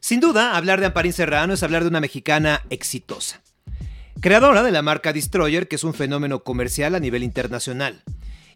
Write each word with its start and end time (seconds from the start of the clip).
Sin 0.00 0.20
duda, 0.20 0.56
hablar 0.56 0.80
de 0.80 0.86
Amparín 0.86 1.12
Serrano 1.12 1.52
es 1.52 1.62
hablar 1.62 1.82
de 1.82 1.88
una 1.88 2.00
mexicana 2.00 2.62
exitosa. 2.70 3.42
Creadora 4.20 4.62
de 4.62 4.72
la 4.72 4.80
marca 4.80 5.12
Destroyer, 5.12 5.68
que 5.68 5.76
es 5.76 5.84
un 5.84 5.92
fenómeno 5.92 6.42
comercial 6.42 6.94
a 6.94 7.00
nivel 7.00 7.22
internacional. 7.22 8.02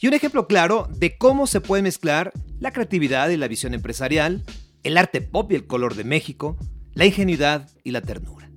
Y 0.00 0.08
un 0.08 0.14
ejemplo 0.14 0.46
claro 0.46 0.88
de 0.90 1.18
cómo 1.18 1.46
se 1.46 1.60
puede 1.60 1.82
mezclar 1.82 2.32
la 2.60 2.72
creatividad 2.72 3.28
y 3.28 3.36
la 3.36 3.46
visión 3.46 3.74
empresarial, 3.74 4.42
el 4.84 4.96
arte 4.96 5.20
pop 5.20 5.52
y 5.52 5.54
el 5.54 5.66
color 5.66 5.94
de 5.94 6.04
México, 6.04 6.56
la 6.94 7.04
ingenuidad 7.04 7.68
y 7.84 7.90
la 7.90 8.00
ternura. 8.00 8.50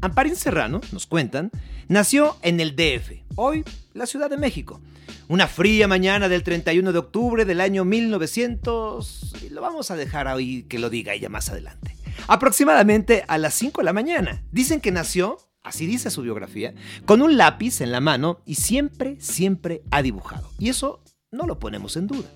Amparín 0.00 0.34
Serrano, 0.34 0.80
nos 0.90 1.06
cuentan, 1.06 1.52
nació 1.88 2.36
en 2.42 2.58
el 2.58 2.74
DF, 2.74 3.22
hoy 3.36 3.64
la 3.94 4.06
Ciudad 4.06 4.28
de 4.28 4.36
México. 4.36 4.80
Una 5.28 5.46
fría 5.46 5.86
mañana 5.86 6.28
del 6.28 6.42
31 6.42 6.92
de 6.92 6.98
octubre 6.98 7.44
del 7.44 7.60
año 7.60 7.84
1900, 7.84 9.34
y 9.46 9.50
lo 9.50 9.60
vamos 9.60 9.92
a 9.92 9.96
dejar 9.96 10.26
ahí 10.26 10.64
que 10.64 10.80
lo 10.80 10.90
diga 10.90 11.14
ella 11.14 11.28
más 11.28 11.50
adelante. 11.50 11.99
Aproximadamente 12.30 13.24
a 13.26 13.38
las 13.38 13.54
5 13.54 13.80
de 13.80 13.84
la 13.84 13.92
mañana. 13.92 14.44
Dicen 14.52 14.80
que 14.80 14.92
nació, 14.92 15.38
así 15.64 15.84
dice 15.86 16.12
su 16.12 16.22
biografía, 16.22 16.74
con 17.04 17.22
un 17.22 17.36
lápiz 17.36 17.80
en 17.80 17.90
la 17.90 17.98
mano 17.98 18.40
y 18.46 18.54
siempre, 18.54 19.16
siempre 19.20 19.82
ha 19.90 20.00
dibujado. 20.00 20.48
Y 20.56 20.68
eso 20.68 21.02
no 21.32 21.48
lo 21.48 21.58
ponemos 21.58 21.96
en 21.96 22.06
duda. 22.06 22.28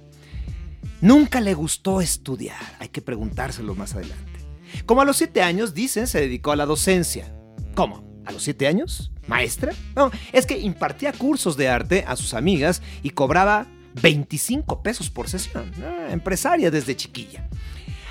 Nunca 1.00 1.40
le 1.40 1.54
gustó 1.54 2.00
estudiar, 2.00 2.60
hay 2.80 2.88
que 2.88 3.02
preguntárselo 3.02 3.76
más 3.76 3.94
adelante. 3.94 4.40
Como 4.84 5.00
a 5.00 5.04
los 5.04 5.16
7 5.16 5.42
años, 5.42 5.74
dicen, 5.74 6.08
se 6.08 6.22
dedicó 6.22 6.50
a 6.50 6.56
la 6.56 6.66
docencia. 6.66 7.32
¿Cómo? 7.76 8.20
¿A 8.24 8.32
los 8.32 8.42
7 8.42 8.66
años? 8.66 9.12
¿Maestra? 9.28 9.74
No, 9.94 10.10
es 10.32 10.44
que 10.44 10.58
impartía 10.58 11.12
cursos 11.12 11.56
de 11.56 11.68
arte 11.68 12.04
a 12.04 12.16
sus 12.16 12.34
amigas 12.34 12.82
y 13.04 13.10
cobraba 13.10 13.68
25 14.02 14.82
pesos 14.82 15.08
por 15.08 15.28
sesión. 15.28 15.70
empresaria 16.10 16.72
desde 16.72 16.96
chiquilla. 16.96 17.48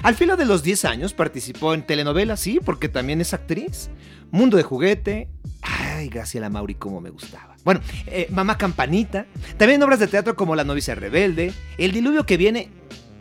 Al 0.04 0.16
filo 0.16 0.36
de 0.36 0.44
los 0.44 0.64
10 0.64 0.84
años 0.84 1.14
participó 1.14 1.74
en 1.74 1.82
telenovelas, 1.82 2.42
sí, 2.42 2.60
porque 2.64 2.90
también 2.90 3.22
es 3.22 3.34
actriz. 3.34 3.90
Mundo 4.32 4.58
de 4.58 4.64
juguete. 4.64 5.30
Ay, 5.62 6.10
Graciela 6.10 6.50
Mauri, 6.50 6.76
cómo 6.76 7.00
me 7.00 7.10
gustaba. 7.10 7.56
Bueno, 7.64 7.80
eh, 8.08 8.28
Mamá 8.30 8.58
Campanita. 8.58 9.26
También 9.58 9.82
obras 9.82 10.00
de 10.00 10.08
teatro 10.08 10.36
como 10.36 10.58
La 10.58 10.66
novicia 10.66 10.94
rebelde. 10.94 11.54
El 11.78 11.94
diluvio 11.94 12.26
que 12.26 12.36
viene. 12.36 12.70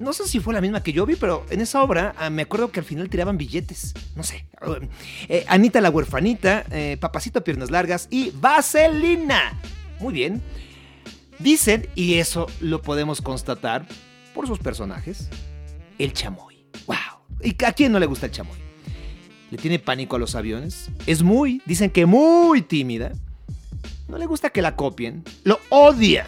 No 0.01 0.13
sé 0.13 0.27
si 0.27 0.41
fue 0.41 0.53
la 0.53 0.61
misma 0.61 0.83
que 0.83 0.93
yo 0.93 1.07
vi, 1.07 1.15
pero 1.15 1.47
en 1.51 1.61
esa 1.61 1.85
obra 1.85 2.17
ah, 2.19 2.31
me 2.31 2.43
acuerdo 2.43 2.73
que 2.73 2.81
al 2.81 2.87
final 2.87 3.09
tiraban 3.09 3.39
billetes. 3.39 3.95
No 4.17 4.25
sé. 4.25 4.47
Eh, 5.29 5.45
Anita 5.47 5.81
la 5.81 5.91
huerfanita, 5.91 6.65
eh, 6.73 6.97
Papacito 6.99 7.45
Piernas 7.45 7.71
Largas 7.71 8.09
y 8.11 8.33
Vaselina. 8.33 9.57
Muy 10.01 10.13
bien. 10.13 10.43
Dicen, 11.39 11.89
y 11.95 12.15
eso 12.15 12.49
lo 12.61 12.83
podemos 12.83 13.23
constatar 13.23 13.87
por 14.35 14.49
sus 14.49 14.59
personajes, 14.59 15.29
el 15.99 16.13
chamoy. 16.13 16.52
¡Wow! 16.87 16.97
¿Y 17.43 17.65
a 17.65 17.73
quién 17.73 17.93
no 17.93 17.99
le 17.99 18.07
gusta 18.07 18.27
el 18.27 18.33
chamoy? 18.33 18.59
¿Le 19.51 19.59
tiene 19.59 19.79
pánico 19.79 20.17
a 20.17 20.19
los 20.19 20.35
aviones? 20.35 20.91
Es 21.07 21.23
muy, 21.23 21.61
dicen 21.67 21.91
que 21.91 22.07
muy 22.07 22.63
tímida. 22.63 23.13
No 24.09 24.17
le 24.19 24.27
gusta 24.27 24.51
que 24.51 24.63
la 24.63 24.77
copien. 24.77 25.25
Lo 25.45 25.59
odia. 25.69 26.27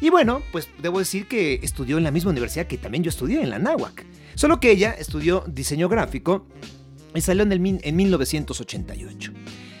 Y 0.00 0.10
bueno, 0.10 0.42
pues 0.52 0.68
debo 0.82 0.98
decir 0.98 1.26
que 1.28 1.60
estudió 1.62 1.96
en 1.96 2.04
la 2.04 2.10
misma 2.10 2.30
universidad 2.30 2.66
que 2.66 2.76
también 2.76 3.02
yo 3.02 3.08
estudié, 3.08 3.42
en 3.42 3.50
la 3.50 3.58
Náhuac. 3.58 4.04
Solo 4.34 4.60
que 4.60 4.70
ella 4.70 4.94
estudió 4.98 5.44
diseño 5.46 5.88
gráfico 5.88 6.46
y 7.14 7.22
salió 7.22 7.42
en, 7.42 7.52
el, 7.52 7.80
en 7.82 7.96
1988. 7.96 9.32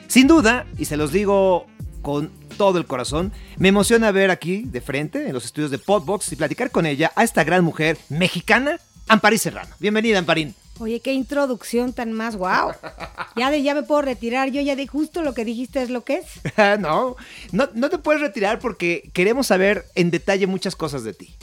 Sin 0.08 0.26
duda, 0.26 0.66
y 0.78 0.86
se 0.86 0.96
los 0.96 1.12
digo 1.12 1.66
con 2.00 2.30
todo 2.56 2.78
el 2.78 2.86
corazón, 2.86 3.32
me 3.58 3.68
emociona 3.68 4.12
ver 4.12 4.30
aquí 4.30 4.62
de 4.62 4.80
frente, 4.80 5.26
en 5.26 5.34
los 5.34 5.44
estudios 5.44 5.70
de 5.70 5.78
Podbox, 5.78 6.32
y 6.32 6.36
platicar 6.36 6.70
con 6.70 6.86
ella 6.86 7.12
a 7.16 7.24
esta 7.24 7.44
gran 7.44 7.64
mujer 7.64 7.98
mexicana 8.08 8.80
Amparín 9.08 9.38
Serrano. 9.38 9.74
Bienvenida, 9.78 10.18
Amparín. 10.18 10.54
Oye, 10.78 11.00
qué 11.00 11.12
introducción 11.12 11.92
tan 11.92 12.12
más, 12.12 12.36
wow. 12.36 12.72
Ya 13.36 13.50
de 13.50 13.62
ya 13.62 13.74
me 13.74 13.82
puedo 13.82 14.02
retirar, 14.02 14.50
yo 14.50 14.60
ya 14.60 14.76
de 14.76 14.86
justo 14.86 15.22
lo 15.22 15.32
que 15.32 15.44
dijiste 15.44 15.82
es 15.82 15.90
lo 15.90 16.04
que 16.04 16.16
es. 16.16 16.26
no, 16.80 17.16
no, 17.52 17.68
no 17.74 17.90
te 17.90 17.98
puedes 17.98 18.20
retirar 18.20 18.58
porque 18.58 19.10
queremos 19.14 19.46
saber 19.46 19.86
en 19.94 20.10
detalle 20.10 20.46
muchas 20.46 20.76
cosas 20.76 21.04
de 21.04 21.14
ti. 21.14 21.34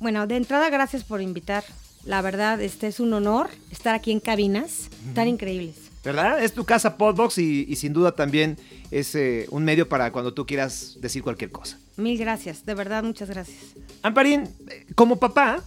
Bueno, 0.00 0.26
de 0.26 0.36
entrada, 0.36 0.68
gracias 0.70 1.04
por 1.04 1.20
invitar. 1.20 1.64
La 2.04 2.22
verdad, 2.22 2.60
este 2.60 2.86
es 2.86 3.00
un 3.00 3.12
honor 3.12 3.50
estar 3.70 3.94
aquí 3.94 4.12
en 4.12 4.20
cabinas 4.20 4.88
tan 5.14 5.28
increíbles. 5.28 5.74
¿Verdad? 6.04 6.42
Es 6.42 6.52
tu 6.52 6.64
casa 6.64 6.96
Podbox 6.96 7.38
y, 7.38 7.74
sin 7.74 7.92
duda 7.92 8.12
también 8.12 8.56
es 8.92 9.16
eh, 9.16 9.46
un 9.50 9.64
medio 9.64 9.88
para 9.88 10.12
cuando 10.12 10.32
tú 10.32 10.46
quieras 10.46 10.98
decir 11.00 11.22
cualquier 11.24 11.50
cosa. 11.50 11.78
Mil 11.96 12.16
gracias, 12.16 12.64
de 12.64 12.74
verdad, 12.74 13.02
muchas 13.02 13.28
gracias. 13.28 13.58
Amparín, 14.02 14.48
eh, 14.68 14.86
como 14.94 15.18
papá, 15.18 15.64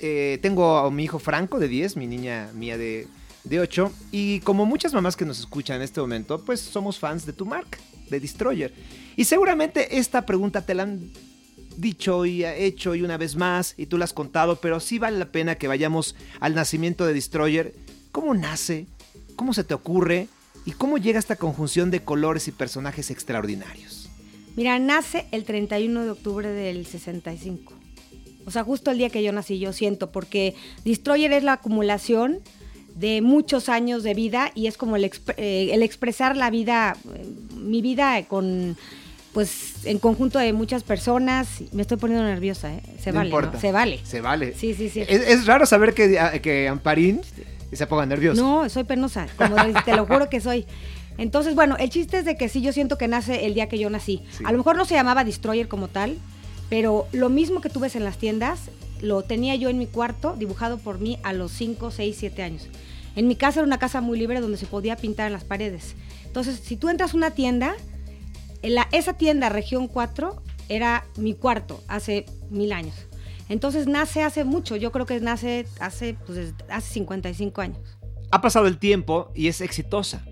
eh, 0.00 0.38
tengo 0.42 0.78
a 0.78 0.90
mi 0.90 1.04
hijo 1.04 1.18
Franco 1.18 1.58
de 1.58 1.68
10, 1.68 1.96
mi 1.96 2.06
niña 2.06 2.50
mía 2.54 2.78
de, 2.78 3.06
de 3.44 3.60
8. 3.60 3.92
Y 4.12 4.40
como 4.40 4.66
muchas 4.66 4.92
mamás 4.92 5.16
que 5.16 5.24
nos 5.24 5.38
escuchan 5.40 5.76
en 5.76 5.82
este 5.82 6.00
momento, 6.00 6.44
pues 6.44 6.60
somos 6.60 6.98
fans 6.98 7.26
de 7.26 7.32
tu 7.32 7.46
marca, 7.46 7.78
de 8.10 8.20
Destroyer. 8.20 8.72
Y 9.16 9.24
seguramente 9.24 9.98
esta 9.98 10.26
pregunta 10.26 10.62
te 10.62 10.74
la 10.74 10.84
han 10.84 11.10
dicho 11.76 12.24
y 12.24 12.44
hecho 12.44 12.94
y 12.94 13.02
una 13.02 13.16
vez 13.16 13.36
más 13.36 13.74
y 13.76 13.86
tú 13.86 13.98
la 13.98 14.04
has 14.04 14.12
contado, 14.12 14.56
pero 14.56 14.80
sí 14.80 14.98
vale 14.98 15.18
la 15.18 15.30
pena 15.30 15.56
que 15.56 15.68
vayamos 15.68 16.16
al 16.40 16.54
nacimiento 16.54 17.06
de 17.06 17.14
Destroyer. 17.14 17.74
¿Cómo 18.12 18.34
nace? 18.34 18.86
¿Cómo 19.36 19.52
se 19.52 19.64
te 19.64 19.74
ocurre? 19.74 20.28
¿Y 20.64 20.72
cómo 20.72 20.98
llega 20.98 21.18
esta 21.18 21.36
conjunción 21.36 21.90
de 21.90 22.02
colores 22.02 22.48
y 22.48 22.52
personajes 22.52 23.10
extraordinarios? 23.10 24.08
Mira, 24.56 24.78
nace 24.78 25.26
el 25.32 25.44
31 25.44 26.04
de 26.04 26.10
octubre 26.10 26.48
del 26.48 26.86
65. 26.86 27.74
O 28.46 28.50
sea, 28.50 28.64
justo 28.64 28.90
el 28.90 28.98
día 28.98 29.10
que 29.10 29.22
yo 29.22 29.32
nací, 29.32 29.58
yo 29.58 29.72
siento, 29.72 30.10
porque 30.10 30.54
Destroyer 30.84 31.32
es 31.32 31.42
la 31.42 31.54
acumulación 31.54 32.40
de 32.94 33.20
muchos 33.20 33.68
años 33.68 34.02
de 34.02 34.14
vida 34.14 34.52
y 34.54 34.68
es 34.68 34.78
como 34.78 34.96
el, 34.96 35.04
eh, 35.36 35.78
expresar 35.82 36.36
la 36.36 36.48
vida, 36.50 36.96
eh, 37.14 37.26
mi 37.54 37.82
vida 37.82 38.24
con 38.26 38.76
pues 39.32 39.84
en 39.84 39.98
conjunto 39.98 40.38
de 40.38 40.54
muchas 40.54 40.82
personas. 40.82 41.46
Me 41.72 41.82
estoy 41.82 41.98
poniendo 41.98 42.24
nerviosa, 42.24 42.72
¿eh? 42.72 42.82
Se 43.02 43.12
vale, 43.12 43.30
Se 43.60 43.70
vale. 43.70 44.00
Se 44.02 44.22
vale. 44.22 44.54
Sí, 44.54 44.72
sí, 44.72 44.88
sí. 44.88 45.02
Es, 45.06 45.44
raro 45.44 45.66
saber 45.66 45.92
que, 45.92 46.40
que 46.42 46.68
Amparín 46.68 47.20
se 47.70 47.86
ponga 47.86 48.06
nerviosa. 48.06 48.40
No, 48.40 48.66
soy 48.70 48.84
penosa, 48.84 49.26
como 49.36 49.56
te 49.84 49.94
lo 49.94 50.06
juro 50.06 50.30
que 50.30 50.40
soy. 50.40 50.64
Entonces, 51.18 51.54
bueno, 51.54 51.76
el 51.78 51.90
chiste 51.90 52.18
es 52.18 52.24
de 52.24 52.36
que 52.36 52.48
sí, 52.48 52.62
yo 52.62 52.72
siento 52.72 52.96
que 52.96 53.08
nace 53.08 53.46
el 53.46 53.54
día 53.54 53.68
que 53.68 53.78
yo 53.78 53.90
nací. 53.90 54.22
A 54.44 54.52
lo 54.52 54.58
mejor 54.58 54.76
no 54.76 54.84
se 54.84 54.94
llamaba 54.94 55.24
Destroyer 55.24 55.68
como 55.68 55.88
tal, 55.88 56.16
pero 56.68 57.06
lo 57.12 57.28
mismo 57.28 57.60
que 57.60 57.70
tú 57.70 57.80
ves 57.80 57.96
en 57.96 58.04
las 58.04 58.18
tiendas, 58.18 58.70
lo 59.00 59.22
tenía 59.22 59.54
yo 59.54 59.68
en 59.68 59.78
mi 59.78 59.86
cuarto, 59.86 60.34
dibujado 60.36 60.78
por 60.78 60.98
mí 60.98 61.18
a 61.22 61.32
los 61.32 61.52
5, 61.52 61.90
6, 61.90 62.16
7 62.18 62.42
años. 62.42 62.68
En 63.14 63.28
mi 63.28 63.36
casa 63.36 63.60
era 63.60 63.66
una 63.66 63.78
casa 63.78 64.00
muy 64.00 64.18
libre 64.18 64.40
donde 64.40 64.58
se 64.58 64.66
podía 64.66 64.96
pintar 64.96 65.26
en 65.26 65.32
las 65.32 65.44
paredes. 65.44 65.94
Entonces, 66.24 66.60
si 66.62 66.76
tú 66.76 66.88
entras 66.88 67.14
a 67.14 67.16
una 67.16 67.30
tienda, 67.30 67.74
la, 68.62 68.88
esa 68.92 69.14
tienda 69.14 69.48
Región 69.48 69.88
4 69.88 70.42
era 70.68 71.04
mi 71.16 71.34
cuarto 71.34 71.82
hace 71.88 72.26
mil 72.50 72.72
años. 72.72 72.94
Entonces 73.48 73.86
nace 73.86 74.22
hace 74.22 74.44
mucho, 74.44 74.76
yo 74.76 74.90
creo 74.90 75.06
que 75.06 75.20
nace 75.20 75.66
hace, 75.78 76.14
pues, 76.26 76.52
hace 76.68 76.92
55 76.94 77.60
años. 77.60 77.78
Ha 78.32 78.40
pasado 78.40 78.66
el 78.66 78.78
tiempo 78.78 79.30
y 79.34 79.46
es 79.46 79.60
exitosa. 79.60 80.24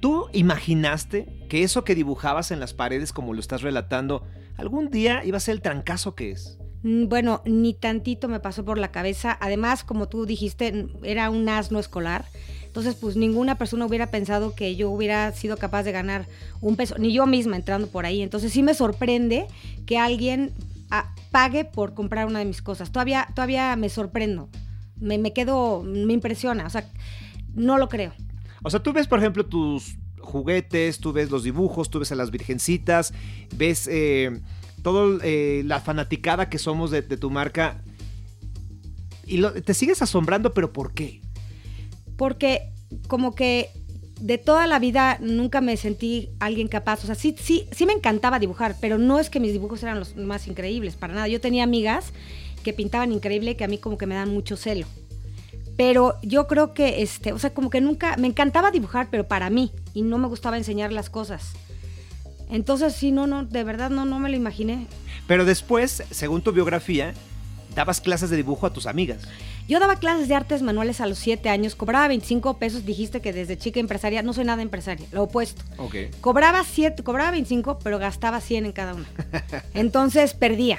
¿Tú 0.00 0.28
imaginaste 0.32 1.46
que 1.48 1.62
eso 1.62 1.84
que 1.84 1.94
dibujabas 1.94 2.50
en 2.50 2.60
las 2.60 2.72
paredes, 2.74 3.12
como 3.12 3.34
lo 3.34 3.40
estás 3.40 3.62
relatando, 3.62 4.24
algún 4.56 4.90
día 4.90 5.24
iba 5.24 5.36
a 5.36 5.40
ser 5.40 5.54
el 5.54 5.62
trancazo 5.62 6.14
que 6.14 6.32
es. 6.32 6.58
Mm, 6.82 7.08
bueno, 7.08 7.42
ni 7.46 7.74
tantito 7.74 8.28
me 8.28 8.40
pasó 8.40 8.64
por 8.64 8.78
la 8.78 8.92
cabeza. 8.92 9.36
Además, 9.40 9.84
como 9.84 10.08
tú 10.08 10.26
dijiste, 10.26 10.86
era 11.02 11.30
un 11.30 11.48
asno 11.48 11.78
escolar. 11.78 12.26
Entonces, 12.66 12.94
pues 12.94 13.16
ninguna 13.16 13.56
persona 13.56 13.86
hubiera 13.86 14.10
pensado 14.10 14.54
que 14.54 14.76
yo 14.76 14.90
hubiera 14.90 15.32
sido 15.32 15.56
capaz 15.56 15.84
de 15.84 15.92
ganar 15.92 16.26
un 16.60 16.76
peso, 16.76 16.96
ni 16.98 17.12
yo 17.12 17.26
misma 17.26 17.56
entrando 17.56 17.86
por 17.86 18.04
ahí. 18.04 18.20
Entonces, 18.20 18.52
sí 18.52 18.62
me 18.62 18.74
sorprende 18.74 19.46
que 19.86 19.98
alguien 19.98 20.52
ah, 20.90 21.14
pague 21.30 21.64
por 21.64 21.94
comprar 21.94 22.26
una 22.26 22.40
de 22.40 22.44
mis 22.44 22.62
cosas. 22.62 22.92
Todavía, 22.92 23.28
todavía 23.34 23.74
me 23.76 23.88
sorprendo. 23.88 24.48
Me, 25.00 25.18
me 25.18 25.32
quedo, 25.32 25.82
me 25.82 26.12
impresiona. 26.12 26.66
O 26.66 26.70
sea, 26.70 26.90
no 27.54 27.78
lo 27.78 27.88
creo. 27.88 28.12
O 28.62 28.70
sea, 28.70 28.82
tú 28.82 28.92
ves, 28.92 29.06
por 29.06 29.20
ejemplo, 29.20 29.46
tus 29.46 29.96
juguetes, 30.24 30.98
tú 30.98 31.12
ves 31.12 31.30
los 31.30 31.44
dibujos, 31.44 31.90
tú 31.90 32.00
ves 32.00 32.10
a 32.12 32.14
las 32.14 32.30
virgencitas, 32.30 33.12
ves 33.54 33.88
eh, 33.90 34.40
toda 34.84 35.18
eh, 35.24 35.62
la 35.64 35.80
fanaticada 35.80 36.50
que 36.50 36.58
somos 36.58 36.92
de, 36.92 37.02
tu 37.02 37.30
marca. 37.30 37.82
Y 39.26 39.42
te 39.42 39.72
sigues 39.72 40.02
asombrando, 40.02 40.52
pero 40.52 40.72
¿por 40.72 40.92
qué? 40.92 41.22
Porque 42.18 42.70
como 43.08 43.34
que 43.34 43.70
de 44.20 44.36
toda 44.36 44.66
la 44.66 44.78
vida 44.78 45.16
nunca 45.20 45.62
me 45.62 45.78
sentí 45.78 46.28
alguien 46.38 46.68
capaz. 46.68 47.02
O 47.02 47.06
sea, 47.06 47.14
sí, 47.14 47.34
sí, 47.40 47.66
sí 47.72 47.86
me 47.86 47.94
encantaba 47.94 48.38
dibujar, 48.38 48.76
pero 48.78 48.98
no 48.98 49.18
es 49.18 49.30
que 49.30 49.40
mis 49.40 49.52
dibujos 49.52 49.82
eran 49.82 49.98
los 49.98 50.16
más 50.16 50.46
increíbles, 50.46 50.96
para 50.96 51.14
nada. 51.14 51.28
Yo 51.28 51.40
tenía 51.40 51.64
amigas 51.64 52.12
que 52.62 52.74
pintaban 52.74 53.10
increíble 53.10 53.56
que 53.56 53.64
a 53.64 53.68
mí 53.68 53.78
como 53.78 53.96
que 53.96 54.06
me 54.06 54.14
dan 54.14 54.28
mucho 54.28 54.58
celo. 54.58 54.86
Pero 55.78 56.16
yo 56.22 56.46
creo 56.46 56.74
que, 56.74 57.02
este, 57.02 57.32
o 57.32 57.38
sea, 57.38 57.54
como 57.54 57.70
que 57.70 57.80
nunca, 57.80 58.16
me 58.18 58.28
encantaba 58.28 58.70
dibujar, 58.70 59.08
pero 59.10 59.26
para 59.26 59.48
mí, 59.48 59.72
y 59.94 60.02
no 60.02 60.18
me 60.18 60.28
gustaba 60.28 60.58
enseñar 60.58 60.92
las 60.92 61.08
cosas. 61.08 61.54
Entonces, 62.54 62.94
sí, 62.94 63.10
no, 63.10 63.26
no, 63.26 63.44
de 63.44 63.64
verdad 63.64 63.90
no, 63.90 64.04
no 64.04 64.20
me 64.20 64.30
lo 64.30 64.36
imaginé. 64.36 64.86
Pero 65.26 65.44
después, 65.44 66.04
según 66.12 66.40
tu 66.40 66.52
biografía, 66.52 67.12
dabas 67.74 68.00
clases 68.00 68.30
de 68.30 68.36
dibujo 68.36 68.64
a 68.64 68.72
tus 68.72 68.86
amigas. 68.86 69.22
Yo 69.66 69.80
daba 69.80 69.96
clases 69.96 70.28
de 70.28 70.36
artes 70.36 70.62
manuales 70.62 71.00
a 71.00 71.06
los 71.06 71.18
7 71.18 71.48
años, 71.48 71.74
cobraba 71.74 72.06
25 72.06 72.58
pesos, 72.58 72.86
dijiste 72.86 73.20
que 73.20 73.32
desde 73.32 73.58
chica 73.58 73.80
empresaria, 73.80 74.22
no 74.22 74.32
soy 74.32 74.44
nada 74.44 74.62
empresaria, 74.62 75.04
lo 75.10 75.24
opuesto. 75.24 75.64
Ok. 75.78 75.96
Cobraba, 76.20 76.62
siete, 76.62 77.02
cobraba 77.02 77.32
25, 77.32 77.80
pero 77.82 77.98
gastaba 77.98 78.40
100 78.40 78.66
en 78.66 78.72
cada 78.72 78.94
una. 78.94 79.08
Entonces 79.74 80.34
perdía. 80.38 80.78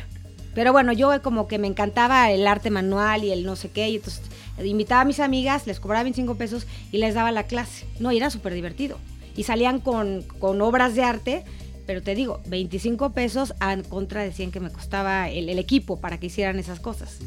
Pero 0.53 0.71
bueno, 0.71 0.93
yo 0.93 1.21
como 1.21 1.49
que 1.49 1.57
me 1.57 1.67
encantaba 1.67 2.31
el 2.31 2.47
arte 2.47 2.69
manual 2.69 3.25
y 3.25 3.31
el 3.31 3.43
no 3.43 3.57
sé 3.57 3.69
qué, 3.69 3.89
y 3.89 3.97
entonces 3.97 4.21
invitaba 4.63 5.01
a 5.01 5.05
mis 5.05 5.19
amigas, 5.19 5.67
les 5.67 5.81
cobraba 5.81 6.03
25 6.03 6.35
pesos 6.35 6.67
y 6.93 6.99
les 6.99 7.15
daba 7.15 7.33
la 7.33 7.43
clase. 7.43 7.85
No, 7.99 8.13
y 8.13 8.17
era 8.17 8.29
súper 8.29 8.53
divertido. 8.53 8.97
Y 9.35 9.43
salían 9.43 9.81
con, 9.81 10.21
con 10.39 10.61
obras 10.61 10.95
de 10.95 11.03
arte 11.03 11.43
pero 11.85 12.01
te 12.01 12.15
digo, 12.15 12.41
25 12.47 13.11
pesos 13.11 13.53
a 13.59 13.77
contra 13.83 14.23
de 14.23 14.31
100 14.31 14.51
que 14.51 14.59
me 14.59 14.71
costaba 14.71 15.29
el, 15.29 15.49
el, 15.49 15.59
equipo 15.59 15.99
para 15.99 16.19
que 16.19 16.27
hicieran 16.27 16.59
esas 16.59 16.79
cosas. 16.79 17.19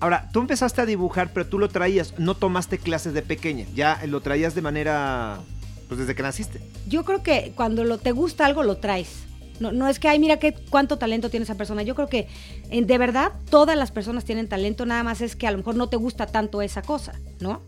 Ahora, 0.00 0.28
tú 0.32 0.40
empezaste 0.40 0.80
a 0.80 0.86
dibujar, 0.86 1.32
pero 1.32 1.46
tú 1.46 1.58
lo 1.58 1.68
traías, 1.68 2.18
no 2.18 2.34
tomaste 2.34 2.78
clases 2.78 3.14
de 3.14 3.22
pequeña, 3.22 3.66
ya 3.74 4.00
lo 4.06 4.20
traías 4.20 4.54
de 4.54 4.62
manera, 4.62 5.40
pues 5.88 6.00
desde 6.00 6.14
que 6.14 6.22
naciste. 6.22 6.60
Yo 6.88 7.04
creo 7.04 7.22
que 7.22 7.52
cuando 7.54 7.84
lo, 7.84 7.98
te 7.98 8.12
gusta 8.12 8.46
algo, 8.46 8.62
lo 8.62 8.78
traes. 8.78 9.24
No, 9.60 9.72
no 9.72 9.88
es 9.88 9.98
que, 9.98 10.08
ay, 10.08 10.18
mira 10.18 10.38
qué, 10.38 10.54
cuánto 10.70 10.96
talento 10.96 11.28
tiene 11.28 11.44
esa 11.44 11.54
persona. 11.54 11.82
Yo 11.82 11.94
creo 11.94 12.08
que 12.08 12.28
en, 12.70 12.86
de 12.86 12.96
verdad 12.96 13.32
todas 13.50 13.76
las 13.76 13.92
personas 13.92 14.24
tienen 14.24 14.48
talento, 14.48 14.86
nada 14.86 15.04
más 15.04 15.20
es 15.20 15.36
que 15.36 15.46
a 15.46 15.50
lo 15.50 15.58
mejor 15.58 15.76
no 15.76 15.88
te 15.88 15.96
gusta 15.96 16.26
tanto 16.26 16.62
esa 16.62 16.80
cosa, 16.80 17.12
¿no? 17.40 17.60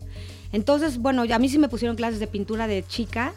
Entonces, 0.51 0.97
bueno, 0.97 1.23
a 1.31 1.39
mí 1.39 1.49
sí 1.49 1.59
me 1.59 1.69
pusieron 1.69 1.95
clases 1.95 2.19
de 2.19 2.27
pintura 2.27 2.67
de 2.67 2.83
chica, 2.83 3.33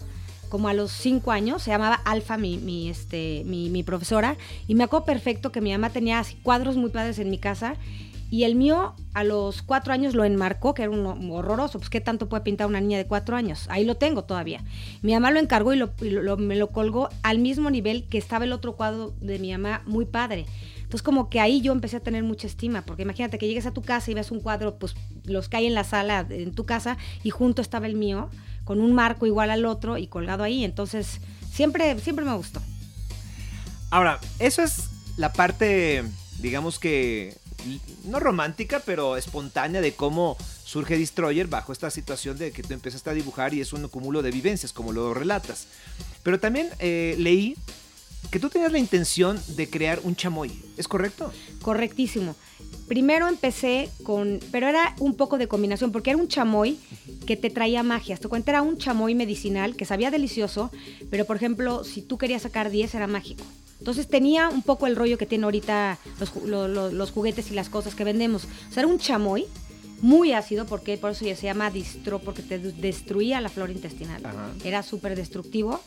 como 0.49 0.69
a 0.69 0.75
los 0.75 0.93
cinco 0.93 1.33
años, 1.33 1.63
se 1.63 1.71
llamaba 1.71 1.95
Alfa 2.05 2.37
mi, 2.37 2.59
mi, 2.59 2.89
este, 2.89 3.43
mi, 3.47 3.71
mi 3.71 3.83
profesora, 3.83 4.37
y 4.67 4.75
me 4.75 4.85
acuerdo 4.85 5.07
perfecto 5.07 5.53
que 5.53 5.61
mi 5.61 5.73
mamá 5.73 5.91
tenía 5.91 6.19
así 6.19 6.37
cuadros 6.43 6.77
muy 6.77 6.91
padres 6.91 7.19
en 7.19 7.31
mi 7.31 7.39
casa, 7.39 7.77
y 8.29 8.43
el 8.43 8.57
mío 8.57 8.95
a 9.15 9.23
los 9.23 9.63
cuatro 9.63 9.93
años 9.93 10.15
lo 10.15 10.25
enmarcó, 10.25 10.75
que 10.75 10.83
era 10.83 10.91
un 10.91 11.31
horroroso, 11.31 11.79
pues 11.79 11.91
qué 11.91 12.01
tanto 12.01 12.29
puede 12.29 12.43
pintar 12.43 12.67
una 12.67 12.81
niña 12.81 12.99
de 12.99 13.07
cuatro 13.07 13.37
años, 13.37 13.67
ahí 13.71 13.85
lo 13.85 13.97
tengo 13.97 14.25
todavía. 14.25 14.65
Mi 15.03 15.13
mamá 15.13 15.31
lo 15.31 15.39
encargó 15.39 15.73
y, 15.73 15.77
lo, 15.77 16.37
me 16.37 16.57
lo 16.57 16.69
colgó 16.71 17.09
al 17.23 17.39
mismo 17.39 17.71
nivel 17.71 18.09
que 18.09 18.19
estaba 18.19 18.45
el 18.45 18.53
otro 18.53 18.75
cuadro 18.75 19.15
de 19.21 19.39
mi 19.39 19.53
mamá, 19.53 19.83
muy 19.87 20.07
padre. 20.07 20.47
Entonces 20.77 21.03
como 21.03 21.31
que 21.31 21.41
ahí 21.41 21.61
yo 21.61 21.73
empecé 21.73 21.97
a 21.97 22.01
tener 22.01 22.25
mucha 22.25 22.47
estima, 22.47 22.83
porque 22.83 23.03
imagínate 23.03 23.39
que 23.39 23.47
llegues 23.47 23.67
a 23.67 23.73
tu 23.73 23.83
casa 23.83 24.11
y 24.11 24.15
ves 24.15 24.31
un 24.31 24.41
cuadro, 24.41 24.79
pues 24.79 24.95
los 25.25 25.49
que 25.49 25.59
hay 25.59 25.67
en 25.67 25.75
la 25.75 25.85
sala 25.85 26.27
en 26.29 26.53
tu 26.53 26.67
casa 26.67 26.97
y 27.23 27.31
junto 27.31 27.63
estaba 27.63 27.87
el 27.87 27.95
mío, 27.95 28.29
con 28.67 28.81
un 28.81 28.93
marco 28.93 29.27
igual 29.27 29.51
al 29.51 29.65
otro 29.65 29.97
y 29.97 30.09
colgado 30.09 30.43
ahí. 30.43 30.65
Entonces 30.65 31.21
siempre, 31.51 31.99
siempre 32.01 32.25
me 32.25 32.35
gustó. 32.35 32.61
Ahora, 33.91 34.21
eso 34.41 34.63
es 34.63 34.89
la 35.17 35.33
parte, 35.33 36.05
digamos 36.41 36.81
que, 36.81 37.39
no 38.05 38.19
romántica, 38.19 38.83
pero 38.85 39.17
espontánea 39.17 39.81
de 39.81 39.95
cómo 39.95 40.37
surge 40.65 40.99
Destroyer 40.99 41.47
bajo 41.47 41.73
esta 41.73 41.91
situación 41.91 42.37
de 42.39 42.51
que 42.51 42.65
tú 42.65 42.75
empezaste 42.75 43.09
a 43.09 43.15
dibujar 43.15 43.55
y 43.55 43.61
es 43.61 43.73
un 43.73 43.87
cúmulo 43.89 44.21
de 44.21 44.33
vivencias, 44.33 44.73
como 44.73 44.93
lo 44.93 45.15
relatas. 45.15 45.69
Pero 46.25 46.41
también 46.41 46.69
eh, 46.81 47.15
leí 47.19 47.57
que 48.33 48.41
tú 48.41 48.51
tenías 48.51 48.73
la 48.73 48.81
intención 48.81 49.41
de 49.49 49.71
crear 49.71 50.01
un 50.03 50.17
chamoy, 50.17 50.51
¿es 50.77 50.89
correcto? 50.89 51.33
Correctísimo. 51.63 52.35
Primero 52.89 53.29
empecé 53.29 53.89
con, 54.05 54.41
pero 54.53 54.69
era 54.69 54.95
un 55.01 55.15
poco 55.15 55.39
de 55.39 55.49
combinación, 55.49 55.93
porque 55.93 56.11
era 56.11 56.19
un 56.19 56.29
chamoy 56.29 56.79
que 57.27 57.37
te 57.37 57.51
traía 57.51 57.83
magia. 57.83 58.17
Te 58.17 58.29
cuenta, 58.29 58.53
era 58.53 58.63
un 58.63 58.79
chamoy 58.79 59.15
medicinal 59.15 59.75
que 59.75 59.85
sabía 59.85 60.11
delicioso, 60.11 60.71
pero 61.11 61.25
por 61.25 61.37
ejemplo, 61.37 61.85
si 61.85 62.03
tú 62.03 62.19
querías 62.19 62.43
sacar 62.43 62.71
10 62.71 62.95
era 62.95 63.07
mágico. 63.07 63.45
Entonces 63.79 64.09
tenía 64.09 64.49
un 64.49 64.63
poco 64.63 64.87
el 64.87 64.97
rollo 64.97 65.19
que 65.19 65.27
tiene 65.27 65.45
ahorita 65.45 65.99
los, 66.19 66.35
los, 66.45 66.93
los 66.93 67.11
juguetes 67.11 67.51
y 67.51 67.55
las 67.55 67.69
cosas 67.69 67.95
que 67.95 68.05
vendemos. 68.05 68.45
O 68.45 68.73
sea, 68.73 68.83
era 68.83 68.87
un 68.87 68.99
chamoy 68.99 69.47
muy 70.07 70.33
ácido, 70.33 70.67
porque 70.67 70.97
por 70.97 71.11
eso 71.11 71.25
ya 71.25 71.35
se 71.35 71.47
llama 71.47 71.69
distro, 71.69 72.21
porque 72.21 72.41
te 72.41 72.61
destruía 72.61 73.41
la 73.41 73.49
flora 73.49 73.73
intestinal. 73.73 74.25
Ajá. 74.25 74.53
Era 74.63 74.85
súper 74.85 75.17
destructivo. 75.17 75.81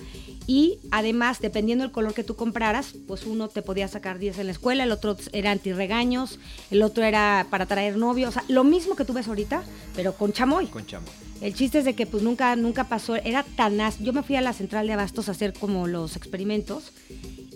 Y 0.46 0.80
además, 0.92 1.40
dependiendo 1.40 1.86
del 1.86 1.94
color 1.94 2.14
que 2.14 2.26
tú 2.26 2.36
compraras, 2.36 2.96
pues 3.08 3.26
uno 3.26 3.48
te 3.48 3.62
podía 3.62 3.88
sacar 3.88 4.20
10 4.20 4.40
en 4.40 4.48
la 4.48 4.52
escuela, 4.52 4.84
el 4.84 4.92
otro 4.92 5.16
era 5.32 5.52
antirregaños, 5.52 6.38
el 6.70 6.82
otro 6.82 7.06
era 7.06 7.48
para 7.50 7.66
traer 7.66 7.96
novio. 7.96 8.28
O 8.28 8.32
sea, 8.34 8.44
lo 8.50 8.66
mismo 8.66 8.98
que 8.98 9.06
tú 9.06 9.14
ves 9.14 9.30
ahorita, 9.30 9.64
pero 9.96 10.14
con 10.14 10.34
chamoy. 10.34 10.68
Con 10.68 10.86
chamoy. 10.86 11.29
El 11.42 11.54
chiste 11.54 11.80
es 11.80 11.86
de 11.86 11.94
que 11.94 12.06
pues 12.06 12.22
nunca, 12.22 12.56
nunca 12.56 12.86
pasó, 12.86 13.16
era 13.16 13.44
tan 13.44 13.80
ácido. 13.80 14.06
Yo 14.08 14.14
me 14.14 14.24
fui 14.24 14.36
a 14.36 14.42
la 14.42 14.54
central 14.54 14.88
de 14.88 14.94
abastos 14.94 15.30
a 15.30 15.32
hacer 15.32 15.54
como 15.54 15.88
los 15.88 16.16
experimentos 16.16 16.92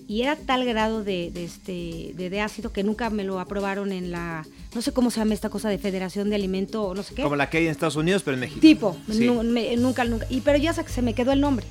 y 0.07 0.21
era 0.21 0.35
tal 0.35 0.65
grado 0.65 1.03
de, 1.03 1.31
de 1.31 1.43
este, 1.43 2.11
de, 2.15 2.29
de, 2.29 2.41
ácido 2.41 2.71
que 2.71 2.83
nunca 2.83 3.09
me 3.09 3.23
lo 3.23 3.39
aprobaron 3.39 3.91
en 3.91 4.11
la, 4.11 4.45
no 4.73 4.81
sé 4.81 4.91
cómo 4.91 5.11
se 5.11 5.19
llama 5.19 5.33
esta 5.33 5.49
cosa 5.49 5.69
de 5.69 5.77
Federación 5.77 6.29
de 6.29 6.35
Alimento 6.35 6.83
o 6.83 6.95
no 6.95 7.03
sé 7.03 7.15
qué. 7.15 7.23
Como 7.23 7.35
la 7.35 7.49
que 7.49 7.57
hay 7.57 7.65
en 7.65 7.71
Estados 7.71 7.95
Unidos, 7.95 8.21
pero 8.23 8.35
en 8.35 8.41
México. 8.41 8.59
Tipo, 8.61 8.97
sí. 9.09 9.29
me, 9.29 9.75
nunca, 9.77 10.03
nunca. 10.05 10.25
Y 10.29 10.41
pero 10.41 10.57
ya 10.57 10.73
se 10.73 11.01
me 11.01 11.13
quedó 11.13 11.31
el 11.31 11.41
nombre. 11.41 11.65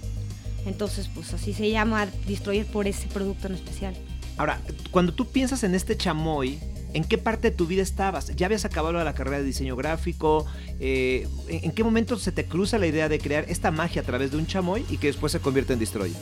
Entonces, 0.67 1.09
pues 1.13 1.33
así 1.35 1.53
se 1.53 1.71
llama 1.71 2.07
Destroyer 2.27 2.67
por 2.67 2.87
ese 2.87 3.09
producto 3.09 3.49
en 3.49 3.55
especial. 3.55 3.95
Ahora, 4.37 4.61
cuando 4.91 5.13
tú 5.13 5.27
piensas 5.27 5.65
en 5.65 5.75
este 5.75 5.97
chamoy, 5.97 6.59
¿en 6.95 7.05
qué 7.05 7.19
parte 7.19 7.51
de 7.51 7.57
tu 7.57 7.67
vida 7.67 7.83
estabas? 7.83 8.35
¿Ya 8.37 8.47
habías 8.47 8.65
acabado 8.65 9.03
la 9.03 9.15
carrera 9.15 9.39
de 9.39 9.45
diseño 9.45 9.77
gráfico? 9.77 10.47
Eh, 10.81 11.27
¿En 11.49 11.73
qué 11.73 11.85
momento 11.85 12.19
se 12.19 12.33
te 12.33 12.45
cruza 12.45 12.79
la 12.79 12.87
idea 12.87 13.09
de 13.09 13.19
crear 13.19 13.45
esta 13.49 13.71
magia 13.71 14.03
a 14.03 14.05
través 14.05 14.31
de 14.31 14.37
un 14.37 14.47
chamoy 14.47 14.85
y 14.91 14.99
que 14.99 15.09
después 15.09 15.33
se 15.33 15.41
convierte 15.41 15.73
en 15.73 15.79
Destroyer? 15.79 16.17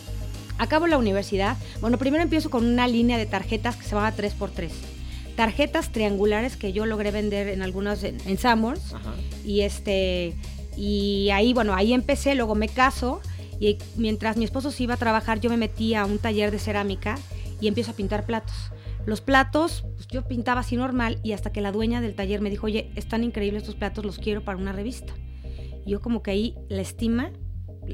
Acabo 0.58 0.86
la 0.86 0.98
universidad. 0.98 1.56
Bueno, 1.80 1.98
primero 1.98 2.22
empiezo 2.22 2.50
con 2.50 2.66
una 2.66 2.86
línea 2.86 3.16
de 3.18 3.26
tarjetas 3.26 3.76
que 3.76 3.84
se 3.84 3.90
llama 3.90 4.14
3x3. 4.14 4.70
Tarjetas 5.36 5.90
triangulares 5.90 6.56
que 6.56 6.72
yo 6.72 6.84
logré 6.84 7.10
vender 7.10 7.48
en 7.48 7.62
algunas 7.62 8.04
en, 8.04 8.18
en 8.26 8.38
Summers. 8.38 8.92
Ajá. 8.92 9.14
Y 9.44 9.62
este 9.62 10.34
y 10.76 11.30
ahí, 11.30 11.52
bueno, 11.52 11.74
ahí 11.74 11.92
empecé, 11.92 12.34
luego 12.34 12.54
me 12.54 12.68
caso 12.68 13.20
y 13.58 13.76
mientras 13.96 14.36
mi 14.36 14.44
esposo 14.44 14.70
se 14.70 14.84
iba 14.84 14.94
a 14.94 14.96
trabajar, 14.96 15.40
yo 15.40 15.50
me 15.50 15.58
metí 15.58 15.94
a 15.94 16.06
un 16.06 16.18
taller 16.18 16.50
de 16.50 16.58
cerámica 16.58 17.18
y 17.60 17.68
empiezo 17.68 17.90
a 17.90 17.94
pintar 17.94 18.24
platos. 18.24 18.72
Los 19.10 19.20
platos, 19.20 19.84
pues 19.96 20.06
yo 20.06 20.22
pintaba 20.22 20.60
así 20.60 20.76
normal 20.76 21.18
y 21.24 21.32
hasta 21.32 21.50
que 21.50 21.60
la 21.60 21.72
dueña 21.72 22.00
del 22.00 22.14
taller 22.14 22.40
me 22.40 22.48
dijo, 22.48 22.66
oye, 22.66 22.92
están 22.94 23.24
increíbles 23.24 23.64
estos 23.64 23.74
platos, 23.74 24.04
los 24.04 24.18
quiero 24.18 24.44
para 24.44 24.56
una 24.56 24.70
revista. 24.70 25.12
Y 25.84 25.90
yo 25.90 26.00
como 26.00 26.22
que 26.22 26.30
ahí 26.30 26.54
la 26.68 26.80
estima 26.80 27.32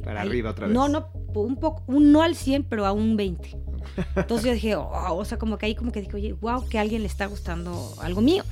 para 0.05 0.21
ahí, 0.21 0.29
arriba 0.29 0.51
otra 0.51 0.67
vez. 0.67 0.75
No, 0.75 0.89
no, 0.89 1.09
un 1.35 1.57
poco, 1.57 1.83
un 1.87 2.13
no 2.13 2.21
al 2.21 2.35
100, 2.35 2.65
pero 2.65 2.85
a 2.85 2.93
un 2.93 3.17
20. 3.17 3.49
Entonces 4.15 4.47
yo 4.47 4.53
dije, 4.53 4.77
oh, 4.77 5.15
o 5.15 5.25
sea, 5.25 5.39
como 5.39 5.57
que 5.57 5.65
ahí 5.65 5.75
como 5.75 5.91
que 5.91 6.03
dije, 6.03 6.15
oye, 6.15 6.35
wow, 6.35 6.69
que 6.69 6.77
a 6.77 6.83
alguien 6.83 7.01
le 7.01 7.09
está 7.09 7.25
gustando 7.25 7.95
algo 8.03 8.21
mío. 8.21 8.45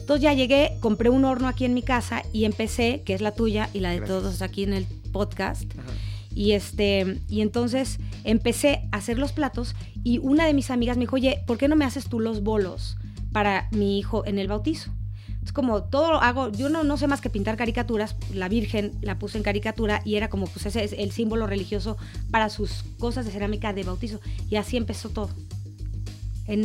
Entonces 0.00 0.24
ya 0.24 0.32
llegué, 0.32 0.72
compré 0.80 1.08
un 1.08 1.24
horno 1.24 1.46
aquí 1.46 1.64
en 1.64 1.72
mi 1.72 1.82
casa 1.82 2.24
y 2.32 2.46
empecé, 2.46 3.02
que 3.04 3.14
es 3.14 3.20
la 3.20 3.30
tuya 3.30 3.70
y 3.74 3.78
la 3.78 3.90
de 3.90 3.98
Gracias. 3.98 4.18
todos 4.18 4.42
aquí 4.42 4.64
en 4.64 4.72
el 4.72 4.86
podcast. 5.12 5.70
Ajá. 5.78 5.92
Y 6.34 6.52
este, 6.52 7.20
y 7.28 7.42
entonces 7.42 7.98
empecé 8.24 8.88
a 8.90 8.96
hacer 8.96 9.18
los 9.18 9.32
platos 9.32 9.74
y 10.04 10.18
una 10.18 10.46
de 10.46 10.54
mis 10.54 10.70
amigas 10.70 10.96
me 10.96 11.02
dijo, 11.02 11.16
oye, 11.16 11.42
¿por 11.46 11.58
qué 11.58 11.68
no 11.68 11.76
me 11.76 11.84
haces 11.84 12.06
tú 12.08 12.20
los 12.20 12.42
bolos 12.42 12.96
para 13.32 13.68
mi 13.70 13.98
hijo 13.98 14.26
en 14.26 14.38
el 14.38 14.48
bautizo? 14.48 14.90
Es 15.44 15.52
como 15.52 15.82
todo 15.82 16.12
lo 16.12 16.22
hago, 16.22 16.52
yo 16.52 16.68
no, 16.68 16.84
no 16.84 16.96
sé 16.96 17.08
más 17.08 17.20
que 17.20 17.28
pintar 17.28 17.56
caricaturas, 17.56 18.14
la 18.32 18.48
Virgen 18.48 18.92
la 19.00 19.18
puse 19.18 19.38
en 19.38 19.44
caricatura 19.44 20.00
y 20.04 20.14
era 20.14 20.28
como 20.28 20.46
pues 20.46 20.66
ese 20.66 20.84
es 20.84 20.92
el 20.92 21.10
símbolo 21.10 21.48
religioso 21.48 21.96
para 22.30 22.48
sus 22.48 22.84
cosas 22.98 23.24
de 23.24 23.32
cerámica 23.32 23.72
de 23.72 23.82
bautizo. 23.82 24.20
Y 24.48 24.56
así 24.56 24.76
empezó 24.76 25.08
todo. 25.08 25.30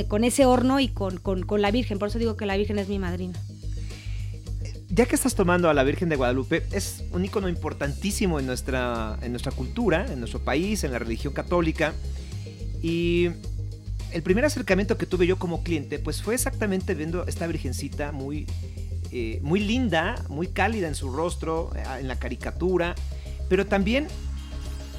Con 0.08 0.24
ese 0.24 0.46
horno 0.46 0.80
y 0.80 0.90
con, 0.90 1.18
con, 1.18 1.44
con, 1.44 1.62
la 1.62 1.72
Virgen, 1.72 1.98
por 1.98 2.10
eso 2.10 2.20
digo 2.20 2.36
que 2.36 2.46
la 2.46 2.58
Virgen 2.58 2.78
es 2.78 2.88
mi 2.88 3.00
madrina. 3.00 3.40
Ya 4.90 5.06
que 5.06 5.16
estás 5.16 5.36
tomando 5.36 5.70
a 5.70 5.74
la 5.74 5.84
Virgen 5.84 6.10
de 6.10 6.16
Guadalupe, 6.16 6.64
es 6.72 7.04
un 7.12 7.24
icono 7.26 7.50
importantísimo 7.50 8.40
en 8.40 8.46
nuestra, 8.46 9.18
en 9.22 9.32
nuestra 9.32 9.52
cultura, 9.52 10.06
en 10.12 10.20
nuestro 10.20 10.40
país, 10.40 10.84
en 10.84 10.92
la 10.92 11.00
religión 11.00 11.34
católica. 11.34 11.94
Y 12.82 13.30
el 14.12 14.24
primer 14.24 14.46
acercamiento 14.46 14.98
que 14.98 15.06
tuve 15.06 15.28
yo 15.28 15.38
como 15.38 15.64
cliente, 15.64 16.00
pues 16.00 16.22
fue 16.22 16.36
exactamente 16.36 16.94
viendo 16.96 17.26
esta 17.28 17.48
virgencita 17.48 18.12
muy, 18.12 18.48
eh, 19.12 19.40
muy 19.42 19.60
linda, 19.60 20.16
muy 20.30 20.48
cálida 20.48 20.88
en 20.88 20.96
su 20.96 21.12
rostro, 21.12 21.72
eh, 21.76 21.84
en 22.00 22.08
la 22.08 22.18
caricatura, 22.18 22.96
pero 23.50 23.66
también 23.66 24.08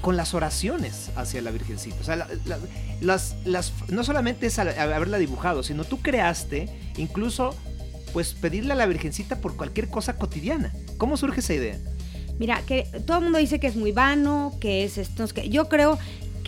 con 0.01 0.17
las 0.17 0.35
oraciones 0.35 1.11
hacia 1.17 1.43
la 1.43 1.51
virgencita. 1.51 1.97
O 2.01 2.05
sea, 2.05 2.17
la, 2.17 2.29
la, 2.45 2.59
las, 3.01 3.37
las, 3.45 3.73
no 3.89 4.05
solamente 4.05 4.47
es 4.47 4.59
haberla 4.59 5.19
dibujado, 5.19 5.63
sino 5.63 5.85
tú 5.85 6.01
creaste 6.01 6.69
incluso 6.97 7.55
pues 8.13 8.35
pedirle 8.35 8.73
a 8.73 8.77
la 8.77 8.87
virgencita 8.87 9.41
por 9.41 9.57
cualquier 9.57 9.89
cosa 9.89 10.17
cotidiana. 10.17 10.73
¿Cómo 10.97 11.17
surge 11.17 11.41
esa 11.41 11.55
idea? 11.55 11.79
Mira, 12.39 12.63
que 12.63 12.85
todo 13.05 13.19
el 13.19 13.25
mundo 13.25 13.39
dice 13.39 13.59
que 13.59 13.67
es 13.67 13.77
muy 13.77 13.91
vano, 13.91 14.57
que 14.61 14.85
es 14.85 14.97
esto, 14.97 15.27
que 15.29 15.49
yo 15.49 15.69
creo 15.69 15.99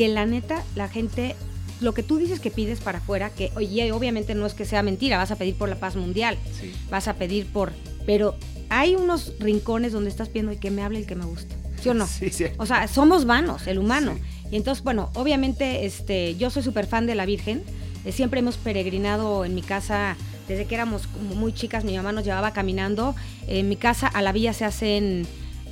que 0.01 0.09
la 0.09 0.25
neta, 0.25 0.65
la 0.77 0.89
gente 0.89 1.37
lo 1.83 1.93
que 1.93 2.03
tú 2.03 2.17
dices 2.17 2.41
que 2.41 2.51
pides 2.51 2.81
para 2.81 3.01
afuera, 3.01 3.29
que 3.29 3.53
oye, 3.55 3.93
obviamente 3.93 4.35
no 4.35 4.47
es 4.47 4.55
que 4.55 4.65
sea 4.65 4.83
mentira, 4.83 5.19
vas 5.19 5.31
a 5.31 5.37
pedir 5.37 5.57
por 5.57 5.69
la 5.69 5.77
paz 5.77 5.95
mundial, 5.95 6.39
sí. 6.59 6.73
vas 6.91 7.07
a 7.07 7.17
pedir 7.17 7.45
por, 7.45 7.75
pero 8.07 8.35
hay 8.71 8.97
unos 8.97 9.35
rincones 9.41 9.93
donde 9.93 10.09
estás 10.09 10.29
pidiendo 10.29 10.53
y 10.53 10.57
que 10.57 10.71
me 10.71 10.81
hable 10.81 11.01
el 11.01 11.07
que 11.07 11.17
me 11.17 11.27
gusta, 11.27 11.55
¿sí 11.83 11.91
o 11.91 11.93
no? 11.93 12.07
Sí, 12.19 12.31
sí. 12.31 12.47
O 12.57 12.65
sea, 12.65 12.89
somos 12.89 13.27
vanos, 13.27 13.67
el 13.67 13.79
humano. 13.79 14.15
Sí. 14.15 14.49
Y 14.53 14.57
entonces, 14.57 14.83
bueno, 14.83 15.11
obviamente 15.13 15.85
este, 15.85 16.35
yo 16.37 16.49
soy 16.49 16.63
súper 16.63 16.87
fan 16.87 17.05
de 17.05 17.15
la 17.15 17.27
Virgen, 17.27 17.63
siempre 18.11 18.41
hemos 18.41 18.57
peregrinado 18.57 19.45
en 19.45 19.55
mi 19.55 19.61
casa 19.61 20.17
desde 20.49 20.65
que 20.65 20.77
éramos 20.77 21.09
como 21.09 21.35
muy 21.35 21.53
chicas, 21.53 21.85
mi 21.85 21.95
mamá 21.95 22.13
nos 22.13 22.25
llevaba 22.25 22.55
caminando. 22.55 23.15
En 23.49 23.69
mi 23.69 23.77
casa 23.77 24.07
a 24.07 24.23
la 24.23 24.33
villa 24.33 24.55
se 24.55 24.65
hacen, 24.65 25.27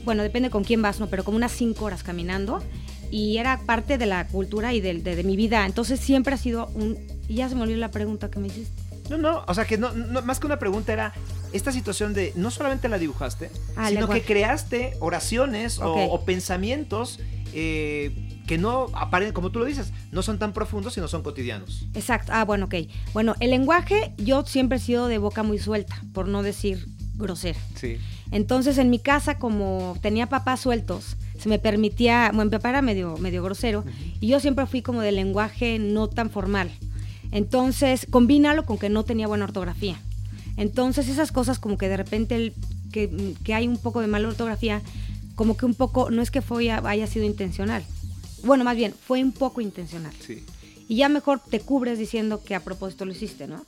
bueno, 0.04 0.23
depende 0.23 0.50
con 0.50 0.64
quién 0.64 0.82
vas, 0.82 1.00
¿no? 1.00 1.06
Pero 1.06 1.25
como 1.25 1.38
unas 1.38 1.52
cinco 1.52 1.87
horas 1.87 2.02
caminando. 2.02 2.62
Y 3.10 3.38
era 3.38 3.58
parte 3.66 3.96
de 3.98 4.06
la 4.06 4.26
cultura 4.26 4.72
y 4.74 4.80
de, 4.80 4.94
de- 4.94 5.16
de 5.16 5.24
mi 5.24 5.36
vida. 5.36 5.64
Entonces 5.66 5.98
siempre 6.00 6.34
ha 6.34 6.38
sido 6.38 6.66
un... 6.74 6.96
Y 7.28 7.34
ya 7.36 7.48
se 7.48 7.54
me 7.54 7.62
olvidó 7.62 7.78
la 7.78 7.90
pregunta 7.90 8.30
que 8.30 8.38
me 8.38 8.48
hiciste. 8.48 8.82
No, 9.10 9.16
no, 9.16 9.44
o 9.46 9.54
sea 9.54 9.64
que 9.66 9.78
no, 9.78 9.92
no- 9.92 10.20
más 10.22 10.38
que 10.40 10.46
una 10.46 10.58
pregunta 10.58 10.92
era 10.92 11.14
esta 11.52 11.72
situación 11.72 12.12
de 12.12 12.32
no 12.36 12.50
solamente 12.50 12.88
la 12.90 12.98
dibujaste, 12.98 13.50
Ah, 13.76 13.88
sino 13.88 14.00
lenguaje. 14.00 14.20
que 14.20 14.26
creaste 14.26 14.92
oraciones 15.00 15.78
o, 15.82 16.22
pensamientos 16.26 17.18
eh, 17.54 18.40
que 18.46 18.58
no 18.58 18.86
aparecen, 18.94 19.32
como 19.34 19.50
tú 19.50 19.58
lo 19.58 19.64
dices, 19.64 19.92
no 20.12 20.22
son 20.22 20.38
tan 20.38 20.52
profundos, 20.52 20.92
sino 20.94 21.08
son 21.08 21.22
cotidianos. 21.22 21.86
Exacto. 21.94 22.32
Ah, 22.34 22.44
bueno, 22.44 22.66
ok. 22.66 22.74
Bueno, 23.14 23.34
el 23.40 23.50
lenguaje 23.50 24.12
yo 24.18 24.44
siempre 24.44 24.76
he 24.76 24.80
sido 24.80 25.06
de 25.08 25.16
boca 25.18 25.42
muy 25.42 25.58
suelta, 25.58 26.02
por 26.12 26.28
no 26.28 26.42
decir 26.42 26.86
grosera. 27.14 27.58
Sí. 27.74 27.96
Entonces 28.30 28.76
en 28.78 28.90
mi 28.90 28.98
casa, 28.98 29.38
como 29.38 29.96
tenía 30.02 30.28
papás 30.28 30.60
sueltos, 30.60 31.16
se 31.38 31.49
me 31.49 31.59
permitía, 31.59 32.30
bueno, 32.35 32.50
mi 32.50 32.57
papá 32.57 32.71
era 32.71 32.83
medio, 32.83 33.16
medio 33.18 33.42
grosero, 33.42 33.85
y 34.21 34.28
yo 34.28 34.40
siempre 34.40 34.66
fui 34.66 34.83
como 34.83 35.00
de 35.00 35.12
lenguaje 35.12 35.78
no 35.78 36.09
tan 36.09 36.30
formal. 36.30 36.71
Entonces, 37.30 38.07
combínalo 38.11 38.64
con 38.64 38.78
que 38.78 38.88
no 38.88 39.04
tenía 39.04 39.26
buena 39.26 39.45
ortografía. 39.45 40.00
Entonces, 40.57 41.09
esas 41.09 41.30
cosas 41.33 41.59
como 41.59 41.78
que 41.78 41.88
de 41.88 41.97
repente 41.97 42.35
el- 42.37 42.54
que, 42.92 43.35
que 43.45 43.54
hay 43.54 43.68
un 43.68 43.76
poco 43.76 44.00
de 44.00 44.07
mala 44.07 44.28
ortografía, 44.28 44.80
como 45.35 45.57
que 45.57 45.66
un 45.66 45.75
poco, 45.75 46.11
no 46.11 46.23
es 46.23 46.30
que 46.30 46.40
fue, 46.42 46.71
haya 46.71 47.07
sido 47.07 47.25
intencional. 47.26 47.85
Bueno, 48.45 48.64
más 48.64 48.76
bien, 48.76 48.95
fue 49.07 49.23
un 49.23 49.33
poco 49.33 49.61
intencional. 49.61 50.12
Sí. 50.26 50.42
Y 50.88 50.97
ya 50.97 51.09
mejor 51.09 51.40
te 51.50 51.61
cubres 51.61 51.99
diciendo 51.99 52.42
que 52.42 52.54
a 52.54 52.61
propósito 52.61 53.04
lo 53.04 53.12
hiciste, 53.12 53.47
¿no? 53.47 53.62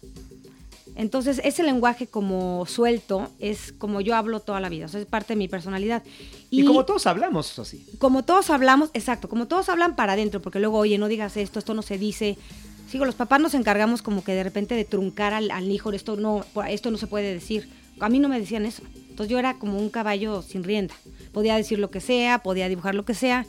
Entonces, 1.01 1.41
ese 1.45 1.63
lenguaje 1.63 2.07
como 2.07 2.67
suelto 2.67 3.31
es 3.39 3.73
como 3.73 4.03
yo 4.03 4.15
hablo 4.15 4.41
toda 4.41 4.61
la 4.61 4.69
vida, 4.69 4.85
o 4.85 4.89
sea, 4.89 5.01
es 5.01 5.07
parte 5.07 5.33
de 5.33 5.39
mi 5.39 5.49
personalidad. 5.49 6.03
Y, 6.51 6.63
como 6.67 6.85
todos 6.85 7.07
hablamos 7.07 7.59
así. 7.59 7.87
como 7.99 8.23
todos 8.23 8.51
hablamos, 8.51 8.91
exacto, 8.93 9.27
como 9.27 9.49
todos 9.49 9.71
hablan 9.71 9.97
para 9.97 10.13
adentro, 10.13 10.43
porque 10.43 10.61
luego, 10.61 10.77
oye, 10.77 10.99
no 10.99 11.09
digas 11.09 11.39
esto, 11.39 11.59
esto 11.59 11.73
no 11.73 11.81
se 11.81 11.97
dice. 11.97 12.37
Sigo, 12.91 13.07
los 13.07 13.15
papás 13.15 13.41
nos 13.41 13.55
encargamos 13.55 14.03
como 14.03 14.23
que 14.23 14.35
de 14.35 14.43
repente 14.43 14.75
de 14.75 14.85
truncar 14.85 15.33
al, 15.33 15.51
al 15.51 15.71
hijo, 15.71 15.91
esto 15.91 16.17
no, 16.17 16.45
esto 16.69 16.91
no 16.91 16.99
se 16.99 17.07
puede 17.07 17.33
decir. 17.33 17.71
A 17.99 18.11
mí 18.11 18.19
no 18.19 18.29
me 18.29 18.39
decían 18.39 18.67
eso. 18.67 18.83
Entonces 19.09 19.31
yo 19.31 19.39
era 19.39 19.55
como 19.55 19.79
un 19.79 19.89
caballo 19.89 20.43
sin 20.43 20.65
rienda. 20.65 20.95
Podía 21.33 21.57
decir 21.57 21.79
lo 21.79 21.91
que 21.91 22.03
sea, 22.03 22.41
podía 22.43 22.69
dibujar 22.69 22.95
lo 22.95 23.07
que 23.07 23.15
sea. 23.15 23.47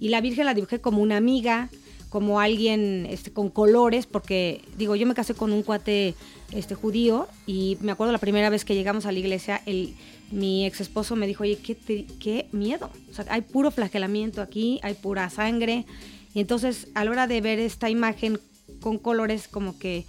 Y 0.00 0.08
la 0.08 0.22
Virgen 0.22 0.46
la 0.46 0.54
dibujé 0.54 0.80
como 0.80 1.02
una 1.02 1.18
amiga, 1.18 1.68
como 2.14 2.38
alguien 2.38 3.08
este, 3.10 3.32
con 3.32 3.50
colores, 3.50 4.06
porque 4.06 4.62
digo, 4.78 4.94
yo 4.94 5.04
me 5.04 5.14
casé 5.14 5.34
con 5.34 5.52
un 5.52 5.64
cuate 5.64 6.14
este, 6.52 6.76
judío 6.76 7.26
y 7.44 7.76
me 7.80 7.90
acuerdo 7.90 8.12
la 8.12 8.20
primera 8.20 8.50
vez 8.50 8.64
que 8.64 8.76
llegamos 8.76 9.04
a 9.04 9.10
la 9.10 9.18
iglesia, 9.18 9.60
el, 9.66 9.96
mi 10.30 10.64
ex 10.64 10.80
esposo 10.80 11.16
me 11.16 11.26
dijo, 11.26 11.42
oye, 11.42 11.58
qué, 11.58 11.76
qué 12.20 12.46
miedo. 12.52 12.88
O 13.10 13.14
sea, 13.14 13.24
hay 13.30 13.40
puro 13.40 13.72
flagelamiento 13.72 14.42
aquí, 14.42 14.78
hay 14.84 14.94
pura 14.94 15.28
sangre. 15.28 15.86
Y 16.34 16.38
entonces, 16.38 16.86
a 16.94 17.04
la 17.04 17.10
hora 17.10 17.26
de 17.26 17.40
ver 17.40 17.58
esta 17.58 17.90
imagen 17.90 18.38
con 18.78 18.98
colores, 18.98 19.48
como 19.48 19.76
que 19.76 20.04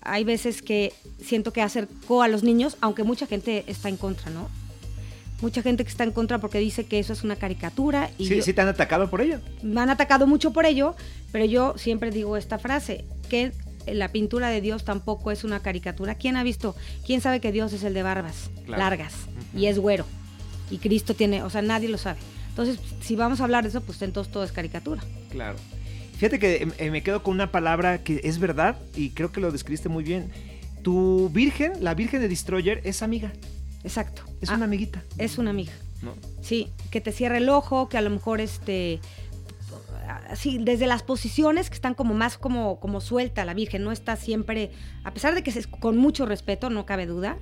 hay 0.00 0.22
veces 0.22 0.62
que 0.62 0.92
siento 1.20 1.52
que 1.52 1.60
acercó 1.60 2.22
a 2.22 2.28
los 2.28 2.44
niños, 2.44 2.76
aunque 2.80 3.02
mucha 3.02 3.26
gente 3.26 3.64
está 3.66 3.88
en 3.88 3.96
contra, 3.96 4.30
¿no? 4.30 4.48
Mucha 5.42 5.60
gente 5.60 5.84
que 5.84 5.90
está 5.90 6.04
en 6.04 6.12
contra 6.12 6.38
porque 6.38 6.58
dice 6.58 6.84
que 6.84 6.98
eso 6.98 7.12
es 7.12 7.22
una 7.24 7.36
caricatura 7.36 8.10
y 8.16 8.26
Sí, 8.28 8.36
yo- 8.36 8.42
sí 8.42 8.52
te 8.54 8.60
han 8.62 8.68
atacado 8.68 9.10
por 9.10 9.20
ello. 9.20 9.40
me 9.62 9.80
han 9.80 9.90
atacado 9.90 10.26
mucho 10.26 10.52
por 10.52 10.64
ello, 10.64 10.94
pero 11.32 11.44
yo 11.44 11.74
siempre 11.76 12.10
digo 12.10 12.36
esta 12.36 12.58
frase, 12.58 13.04
que 13.28 13.52
la 13.86 14.08
pintura 14.12 14.48
de 14.48 14.60
Dios 14.60 14.84
tampoco 14.84 15.30
es 15.32 15.42
una 15.44 15.60
caricatura. 15.60 16.14
¿Quién 16.14 16.36
ha 16.36 16.44
visto? 16.44 16.76
¿Quién 17.04 17.20
sabe 17.20 17.40
que 17.40 17.50
Dios 17.52 17.72
es 17.72 17.82
el 17.82 17.92
de 17.94 18.02
barbas 18.04 18.50
Claro. 18.64 18.80
largas 18.82 19.12
y 19.56 19.66
es 19.66 19.78
güero? 19.78 20.06
Y 20.70 20.78
Cristo 20.78 21.14
tiene, 21.14 21.42
o 21.42 21.50
sea, 21.50 21.60
nadie 21.60 21.88
lo 21.88 21.98
sabe. 21.98 22.18
Entonces, 22.50 22.78
si 23.02 23.16
vamos 23.16 23.40
a 23.40 23.44
hablar 23.44 23.64
de 23.64 23.70
eso, 23.70 23.80
pues 23.80 24.00
entonces 24.02 24.32
todo 24.32 24.44
es 24.44 24.52
caricatura. 24.52 25.02
Claro. 25.30 25.56
Fíjate 26.18 26.38
que 26.38 26.68
eh, 26.78 26.90
me 26.92 27.02
quedo 27.02 27.22
con 27.24 27.34
una 27.34 27.50
palabra 27.50 28.04
que 28.04 28.20
es 28.22 28.38
verdad 28.38 28.76
y 28.94 29.10
creo 29.10 29.32
que 29.32 29.40
lo 29.40 29.50
describiste 29.50 29.88
muy 29.88 30.04
bien. 30.04 30.30
Tu 30.82 31.28
virgen, 31.30 31.72
la 31.82 31.94
virgen 31.94 32.20
de 32.20 32.28
Destroyer, 32.28 32.80
es 32.84 33.02
amiga. 33.02 33.32
Exacto. 33.84 34.22
Es 34.40 34.50
Ah, 34.50 34.56
una 34.56 34.64
amiguita. 34.66 35.02
es 35.18 35.38
una 35.38 35.50
amiga. 35.50 35.72
¿no? 36.02 36.14
Sí, 36.40 36.72
que 36.90 37.00
te 37.00 37.12
cierre 37.12 37.36
el 37.38 37.48
ojo, 37.48 37.88
que 37.88 37.96
a 37.96 38.00
lo 38.00 38.10
mejor 38.10 38.40
este 38.40 39.00
así 40.28 40.58
desde 40.60 40.86
las 40.86 41.02
posiciones 41.02 41.68
que 41.70 41.74
están 41.74 41.94
como 41.94 42.12
más 42.14 42.36
como 42.38 42.80
como 42.80 43.00
suelta 43.00 43.44
la 43.44 43.54
Virgen, 43.54 43.84
no 43.84 43.92
está 43.92 44.16
siempre 44.16 44.70
a 45.04 45.12
pesar 45.14 45.34
de 45.34 45.42
que 45.42 45.50
es 45.50 45.66
con 45.66 45.96
mucho 45.96 46.26
respeto, 46.26 46.70
no 46.70 46.86
cabe 46.86 47.06
duda. 47.06 47.38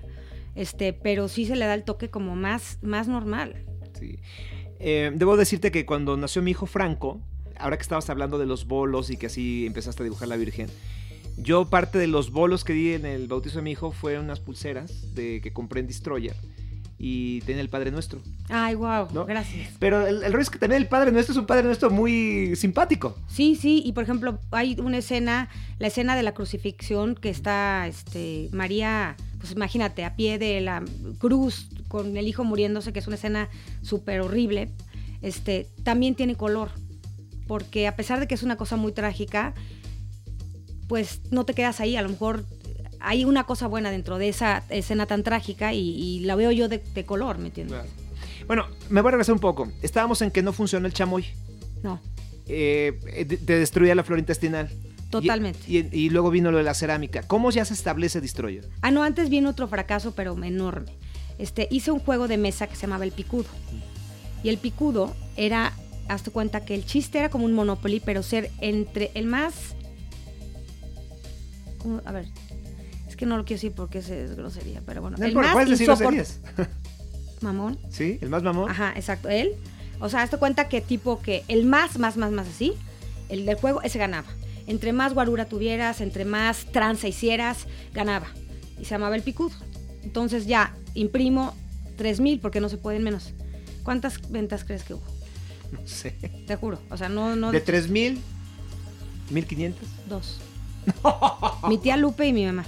Este, 0.56 0.92
pero 0.92 1.28
sí 1.28 1.47
se 1.47 1.56
le 1.56 1.64
da 1.64 1.75
el 1.75 1.85
toque 1.85 2.11
como 2.11 2.37
más 2.37 2.78
más 2.82 3.09
normal. 3.09 3.64
Sí. 3.99 4.18
Eh, 4.78 5.11
debo 5.14 5.37
decirte 5.37 5.70
que 5.70 5.87
cuando 5.87 6.16
nació 6.16 6.42
mi 6.42 6.50
hijo 6.50 6.66
Franco, 6.66 7.20
ahora 7.59 7.76
que 7.76 7.82
estabas 7.82 8.09
hablando 8.11 8.38
de 8.38 8.47
los 8.47 8.66
bolos 8.66 9.11
y 9.11 9.16
que 9.16 9.26
así 9.26 9.64
empezaste 9.66 10.02
a 10.02 10.04
dibujar 10.04 10.28
la 10.28 10.37
Virgen, 10.37 10.68
yo 11.37 11.68
parte 11.70 11.99
de 11.99 12.06
los 12.06 12.30
bolos 12.30 12.64
que 12.64 12.72
di 12.72 12.92
en 12.92 13.06
el 13.06 13.28
bautizo 13.28 13.58
de 13.58 13.62
mi 13.62 13.72
hijo 13.72 13.92
fue 13.92 14.18
unas 14.18 14.40
pulseras 14.40 15.14
de 15.14 15.40
que 15.40 15.52
compré 15.52 15.80
en 15.80 15.87
Destroyer 15.87 16.37
y 17.02 17.40
tenía 17.40 17.62
el 17.62 17.70
Padre 17.70 17.90
Nuestro. 17.90 18.20
Ay, 18.50 18.75
wow, 18.75 19.08
¿No? 19.14 19.25
gracias. 19.25 19.72
Pero 19.78 20.06
el, 20.06 20.22
el 20.22 20.32
rollo 20.32 20.42
es 20.42 20.50
que 20.50 20.58
también 20.58 20.82
el 20.82 20.88
Padre 20.88 21.10
Nuestro 21.12 21.32
es 21.32 21.38
un 21.38 21.46
Padre 21.46 21.62
Nuestro 21.62 21.88
muy 21.88 22.54
simpático. 22.56 23.16
Sí, 23.26 23.56
sí, 23.56 23.82
y 23.87 23.92
por 23.92 24.04
ejemplo, 24.04 24.38
hay 24.50 24.76
una 24.78 24.99
escena, 24.99 25.49
la 25.78 25.87
escena 25.87 26.14
de 26.14 26.22
la 26.22 26.32
crucifixión 26.32 27.14
que 27.14 27.30
está 27.30 27.87
este 27.87 28.50
María, 28.52 29.16
pues 29.38 29.52
imagínate, 29.52 30.04
a 30.04 30.14
pie 30.14 30.38
de 30.38 30.60
la 30.60 30.84
cruz 31.18 31.70
con 31.88 32.18
el 32.18 32.28
hijo 32.28 32.44
muriéndose, 32.44 32.92
que 32.92 32.99
es 32.99 33.06
una 33.06 33.16
escena 33.16 33.49
súper 33.80 34.20
horrible. 34.20 34.70
Este, 35.22 35.68
también 35.84 36.14
tiene 36.14 36.34
color, 36.34 36.70
porque 37.46 37.88
a 37.88 37.96
pesar 37.96 38.20
de 38.20 38.28
que 38.28 38.34
es 38.34 38.42
una 38.42 38.56
cosa 38.56 38.76
muy 38.76 38.92
trágica, 38.92 39.54
pues 40.90 41.20
no 41.30 41.44
te 41.44 41.54
quedas 41.54 41.78
ahí, 41.78 41.94
a 41.94 42.02
lo 42.02 42.09
mejor 42.09 42.44
hay 42.99 43.25
una 43.25 43.44
cosa 43.44 43.68
buena 43.68 43.92
dentro 43.92 44.18
de 44.18 44.28
esa 44.28 44.64
escena 44.70 45.06
tan 45.06 45.23
trágica 45.23 45.73
y, 45.73 45.78
y 45.78 46.20
la 46.25 46.35
veo 46.35 46.50
yo 46.50 46.68
de, 46.68 46.78
de 46.78 47.04
color, 47.06 47.38
¿me 47.38 47.47
entiendes? 47.47 47.78
Bueno, 48.49 48.66
me 48.88 49.00
voy 49.00 49.11
a 49.11 49.12
regresar 49.12 49.35
un 49.35 49.38
poco. 49.40 49.70
Estábamos 49.82 50.20
en 50.20 50.32
que 50.32 50.42
no 50.42 50.52
funciona 50.52 50.88
el 50.88 50.92
chamoy. 50.92 51.25
No, 51.85 52.00
Eh, 52.49 52.99
eh, 53.14 53.25
de- 53.25 53.37
te 53.37 53.59
destruía 53.61 53.94
la 53.94 54.02
flora 54.02 54.18
intestinal. 54.18 54.68
Totalmente. 55.11 55.61
Y, 55.68 55.78
y- 55.78 55.88
y 55.92 56.11
luego 56.11 56.30
vino 56.30 56.50
lo 56.50 56.59
de 56.59 56.64
la 56.64 56.75
cerámica. 56.75 57.23
¿Cómo 57.23 57.52
ya 57.52 57.64
se 57.64 57.75
establece 57.75 58.20
Destroyer? 58.20 58.68
Ah, 58.82 58.90
no, 58.90 59.04
antes 59.04 59.30
viene 59.30 59.47
otro 59.47 59.68
fracaso, 59.68 60.12
pero 60.16 60.37
enorme. 60.42 60.90
Este, 61.38 61.68
hice 61.70 61.92
un 61.92 62.00
juego 62.00 62.26
de 62.26 62.37
mesa 62.38 62.66
que 62.66 62.75
se 62.75 62.82
llamaba 62.82 63.04
El 63.04 63.12
Picudo. 63.12 63.47
Y 64.42 64.49
el 64.49 64.59
Picudo 64.59 65.14
era, 65.37 65.73
hazte 66.09 66.32
cuenta 66.32 66.64
que 66.64 66.75
el 66.75 66.85
chiste 66.85 67.18
era 67.18 67.28
como 67.30 67.44
un 67.44 67.52
Monopoly, 67.54 68.00
pero 68.04 68.23
ser 68.25 68.50
entre 68.61 69.12
el 69.14 69.26
más... 69.26 69.76
A 72.04 72.12
ver, 72.12 72.26
es 73.08 73.16
que 73.16 73.26
no 73.26 73.37
lo 73.37 73.44
quiero 73.44 73.58
decir 73.58 73.72
porque 73.72 73.99
es, 73.99 74.37
grosería, 74.37 74.82
pero 74.87 75.00
bueno. 75.02 75.16
No 75.18 75.25
el 75.26 75.34
más 75.34 75.52
puedes 75.52 75.70
decir 75.70 75.88
insoport- 75.88 76.14
groserías. 76.14 76.40
Mamón. 77.40 77.78
¿Sí? 77.90 78.18
¿El 78.20 78.28
más 78.28 78.42
mamón? 78.42 78.70
Ajá, 78.70 78.92
exacto. 78.96 79.28
Él. 79.30 79.52
O 79.99 80.08
sea, 80.08 80.22
hazte 80.22 80.37
cuenta 80.37 80.68
que 80.68 80.80
tipo 80.80 81.20
que 81.20 81.42
el 81.49 81.64
más, 81.64 81.99
más, 81.99 82.16
más, 82.16 82.30
más 82.32 82.46
así, 82.49 82.75
el 83.30 83.46
del 83.46 83.56
juego, 83.56 83.82
ese 83.82 83.99
ganaba. 83.99 84.28
Entre 84.66 84.92
más 84.92 85.14
guarura 85.14 85.46
tuvieras, 85.46 86.00
entre 86.00 86.25
más 86.25 86.66
tranza 86.66 87.08
hicieras, 87.08 87.66
ganaba. 87.94 88.26
Y 88.78 88.84
se 88.84 88.90
llamaba 88.90 89.16
el 89.16 89.22
picudo. 89.22 89.52
Entonces 90.02 90.46
ya 90.46 90.75
imprimo 90.94 91.54
3000 91.96 92.40
porque 92.40 92.60
no 92.60 92.68
se 92.68 92.76
pueden 92.76 93.02
menos. 93.02 93.32
¿Cuántas 93.84 94.30
ventas 94.30 94.64
crees 94.64 94.82
que 94.84 94.94
hubo? 94.94 95.02
No 95.72 95.80
sé. 95.87 96.10
Te 96.46 96.56
juro. 96.56 96.78
O 96.90 96.96
sea, 96.96 97.08
no, 97.08 97.37
no. 97.37 97.52
¿De 97.52 97.60
3000? 97.60 98.20
¿1500? 99.32 99.75
Dos. 100.08 100.38
Mi 101.68 101.78
tía 101.78 101.97
Lupe 101.97 102.26
y 102.26 102.32
mi 102.32 102.47
mamá. 102.47 102.64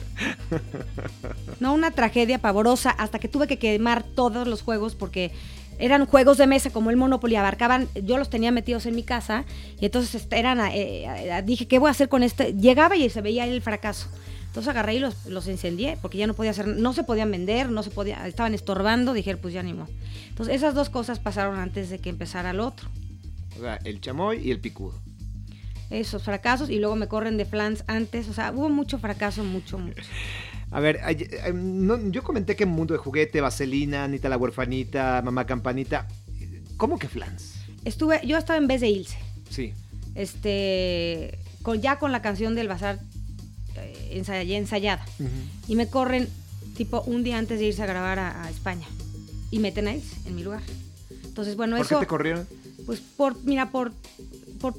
No, 1.61 1.73
una 1.75 1.91
tragedia 1.91 2.39
pavorosa 2.39 2.91
hasta 2.91 3.19
que 3.19 3.29
tuve 3.29 3.47
que 3.47 3.59
quemar 3.59 4.03
todos 4.03 4.47
los 4.47 4.63
juegos 4.63 4.95
porque 4.95 5.33
eran 5.79 6.07
juegos 6.07 6.39
de 6.39 6.47
mesa 6.47 6.71
como 6.71 6.91
el 6.91 6.97
Monopoly, 6.97 7.37
abarcaban, 7.37 7.89
yo 8.05 8.19
los 8.19 8.31
tenía 8.31 8.53
metidos 8.53 8.87
en 8.87 8.95
mi 8.95 9.03
casa 9.03 9.45
y 9.81 9.87
entonces 9.87 10.15
este, 10.15 10.39
eran, 10.39 10.61
eh, 10.61 11.05
eh, 11.05 11.43
dije, 11.45 11.67
¿qué 11.67 11.79
voy 11.79 11.89
a 11.89 11.91
hacer 11.91 12.09
con 12.09 12.23
este? 12.23 12.55
Llegaba 12.55 12.97
y 12.97 13.09
se 13.11 13.21
veía 13.21 13.47
el 13.47 13.63
fracaso. 13.63 14.09
Entonces 14.47 14.69
agarré 14.69 14.97
y 14.97 14.99
los, 14.99 15.27
los 15.27 15.49
incendié 15.49 15.97
porque 16.03 16.19
ya 16.19 16.27
no 16.27 16.35
podía 16.35 16.51
hacer, 16.51 16.69
no 16.69 16.93
se 16.93 17.05
podían 17.05 17.31
vender, 17.31 17.71
no 17.71 17.83
se 17.83 17.91
podía, 17.91 18.27
estaban 18.29 18.55
estorbando, 18.55 19.15
dije, 19.15 19.37
pues 19.39 19.55
ya 19.55 19.63
ni 19.63 19.73
modo. 19.73 19.89
Entonces 20.29 20.55
esas 20.57 20.75
dos 20.75 20.91
cosas 20.91 21.19
pasaron 21.19 21.59
antes 21.59 21.89
de 21.89 21.99
que 21.99 22.11
empezara 22.11 22.51
el 22.51 22.61
otro. 22.61 22.89
O 23.57 23.61
sea, 23.61 23.77
el 23.85 24.01
chamoy 24.01 24.39
y 24.39 24.51
el 24.51 24.61
picudo. 24.61 25.01
Esos 25.93 26.23
fracasos 26.23 26.71
y 26.71 26.79
luego 26.79 26.97
me 26.97 27.07
corren 27.07 27.37
de 27.37 27.45
flans 27.45 27.85
antes, 27.87 28.29
o 28.29 28.33
sea, 28.33 28.51
hubo 28.53 28.71
mucho 28.71 28.99
fracaso, 28.99 29.45
mucho, 29.45 29.79
mucho. 29.79 30.03
A 30.71 30.81
ver, 30.81 31.01
yo 32.11 32.23
comenté 32.23 32.57
que 32.57 32.65
Mundo 32.65 32.95
de 32.95 32.99
Juguete, 32.99 33.43
Vaselina, 33.43 34.05
Anita 34.05 34.31
la 34.31 34.39
Huerfanita, 34.39 35.21
Mamá 35.23 35.45
Campanita. 35.45 36.09
¿Cómo 36.79 36.99
que 36.99 37.09
flans? 37.09 37.57
Estuve, 37.85 38.21
yo 38.27 38.39
estaba 38.39 38.59
en 38.59 38.67
vez 38.67 38.81
de 38.81 38.89
Ilse. 38.89 39.19
Sí. 39.51 39.75
Este, 40.15 41.39
con, 41.63 41.83
ya 41.83 41.99
con 41.99 42.11
la 42.11 42.23
canción 42.23 42.55
del 42.55 42.69
bazar 42.69 42.99
eh, 43.77 44.23
ensayada. 44.49 45.05
Y 45.69 45.77
me 45.77 45.89
corren 45.89 46.27
tipo 46.75 47.03
un 47.03 47.23
día 47.23 47.37
antes 47.37 47.59
de 47.59 47.67
irse 47.67 47.83
a 47.83 47.87
grabar 47.87 48.19
a, 48.19 48.49
España. 48.51 48.87
Y 49.51 49.59
me 49.59 49.73
tenéis 49.73 50.27
en 50.27 50.35
mi 50.35 50.43
lugar. 50.43 50.63
Entonces, 51.25 51.55
bueno, 51.57 51.77
¿Por 51.77 51.85
eso... 51.85 51.99
qué 51.99 52.07
te 52.07 52.09
corrieron? 52.09 52.47
Pues 52.87 53.01
por, 53.01 53.43
mira, 53.45 53.71
por, 53.71 53.93
por 54.59 54.75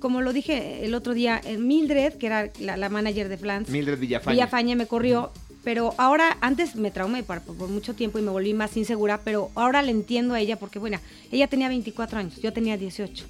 como 0.00 0.20
lo 0.20 0.32
dije 0.32 0.84
el 0.84 0.94
otro 0.94 1.14
día, 1.14 1.40
Mildred, 1.58 2.14
que 2.14 2.26
era 2.26 2.50
la, 2.60 2.88
manager 2.88 3.28
de 3.28 3.36
Flans. 3.36 3.68
Mildred 3.68 3.98
Villafaña. 3.98 4.34
Villafaña 4.34 4.76
me 4.76 4.86
corrió, 4.86 5.30
pero 5.62 5.94
ahora, 5.98 6.36
antes 6.40 6.76
me 6.76 6.90
traumé 6.90 7.22
por, 7.22 7.40
por, 7.40 7.68
mucho 7.68 7.94
tiempo 7.94 8.18
y 8.18 8.22
me 8.22 8.30
volví 8.30 8.54
más 8.54 8.76
insegura, 8.76 9.20
pero 9.24 9.50
ahora 9.54 9.82
le 9.82 9.90
entiendo 9.90 10.34
a 10.34 10.40
ella 10.40 10.58
porque, 10.58 10.78
bueno, 10.78 10.98
ella 11.32 11.48
tenía 11.48 11.68
24 11.68 12.18
años, 12.18 12.40
yo 12.40 12.52
tenía 12.52 12.76
18. 12.76 13.24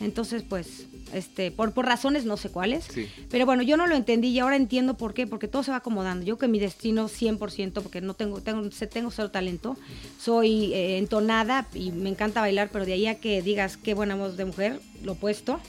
Entonces, 0.00 0.42
pues, 0.42 0.86
este, 1.12 1.50
por, 1.50 1.72
por 1.72 1.86
razones 1.86 2.24
no 2.24 2.36
sé 2.36 2.50
cuáles. 2.50 2.88
Pero 3.30 3.46
bueno, 3.46 3.62
yo 3.62 3.76
no 3.76 3.86
lo 3.86 3.94
entendí 3.94 4.28
y 4.28 4.38
ahora 4.38 4.56
entiendo 4.56 4.96
por 4.96 5.14
qué, 5.14 5.26
porque 5.26 5.48
todo 5.48 5.62
se 5.62 5.70
va 5.70 5.78
acomodando. 5.78 6.24
Yo 6.24 6.38
que 6.38 6.48
mi 6.48 6.58
destino 6.58 7.08
100%, 7.08 7.72
porque 7.82 8.00
no 8.00 8.14
tengo, 8.14 8.40
tengo, 8.40 8.68
tengo 8.70 9.10
cero 9.10 9.30
talento, 9.30 9.76
soy 10.18 10.72
eh, 10.74 10.98
entonada 10.98 11.66
y 11.74 11.92
me 11.92 12.10
encanta 12.10 12.40
bailar, 12.40 12.70
pero 12.72 12.84
de 12.84 12.94
ahí 12.94 13.06
a 13.06 13.20
que 13.20 13.42
digas 13.42 13.76
qué 13.76 13.94
buena 13.94 14.14
voz 14.14 14.36
de 14.36 14.44
mujer, 14.44 14.80
lo 15.02 15.12
opuesto. 15.12 15.60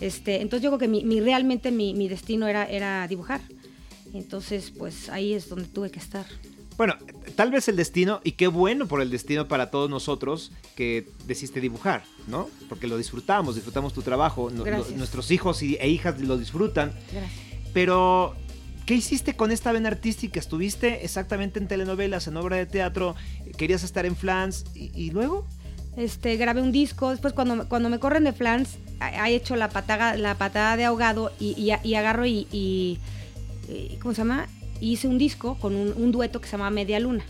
Este, 0.00 0.40
entonces 0.40 0.62
yo 0.62 0.70
creo 0.70 0.78
que 0.78 0.88
mi, 0.88 1.20
realmente 1.20 1.70
mi, 1.70 1.94
mi 1.94 2.08
destino 2.08 2.48
era, 2.48 2.64
era 2.64 3.06
dibujar. 3.06 3.40
Entonces, 4.12 4.72
pues 4.76 5.08
ahí 5.08 5.34
es 5.34 5.48
donde 5.48 5.66
tuve 5.66 5.90
que 5.90 5.98
estar. 5.98 6.26
Bueno, 6.80 6.94
tal 7.36 7.50
vez 7.50 7.68
el 7.68 7.76
destino, 7.76 8.22
y 8.24 8.32
qué 8.32 8.46
bueno 8.46 8.88
por 8.88 9.02
el 9.02 9.10
destino 9.10 9.46
para 9.46 9.70
todos 9.70 9.90
nosotros 9.90 10.50
que 10.76 11.06
decidiste 11.26 11.60
dibujar, 11.60 12.04
¿no? 12.26 12.48
Porque 12.70 12.86
lo 12.86 12.96
disfrutamos, 12.96 13.54
disfrutamos 13.54 13.92
tu 13.92 14.00
trabajo, 14.00 14.48
nuestros 14.48 15.30
hijos 15.30 15.62
y, 15.62 15.76
e 15.78 15.90
hijas 15.90 16.18
lo 16.22 16.38
disfrutan. 16.38 16.94
Gracias. 17.12 17.32
Pero, 17.74 18.34
¿qué 18.86 18.94
hiciste 18.94 19.36
con 19.36 19.50
esta 19.50 19.72
vena 19.72 19.90
artística? 19.90 20.40
¿Estuviste 20.40 21.04
exactamente 21.04 21.58
en 21.58 21.68
telenovelas, 21.68 22.26
en 22.28 22.38
obra 22.38 22.56
de 22.56 22.64
teatro? 22.64 23.14
¿Querías 23.58 23.84
estar 23.84 24.06
en 24.06 24.16
Flans? 24.16 24.64
¿Y, 24.74 25.10
luego? 25.10 25.46
Este, 25.98 26.38
grabé 26.38 26.62
un 26.62 26.72
disco, 26.72 27.10
después 27.10 27.34
cuando, 27.34 27.68
cuando 27.68 27.90
me 27.90 27.98
corren 27.98 28.24
de 28.24 28.32
Flans, 28.32 28.78
he 29.02 29.34
hecho 29.34 29.54
la 29.54 29.68
patada, 29.68 30.16
la 30.16 30.36
patada 30.36 30.78
de 30.78 30.86
ahogado 30.86 31.30
y, 31.38 31.72
agarro 31.94 32.24
y, 32.24 32.98
¿cómo 34.00 34.14
se 34.14 34.22
llama? 34.22 34.48
Hice 34.80 35.08
un 35.08 35.18
disco 35.18 35.56
con 35.60 35.76
un, 35.76 36.12
dueto 36.12 36.40
que 36.40 36.46
se 36.46 36.52
llama 36.52 36.70
Media 36.70 36.98
Luna, 37.00 37.24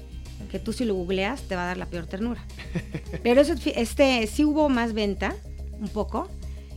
que 0.50 0.58
tú 0.58 0.72
si 0.72 0.84
lo 0.84 0.94
googleas 0.94 1.42
te 1.42 1.56
va 1.56 1.64
a 1.64 1.66
dar 1.66 1.76
la 1.76 1.86
peor 1.86 2.06
ternura. 2.06 2.44
Pero 3.22 3.40
eso, 3.40 3.54
este, 3.74 4.26
sí 4.26 4.44
hubo 4.44 4.68
más 4.68 4.92
venta, 4.92 5.34
un 5.78 5.88
poco, 5.88 6.28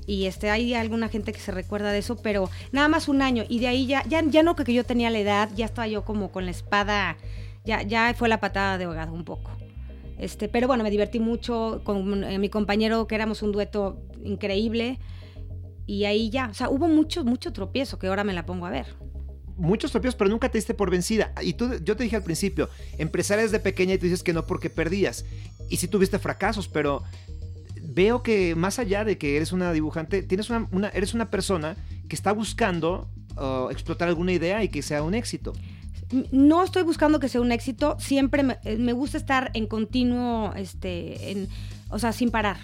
y 0.05 0.25
este, 0.25 0.49
hay 0.49 0.73
alguna 0.73 1.09
gente 1.09 1.31
que 1.31 1.39
se 1.39 1.51
recuerda 1.51 1.91
de 1.91 1.99
eso, 1.99 2.17
pero 2.17 2.49
nada 2.73 2.89
más 2.89 3.07
un 3.07 3.21
año, 3.21 3.45
y 3.47 3.59
de 3.59 3.67
ahí 3.67 3.85
ya, 3.85 4.03
ya, 4.05 4.21
ya 4.21 4.43
no 4.43 4.55
que 4.55 4.73
yo 4.73 4.83
tenía 4.83 5.09
la 5.09 5.19
edad, 5.19 5.49
ya 5.55 5.65
estaba 5.65 5.87
yo 5.87 6.03
como 6.03 6.29
con 6.29 6.43
la 6.45 6.51
espada, 6.51 7.17
ya, 7.63 7.83
ya 7.83 8.13
fue 8.13 8.27
la 8.27 8.41
patada 8.41 8.77
de 8.77 8.83
ahogado 8.83 9.13
un 9.13 9.23
poco. 9.23 9.51
Este, 10.17 10.49
pero 10.49 10.67
bueno, 10.67 10.83
me 10.83 10.91
divertí 10.91 11.19
mucho 11.19 11.81
con 11.85 12.23
eh, 12.25 12.37
mi 12.37 12.49
compañero, 12.49 13.07
que 13.07 13.15
éramos 13.15 13.43
un 13.43 13.53
dueto 13.53 14.01
increíble, 14.23 14.99
y 15.85 16.03
ahí 16.05 16.29
ya, 16.29 16.49
o 16.49 16.53
sea, 16.53 16.69
hubo 16.69 16.87
mucho, 16.87 17.23
mucho 17.23 17.53
tropiezo 17.53 17.97
que 17.97 18.07
ahora 18.07 18.25
me 18.25 18.33
la 18.33 18.45
pongo 18.45 18.65
a 18.65 18.69
ver 18.69 18.87
muchos 19.57 19.91
tropiezos, 19.91 20.15
pero 20.15 20.29
nunca 20.29 20.49
te 20.49 20.57
diste 20.57 20.73
por 20.73 20.89
vencida. 20.89 21.33
Y 21.41 21.53
tú, 21.53 21.71
yo 21.83 21.95
te 21.95 22.03
dije 22.03 22.15
al 22.15 22.23
principio, 22.23 22.69
empresaria 22.97 23.43
desde 23.43 23.59
pequeña 23.59 23.93
y 23.93 23.97
tú 23.97 24.05
dices 24.05 24.23
que 24.23 24.33
no 24.33 24.45
porque 24.45 24.69
perdías. 24.69 25.25
Y 25.69 25.77
sí 25.77 25.87
tuviste 25.87 26.19
fracasos, 26.19 26.67
pero 26.67 27.03
veo 27.81 28.23
que 28.23 28.55
más 28.55 28.79
allá 28.79 29.03
de 29.03 29.17
que 29.17 29.35
eres 29.35 29.51
una 29.51 29.71
dibujante, 29.71 30.23
tienes 30.23 30.49
una, 30.49 30.89
eres 30.89 31.13
una 31.13 31.29
persona 31.29 31.75
que 32.07 32.15
está 32.15 32.31
buscando 32.31 33.09
uh, 33.37 33.69
explotar 33.69 34.07
alguna 34.07 34.33
idea 34.33 34.63
y 34.63 34.69
que 34.69 34.81
sea 34.81 35.03
un 35.03 35.13
éxito. 35.13 35.53
No 36.31 36.63
estoy 36.63 36.83
buscando 36.83 37.19
que 37.19 37.29
sea 37.29 37.41
un 37.41 37.51
éxito, 37.51 37.97
siempre 37.99 38.43
me, 38.43 38.59
eh, 38.63 38.77
me 38.77 38.93
gusta 38.93 39.17
estar 39.17 39.51
en 39.53 39.67
continuo, 39.67 40.53
este, 40.55 41.31
en, 41.31 41.47
o 41.89 41.97
sea, 41.97 42.11
sin 42.11 42.29
parar 42.29 42.57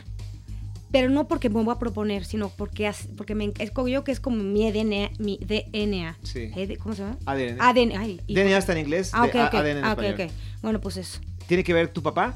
pero 0.92 1.10
no 1.10 1.28
porque 1.28 1.50
me 1.50 1.64
voy 1.64 1.74
a 1.74 1.80
proponer, 1.80 2.26
sino 2.26 2.50
porque, 2.50 2.92
porque 3.16 3.36
me 3.36 3.54
yo 3.88 4.04
que 4.04 4.12
es 4.12 4.20
como 4.20 4.38
mi 4.38 4.72
DNA. 4.72 5.12
Mi 5.20 5.38
DNA. 5.38 6.18
Sí. 6.24 6.52
¿Cómo 6.82 6.96
se 6.96 7.04
llama? 7.04 7.18
ADN. 7.26 7.62
ADN. 7.62 8.22
DNA 8.28 8.58
está 8.58 8.74
en 8.74 8.80
inglés. 8.80 9.12
Ah, 9.14 9.24
ok, 9.24 9.36
ok. 9.36 9.54
ADN 9.54 9.78
en 9.78 9.84
ah, 9.84 9.94
okay, 9.94 10.12
okay. 10.12 10.32
Bueno, 10.62 10.82
pues 10.82 10.98
eso. 10.98 11.20
¿Tiene 11.48 11.64
que 11.64 11.74
ver 11.74 11.90
tu 11.90 12.02
papá? 12.02 12.36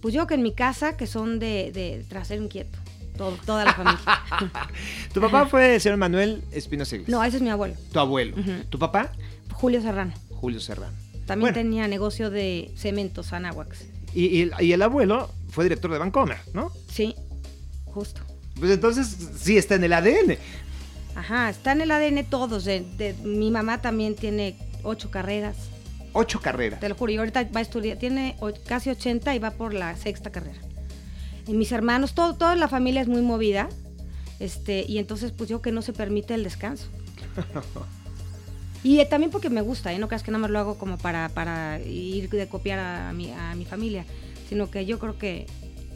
Pues 0.00 0.14
yo 0.14 0.26
que 0.26 0.34
en 0.34 0.42
mi 0.42 0.52
casa, 0.52 0.96
que 0.96 1.06
son 1.06 1.38
de, 1.38 1.70
de 1.72 2.04
trasero 2.08 2.42
inquieto. 2.42 2.78
Todo, 3.16 3.38
toda 3.46 3.64
la 3.64 3.72
familia. 3.72 3.98
¿Tu 5.14 5.20
papá 5.20 5.46
fue 5.46 5.76
el 5.76 5.80
señor 5.80 5.96
Manuel 5.96 6.42
Espinosa 6.52 6.96
No, 7.06 7.24
ese 7.24 7.36
es 7.38 7.42
mi 7.42 7.48
abuelo. 7.48 7.74
¿Tu 7.92 7.98
abuelo? 7.98 8.36
¿Tu 8.68 8.78
papá? 8.78 9.10
Julio 9.52 9.80
Serrano. 9.80 10.12
Julio 10.30 10.60
Serrano. 10.60 10.92
También 11.24 11.54
tenía 11.54 11.88
negocio 11.88 12.30
de 12.30 12.70
cementos, 12.76 13.32
Anahuax. 13.32 13.86
Y, 14.14 14.42
y, 14.42 14.50
y, 14.60 14.72
el 14.72 14.82
abuelo 14.82 15.30
fue 15.50 15.64
director 15.64 15.90
de 15.90 15.98
Bancomer, 15.98 16.38
¿no? 16.54 16.70
Sí, 16.88 17.16
justo. 17.96 18.20
Pues 18.58 18.70
entonces 18.70 19.16
sí 19.40 19.56
está 19.56 19.76
en 19.76 19.84
el 19.84 19.92
ADN. 19.94 20.36
Ajá, 21.14 21.48
está 21.48 21.72
en 21.72 21.80
el 21.80 21.90
ADN 21.90 22.26
todos. 22.26 22.64
De, 22.64 23.14
mi 23.24 23.50
mamá 23.50 23.80
también 23.80 24.14
tiene 24.14 24.54
ocho 24.82 25.10
carreras. 25.10 25.56
Ocho 26.12 26.40
carreras. 26.40 26.78
Te 26.78 26.90
lo 26.90 26.94
juro, 26.94 27.12
y 27.12 27.16
ahorita 27.16 27.44
va 27.54 27.60
a 27.60 27.62
estudiar, 27.62 27.98
tiene 27.98 28.36
casi 28.66 28.90
80 28.90 29.34
y 29.34 29.38
va 29.38 29.50
por 29.52 29.72
la 29.72 29.96
sexta 29.96 30.30
carrera. 30.30 30.60
Y 31.46 31.54
mis 31.54 31.72
hermanos, 31.72 32.14
todo, 32.14 32.34
toda 32.34 32.54
la 32.54 32.68
familia 32.68 33.00
es 33.00 33.08
muy 33.08 33.22
movida. 33.22 33.68
Este, 34.40 34.84
y 34.86 34.98
entonces, 34.98 35.32
pues 35.32 35.48
yo 35.48 35.62
que 35.62 35.72
no 35.72 35.80
se 35.80 35.94
permite 35.94 36.34
el 36.34 36.44
descanso. 36.44 36.88
y 38.82 39.02
también 39.06 39.30
porque 39.30 39.48
me 39.48 39.62
gusta, 39.62 39.94
¿eh? 39.94 39.98
no 39.98 40.08
creas 40.08 40.22
que 40.22 40.30
nada 40.30 40.42
más 40.42 40.50
lo 40.50 40.58
hago 40.58 40.76
como 40.76 40.98
para, 40.98 41.30
para 41.30 41.80
ir 41.80 42.28
de 42.28 42.46
copiar 42.46 42.78
a 42.78 43.12
mi, 43.14 43.32
a 43.32 43.54
mi 43.54 43.64
familia, 43.64 44.04
sino 44.50 44.70
que 44.70 44.84
yo 44.84 44.98
creo 44.98 45.18
que 45.18 45.46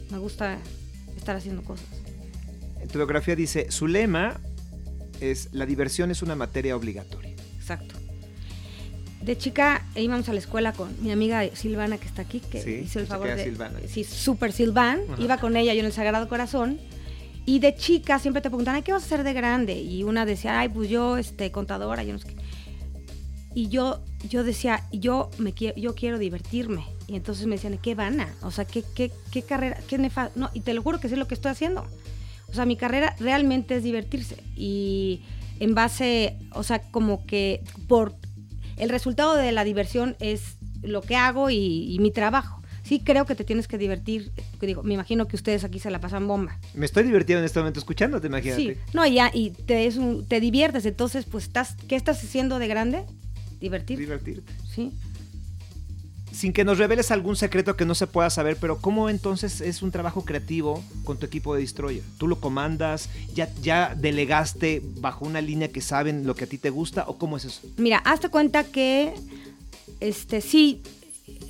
me 0.09 0.17
gusta 0.17 0.57
estar 1.17 1.35
haciendo 1.35 1.63
cosas. 1.63 1.87
En 2.79 2.87
tu 2.87 2.97
biografía 2.97 3.35
dice, 3.35 3.71
su 3.71 3.87
lema 3.87 4.39
es, 5.19 5.49
la 5.51 5.65
diversión 5.65 6.11
es 6.11 6.21
una 6.21 6.35
materia 6.35 6.75
obligatoria. 6.75 7.35
Exacto. 7.57 7.95
De 9.21 9.37
chica 9.37 9.85
íbamos 9.95 10.27
a 10.29 10.33
la 10.33 10.39
escuela 10.39 10.73
con 10.73 10.95
mi 11.03 11.11
amiga 11.11 11.47
Silvana 11.55 11.99
que 11.99 12.07
está 12.07 12.23
aquí, 12.23 12.39
que 12.39 12.81
hizo 12.83 12.99
el 12.99 13.05
favor 13.05 13.27
de... 13.27 13.43
Silvana. 13.43 13.79
Sí, 13.87 14.03
súper 14.03 14.51
Silvan. 14.51 15.01
Iba 15.19 15.37
con 15.37 15.55
ella 15.55 15.73
yo 15.75 15.81
en 15.81 15.85
el 15.85 15.93
Sagrado 15.93 16.27
Corazón. 16.27 16.79
Y 17.45 17.59
de 17.59 17.75
chica 17.75 18.19
siempre 18.19 18.41
te 18.41 18.49
preguntan, 18.49 18.81
¿qué 18.83 18.91
vas 18.91 19.03
a 19.03 19.05
hacer 19.05 19.23
de 19.23 19.33
grande? 19.33 19.79
Y 19.79 20.03
una 20.03 20.25
decía, 20.25 20.59
ay, 20.59 20.69
pues 20.69 20.89
yo, 20.89 21.17
este, 21.17 21.51
contadora, 21.51 22.03
yo 22.03 22.13
no 22.13 22.19
sé 22.19 22.29
qué. 22.29 22.35
Y 23.53 23.67
yo, 23.69 24.01
yo 24.27 24.43
decía, 24.43 24.83
yo, 24.91 25.29
me, 25.37 25.53
yo 25.53 25.95
quiero 25.95 26.17
divertirme. 26.17 26.85
Y 27.07 27.15
entonces 27.15 27.45
me 27.47 27.55
decían, 27.55 27.77
¿qué 27.77 27.95
vana? 27.95 28.33
O 28.41 28.51
sea, 28.51 28.65
¿qué, 28.65 28.83
qué, 28.95 29.11
qué 29.31 29.41
carrera? 29.41 29.77
¿Qué 29.87 29.97
nefasto? 29.97 30.39
No, 30.39 30.49
y 30.53 30.61
te 30.61 30.73
lo 30.73 30.81
juro 30.81 30.99
que 30.99 31.07
es 31.07 31.13
lo 31.13 31.27
que 31.27 31.33
estoy 31.33 31.51
haciendo. 31.51 31.85
O 32.49 32.53
sea, 32.53 32.65
mi 32.65 32.75
carrera 32.75 33.15
realmente 33.19 33.75
es 33.75 33.83
divertirse. 33.83 34.43
Y 34.55 35.21
en 35.59 35.73
base, 35.73 36.37
o 36.51 36.63
sea, 36.63 36.81
como 36.91 37.25
que 37.25 37.63
por 37.87 38.15
el 38.77 38.89
resultado 38.89 39.35
de 39.35 39.51
la 39.51 39.63
diversión 39.63 40.15
es 40.19 40.57
lo 40.81 41.01
que 41.01 41.15
hago 41.15 41.49
y, 41.49 41.97
mi 41.99 42.11
trabajo. 42.11 42.61
Sí, 42.83 42.99
creo 42.99 43.25
que 43.25 43.35
te 43.35 43.43
tienes 43.43 43.67
que 43.67 43.77
divertir. 43.77 44.31
Digo, 44.59 44.83
me 44.83 44.95
imagino 44.95 45.27
que 45.27 45.35
ustedes 45.35 45.63
aquí 45.63 45.79
se 45.79 45.91
la 45.91 45.99
pasan 45.99 46.27
bomba. 46.27 46.59
Me 46.73 46.85
estoy 46.85 47.03
divirtiendo 47.03 47.39
en 47.39 47.45
este 47.45 47.59
momento 47.59 47.79
escuchándote, 47.79 48.27
imagínate. 48.27 48.61
Sí, 48.61 48.81
no, 48.93 49.05
ya, 49.05 49.29
y 49.33 49.51
te, 49.51 49.85
es 49.85 49.99
te 50.27 50.39
diviertes. 50.39 50.85
Entonces, 50.85 51.25
pues, 51.25 51.45
estás, 51.45 51.75
¿qué 51.87 51.95
estás 51.95 52.23
haciendo 52.23 52.57
de 52.57 52.67
grande? 52.67 53.05
Divertirte. 53.61 54.01
Divertirte. 54.01 54.53
Sí 54.73 54.91
sin 56.31 56.53
que 56.53 56.63
nos 56.63 56.77
reveles 56.77 57.11
algún 57.11 57.35
secreto 57.35 57.75
que 57.75 57.85
no 57.85 57.95
se 57.95 58.07
pueda 58.07 58.29
saber, 58.29 58.57
pero 58.59 58.79
¿cómo 58.79 59.09
entonces 59.09 59.61
es 59.61 59.81
un 59.81 59.91
trabajo 59.91 60.23
creativo 60.23 60.83
con 61.03 61.17
tu 61.17 61.25
equipo 61.25 61.53
de 61.53 61.61
Destroyer? 61.61 62.03
¿Tú 62.17 62.27
lo 62.27 62.39
comandas? 62.39 63.09
¿Ya, 63.33 63.49
ya 63.61 63.95
delegaste 63.95 64.81
bajo 64.99 65.25
una 65.25 65.41
línea 65.41 65.67
que 65.67 65.81
saben 65.81 66.25
lo 66.25 66.35
que 66.35 66.45
a 66.45 66.47
ti 66.47 66.57
te 66.57 66.69
gusta 66.69 67.05
o 67.07 67.17
cómo 67.17 67.37
es 67.37 67.45
eso? 67.45 67.61
Mira, 67.77 67.97
hazte 67.97 68.29
cuenta 68.29 68.63
que 68.63 69.13
este 69.99 70.41
sí 70.41 70.81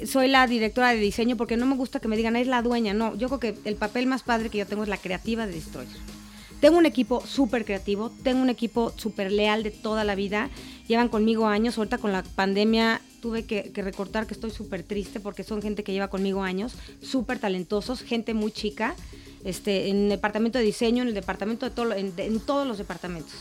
soy 0.05 0.27
la 0.27 0.47
directora 0.47 0.89
de 0.89 0.97
diseño 0.97 1.37
porque 1.37 1.57
no 1.57 1.65
me 1.65 1.75
gusta 1.75 1.99
que 1.99 2.07
me 2.07 2.17
digan 2.17 2.35
es 2.35 2.47
la 2.47 2.61
dueña, 2.61 2.93
no, 2.93 3.15
yo 3.15 3.27
creo 3.27 3.39
que 3.39 3.55
el 3.65 3.75
papel 3.75 4.07
más 4.07 4.23
padre 4.23 4.49
que 4.49 4.57
yo 4.57 4.65
tengo 4.65 4.83
es 4.83 4.89
la 4.89 4.97
creativa 4.97 5.45
de 5.45 5.53
Destroyer. 5.53 6.20
Tengo 6.61 6.77
un 6.77 6.85
equipo 6.85 7.25
súper 7.25 7.65
creativo, 7.65 8.11
tengo 8.21 8.39
un 8.39 8.51
equipo 8.51 8.93
súper 8.95 9.31
leal 9.31 9.63
de 9.63 9.71
toda 9.71 10.03
la 10.03 10.13
vida, 10.13 10.51
llevan 10.87 11.09
conmigo 11.09 11.47
años, 11.47 11.75
ahorita 11.79 11.97
con 11.97 12.11
la 12.11 12.21
pandemia 12.21 13.01
tuve 13.19 13.45
que, 13.45 13.71
recortar 13.77 14.27
que 14.27 14.35
estoy 14.35 14.51
súper 14.51 14.83
triste 14.83 15.19
porque 15.19 15.43
son 15.43 15.63
gente 15.63 15.83
que 15.83 15.91
lleva 15.91 16.09
conmigo 16.09 16.43
años, 16.43 16.73
súper 17.01 17.39
talentosos, 17.39 18.01
gente 18.03 18.35
muy 18.35 18.51
chica, 18.51 18.95
este, 19.43 19.89
en 19.89 20.03
el 20.03 20.09
departamento 20.09 20.59
de 20.59 20.63
diseño, 20.63 21.01
en 21.01 21.07
el 21.07 21.15
departamento 21.15 21.65
de 21.65 21.71
todo, 21.71 21.93
en, 21.93 22.39
todos 22.41 22.67
los 22.67 22.77
departamentos. 22.77 23.33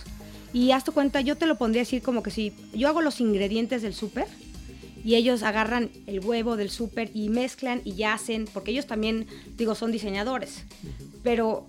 Y 0.54 0.70
hazte 0.70 0.90
cuenta, 0.90 1.20
yo 1.20 1.36
te 1.36 1.44
lo 1.44 1.58
pondría 1.58 1.82
decir 1.82 2.00
como 2.00 2.22
que 2.22 2.30
si 2.30 2.54
yo 2.72 2.88
hago 2.88 3.02
los 3.02 3.20
ingredientes 3.20 3.82
del 3.82 3.92
súper 3.92 4.28
y 5.04 5.16
ellos 5.16 5.42
agarran 5.42 5.90
el 6.06 6.20
huevo 6.20 6.56
del 6.56 6.70
súper 6.70 7.10
y 7.12 7.28
mezclan 7.28 7.82
y 7.84 7.96
ya 7.96 8.14
hacen, 8.14 8.46
porque 8.50 8.70
ellos 8.70 8.86
también, 8.86 9.26
digo, 9.58 9.74
son 9.74 9.92
diseñadores, 9.92 10.64
pero 11.22 11.66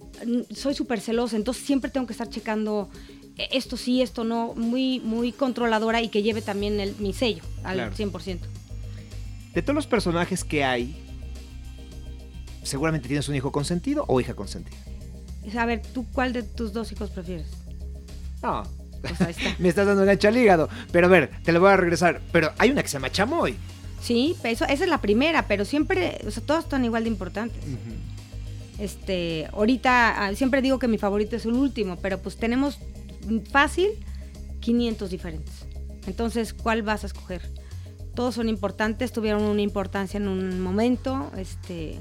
soy 0.54 0.74
súper 0.74 1.00
celosa, 1.02 1.36
entonces 1.36 1.66
siempre 1.66 1.90
tengo 1.92 2.08
que 2.08 2.14
estar 2.14 2.30
checando 2.30 2.90
e, 3.38 3.50
esto 3.58 3.78
sí, 3.78 4.02
esto 4.02 4.24
no, 4.24 4.54
muy, 4.56 5.00
muy 5.00 5.32
controladora 5.32 6.02
y 6.02 6.10
que 6.10 6.24
lleve 6.24 6.42
también 6.42 6.80
el, 6.80 6.96
mi 6.98 7.14
sello 7.14 7.44
al 7.64 7.76
Claro. 7.76 7.96
100%. 7.96 8.40
De 9.54 9.62
todos 9.62 9.76
los 9.76 9.88
personajes 9.88 10.44
que 10.44 10.64
hay, 10.64 10.96
seguramente 12.64 13.08
tienes 13.08 13.28
un 13.28 13.36
hijo 13.36 13.52
consentido 13.52 14.06
o 14.08 14.20
hija 14.22 14.34
consentida. 14.34 14.78
A 15.58 15.66
ver, 15.66 15.82
¿tú 15.82 16.06
cuál 16.14 16.34
de 16.34 16.44
tus 16.44 16.72
dos 16.72 16.92
hijos 16.92 17.10
prefieres? 17.10 17.48
No. 18.42 18.64
Pues 19.02 19.20
ahí 19.22 19.32
está. 19.32 19.56
Me 19.60 19.70
estás 19.70 19.88
dando 19.88 20.06
gancha 20.06 20.28
al 20.28 20.38
hígado. 20.38 20.70
Pero 20.92 21.08
a 21.08 21.10
ver, 21.10 21.32
te 21.44 21.52
lo 21.52 21.60
voy 21.60 21.72
a 21.72 21.78
regresar. 21.78 22.22
Pero 22.32 22.52
hay 22.58 22.70
una 22.70 22.84
que 22.84 22.88
se 22.88 22.94
llama 22.94 23.12
Chamoy. 23.12 23.56
Sí, 24.02 24.36
eso, 24.44 24.66
esa 24.66 24.84
es 24.84 24.90
la 24.90 25.00
primera, 25.00 25.48
pero 25.48 25.66
siempre, 25.66 26.20
o 26.26 26.32
sea, 26.32 26.44
todas 26.44 26.64
están 26.64 26.86
igual 26.86 27.04
de 27.04 27.10
importantes. 27.10 27.64
Este, 28.82 29.48
ahorita 29.54 30.26
ah, 30.26 30.34
siempre 30.34 30.64
digo 30.64 30.80
que 30.80 30.88
mi 30.88 30.98
favorito 30.98 31.36
es 31.36 31.46
el 31.46 31.54
último, 31.54 31.98
pero 32.02 32.18
pues 32.18 32.38
tenemos 32.38 32.80
fácil 33.52 33.92
500 34.60 35.08
diferentes. 35.12 35.68
Entonces, 36.08 36.56
¿cuál 36.56 36.82
vas 36.82 37.04
a 37.04 37.08
escoger? 37.08 37.44
Todos 38.16 38.34
son 38.34 38.50
importantes, 38.50 39.12
tuvieron 39.12 39.44
una 39.44 39.62
importancia 39.62 40.18
en 40.18 40.28
un 40.28 40.60
momento. 40.62 41.32
Este, 41.38 42.00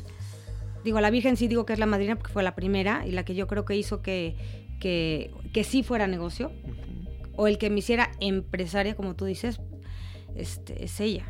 digo, 0.83 1.03
la 1.03 1.11
Virgen 1.11 1.37
sí 1.37 1.49
digo 1.49 1.67
que 1.67 1.75
es 1.75 1.79
la 1.79 1.85
madrina 1.85 2.17
porque 2.17 2.33
fue 2.33 2.43
la 2.43 2.55
primera 2.55 3.07
y 3.07 3.11
la 3.11 3.27
que 3.27 3.35
yo 3.35 3.47
creo 3.47 3.67
que 3.67 3.77
hizo 3.77 4.01
que, 4.01 4.35
que, 4.81 5.35
que 5.53 5.65
sí 5.65 5.83
fuera 5.83 6.07
negocio. 6.07 6.51
O 7.37 7.47
el 7.47 7.59
que 7.59 7.69
me 7.69 7.81
hiciera 7.81 8.11
empresaria, 8.21 8.97
como 8.97 9.15
tú 9.17 9.27
dices, 9.27 9.61
este, 10.35 10.83
es 10.83 10.99
ella. 10.99 11.27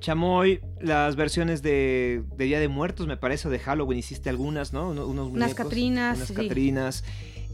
Chamoy, 0.00 0.60
las 0.80 1.16
versiones 1.16 1.62
de, 1.62 2.22
de 2.36 2.44
Día 2.44 2.60
de 2.60 2.68
Muertos, 2.68 3.06
me 3.06 3.16
parece, 3.16 3.48
de 3.48 3.58
Halloween, 3.58 3.98
hiciste 3.98 4.28
algunas, 4.30 4.72
¿no? 4.72 4.90
Uno- 4.90 5.06
Unos 5.06 5.26
Unas 5.28 5.48
muñecos, 5.48 5.54
Catrinas, 5.64 6.16
Unas 6.16 6.28
sí. 6.28 6.34
Catrinas. 6.34 7.04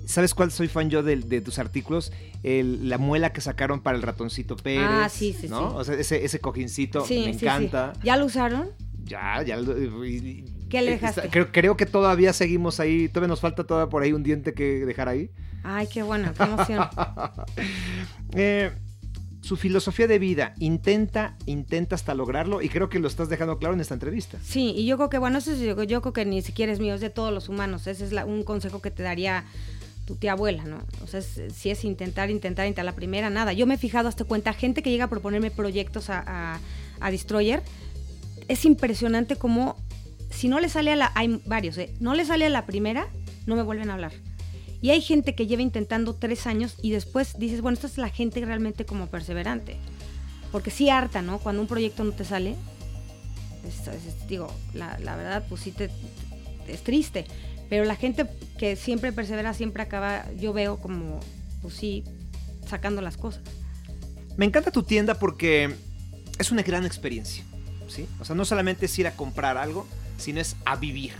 ¿Sabes 0.04 0.34
cuál 0.34 0.50
soy 0.50 0.66
fan 0.66 0.90
yo 0.90 1.02
de, 1.04 1.16
de 1.16 1.40
tus 1.40 1.58
artículos? 1.60 2.12
El- 2.42 2.88
la 2.88 2.98
muela 2.98 3.32
que 3.32 3.40
sacaron 3.40 3.80
para 3.80 3.96
el 3.96 4.02
ratoncito 4.02 4.56
Pérez. 4.56 4.84
Ah, 4.88 5.08
sí, 5.08 5.32
sí, 5.32 5.48
¿no? 5.48 5.70
sí. 5.70 5.76
O 5.76 5.84
sea, 5.84 5.94
ese, 5.94 6.24
ese 6.24 6.40
cojincito 6.40 7.06
me 7.08 7.30
encanta. 7.30 7.92
¿Ya 8.02 8.16
lo 8.16 8.24
usaron? 8.26 8.70
Ya, 9.04 9.42
ya. 9.44 9.56
¿Qué 9.56 10.80
le 10.82 10.94
está- 10.94 11.06
dejaste? 11.08 11.28
creo, 11.30 11.52
creo 11.52 11.76
que 11.76 11.86
todavía 11.86 12.32
seguimos 12.32 12.80
ahí. 12.80 13.08
Todavía 13.08 13.28
nos 13.28 13.40
falta 13.40 13.64
todavía 13.64 13.90
por 13.90 14.02
ahí 14.02 14.12
un 14.12 14.22
diente 14.24 14.54
que 14.54 14.84
dejar 14.84 15.08
ahí. 15.08 15.30
Ay, 15.62 15.86
qué 15.86 16.02
bueno, 16.02 16.32
qué 16.36 16.42
emoción. 16.42 16.84
Eh, 18.34 18.72
su 19.42 19.56
filosofía 19.56 20.06
de 20.06 20.18
vida, 20.18 20.54
intenta, 20.60 21.36
intenta 21.46 21.94
hasta 21.96 22.14
lograrlo 22.14 22.62
y 22.62 22.68
creo 22.70 22.88
que 22.88 22.98
lo 23.00 23.08
estás 23.08 23.28
dejando 23.28 23.58
claro 23.58 23.74
en 23.74 23.80
esta 23.80 23.92
entrevista. 23.94 24.38
Sí, 24.42 24.72
y 24.76 24.86
yo 24.86 24.96
creo 24.96 25.10
que, 25.10 25.18
bueno, 25.18 25.38
eso 25.38 25.52
es- 25.52 25.60
yo, 25.60 25.76
creo 26.00 26.12
que 26.14 26.24
ni 26.24 26.40
siquiera 26.42 26.72
es 26.72 26.78
mío, 26.80 26.94
es 26.94 27.00
de 27.00 27.10
todos 27.10 27.32
los 27.34 27.48
humanos. 27.50 27.86
Ese 27.86 28.04
es 28.04 28.12
la- 28.12 28.24
un 28.24 28.44
consejo 28.44 28.80
que 28.80 28.90
te 28.90 29.02
daría 29.02 29.44
tu 30.06 30.14
tía 30.16 30.32
abuela, 30.32 30.64
¿no? 30.64 30.78
O 31.02 31.06
sea, 31.06 31.20
si 31.22 31.70
es 31.70 31.84
intentar, 31.84 32.30
intentar, 32.30 32.66
intentar 32.66 32.84
la 32.84 32.94
primera, 32.94 33.30
nada. 33.30 33.52
Yo 33.52 33.66
me 33.66 33.74
he 33.74 33.78
fijado 33.78 34.08
hasta 34.08 34.24
cuenta, 34.24 34.52
gente 34.52 34.82
que 34.82 34.90
llega 34.90 35.04
a 35.04 35.10
proponerme 35.10 35.50
proyectos 35.50 36.08
a, 36.08 36.22
a- 36.26 36.60
a 37.00 37.10
Destroyer, 37.10 37.62
es 38.48 38.64
impresionante 38.64 39.36
como 39.36 39.76
si 40.30 40.48
no 40.48 40.60
le 40.60 40.68
sale 40.68 40.92
a 40.92 40.96
la, 40.96 41.12
hay 41.14 41.40
varios, 41.46 41.76
¿eh? 41.78 41.92
no 42.00 42.14
le 42.14 42.24
sale 42.24 42.46
a 42.46 42.48
la 42.48 42.64
primera, 42.64 43.06
no 43.46 43.54
me 43.56 43.62
vuelven 43.62 43.90
a 43.90 43.94
hablar. 43.94 44.12
Y 44.82 44.90
hay 44.90 45.00
gente 45.00 45.34
que 45.34 45.46
lleva 45.46 45.62
intentando 45.62 46.14
tres 46.14 46.46
años 46.46 46.74
y 46.82 46.90
después 46.90 47.38
dices, 47.38 47.60
bueno, 47.62 47.74
esta 47.74 47.86
es 47.86 47.96
la 47.98 48.08
gente 48.10 48.44
realmente 48.44 48.84
como 48.84 49.06
perseverante. 49.06 49.76
Porque 50.50 50.70
sí 50.70 50.90
harta, 50.90 51.22
¿no? 51.22 51.38
Cuando 51.38 51.62
un 51.62 51.68
proyecto 51.68 52.04
no 52.04 52.12
te 52.12 52.24
sale, 52.24 52.56
es- 53.66 53.86
es- 53.88 54.28
digo, 54.28 54.52
la, 54.74 54.98
la 54.98 55.16
verdad, 55.16 55.44
pues 55.48 55.62
sí 55.62 55.70
te, 55.70 55.88
es 56.68 56.82
triste. 56.82 57.24
Pero 57.70 57.84
la 57.84 57.96
gente 57.96 58.26
que 58.58 58.76
siempre 58.76 59.12
persevera, 59.12 59.54
siempre 59.54 59.82
acaba, 59.82 60.30
yo 60.32 60.52
veo 60.52 60.78
como, 60.78 61.20
pues 61.62 61.74
sí, 61.74 62.04
sacando 62.68 63.00
las 63.00 63.16
cosas. 63.16 63.42
Me 64.36 64.44
encanta 64.46 64.70
tu 64.70 64.82
tienda 64.82 65.14
porque 65.18 65.74
es 66.38 66.50
una 66.50 66.62
gran 66.62 66.84
experiencia, 66.84 67.44
¿sí? 67.88 68.06
O 68.20 68.24
sea, 68.24 68.34
no 68.34 68.44
solamente 68.44 68.86
es 68.86 68.98
ir 68.98 69.06
a 69.06 69.14
comprar 69.14 69.56
algo, 69.56 69.86
sino 70.18 70.40
es 70.40 70.56
a 70.64 70.76
vivir, 70.76 71.12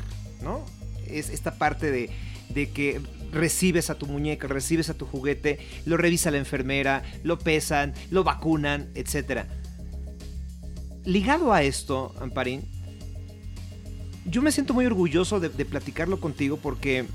¿no? 0.43 0.65
Es 1.07 1.31
esta 1.31 1.55
parte 1.59 1.91
de, 1.91 2.11
de 2.51 2.71
que 2.71 3.01
recibes 3.33 3.91
a 3.91 3.97
tu 3.97 4.07
muñeca, 4.07 4.47
recibes 4.47 4.91
a 4.91 4.95
tu 4.95 5.07
juguete, 5.07 5.59
lo 5.87 5.97
revisa 5.97 6.31
la 6.31 6.39
enfermera, 6.39 7.03
lo 7.25 7.39
pesan, 7.39 7.95
lo 8.11 8.23
vacunan, 8.23 8.91
etc. 8.95 9.47
Ligado 11.05 11.53
a 11.53 11.63
esto, 11.63 12.15
Amparín, 12.21 12.63
yo 14.25 14.43
me 14.43 14.53
siento 14.53 14.75
muy 14.75 14.87
orgulloso 14.87 15.41
de, 15.41 15.51
platicarlo 15.65 16.21
contigo 16.21 16.57
porque, 16.57 17.07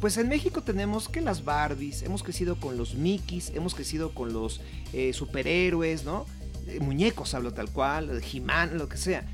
pues 0.00 0.16
en 0.18 0.28
México 0.28 0.62
tenemos 0.62 1.08
que 1.08 1.20
las 1.20 1.44
Barbies, 1.44 2.02
hemos 2.02 2.22
crecido 2.22 2.56
con 2.56 2.76
los 2.76 2.94
Mickeys, 2.94 3.50
hemos 3.54 3.74
crecido 3.74 4.14
con 4.14 4.32
los 4.32 4.60
eh, 4.92 5.12
superhéroes, 5.12 6.04
¿no? 6.04 6.26
Eh, 6.68 6.78
muñecos, 6.80 7.34
hablo 7.34 7.52
tal 7.52 7.70
cual, 7.70 8.22
He-Man, 8.32 8.78
lo 8.78 8.88
que 8.88 8.96
sea. 8.96 9.24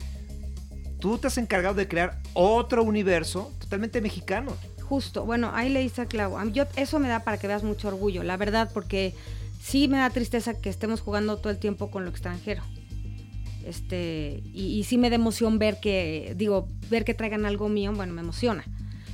Tú 0.99 1.19
te 1.19 1.27
has 1.27 1.39
encargado 1.39 1.75
de 1.75 1.89
crear 1.89 2.21
otro 2.35 2.83
universo 2.83 3.53
totalmente 3.59 4.01
mexicano. 4.01 4.57
Justo, 4.91 5.25
bueno, 5.25 5.53
ahí 5.55 5.69
le 5.69 5.85
hice 5.85 6.03
a 6.03 6.45
mí- 6.45 6.53
Yo, 6.53 6.65
eso 6.75 6.99
me 6.99 7.07
da 7.07 7.21
para 7.21 7.39
que 7.39 7.47
veas 7.47 7.63
mucho 7.63 7.87
orgullo, 7.87 8.25
la 8.25 8.37
verdad, 8.37 8.69
porque 8.75 9.15
sí 9.63 9.87
me 9.87 9.99
da 9.99 10.11
tristeza 10.11 10.61
que 10.61 10.69
estemos 10.69 11.01
jugando 11.01 11.37
todo 11.37 11.51
el 11.53 11.59
tiempo 11.59 11.93
con 11.93 12.03
lo 12.03 12.11
extranjero. 12.11 12.65
Este, 13.65 14.43
y, 14.53 14.79
y 14.79 14.83
sí 14.83 14.99
me 14.99 15.09
da 15.09 15.15
emoción 15.15 15.61
ver 15.61 15.79
que, 15.81 16.35
digo, 16.37 16.67
ver 16.91 17.05
que 17.05 17.15
traigan 17.15 17.47
algo 17.47 17.69
mío, 17.69 17.93
bueno, 17.95 18.13
me 18.13 18.21
emociona. 18.21 18.65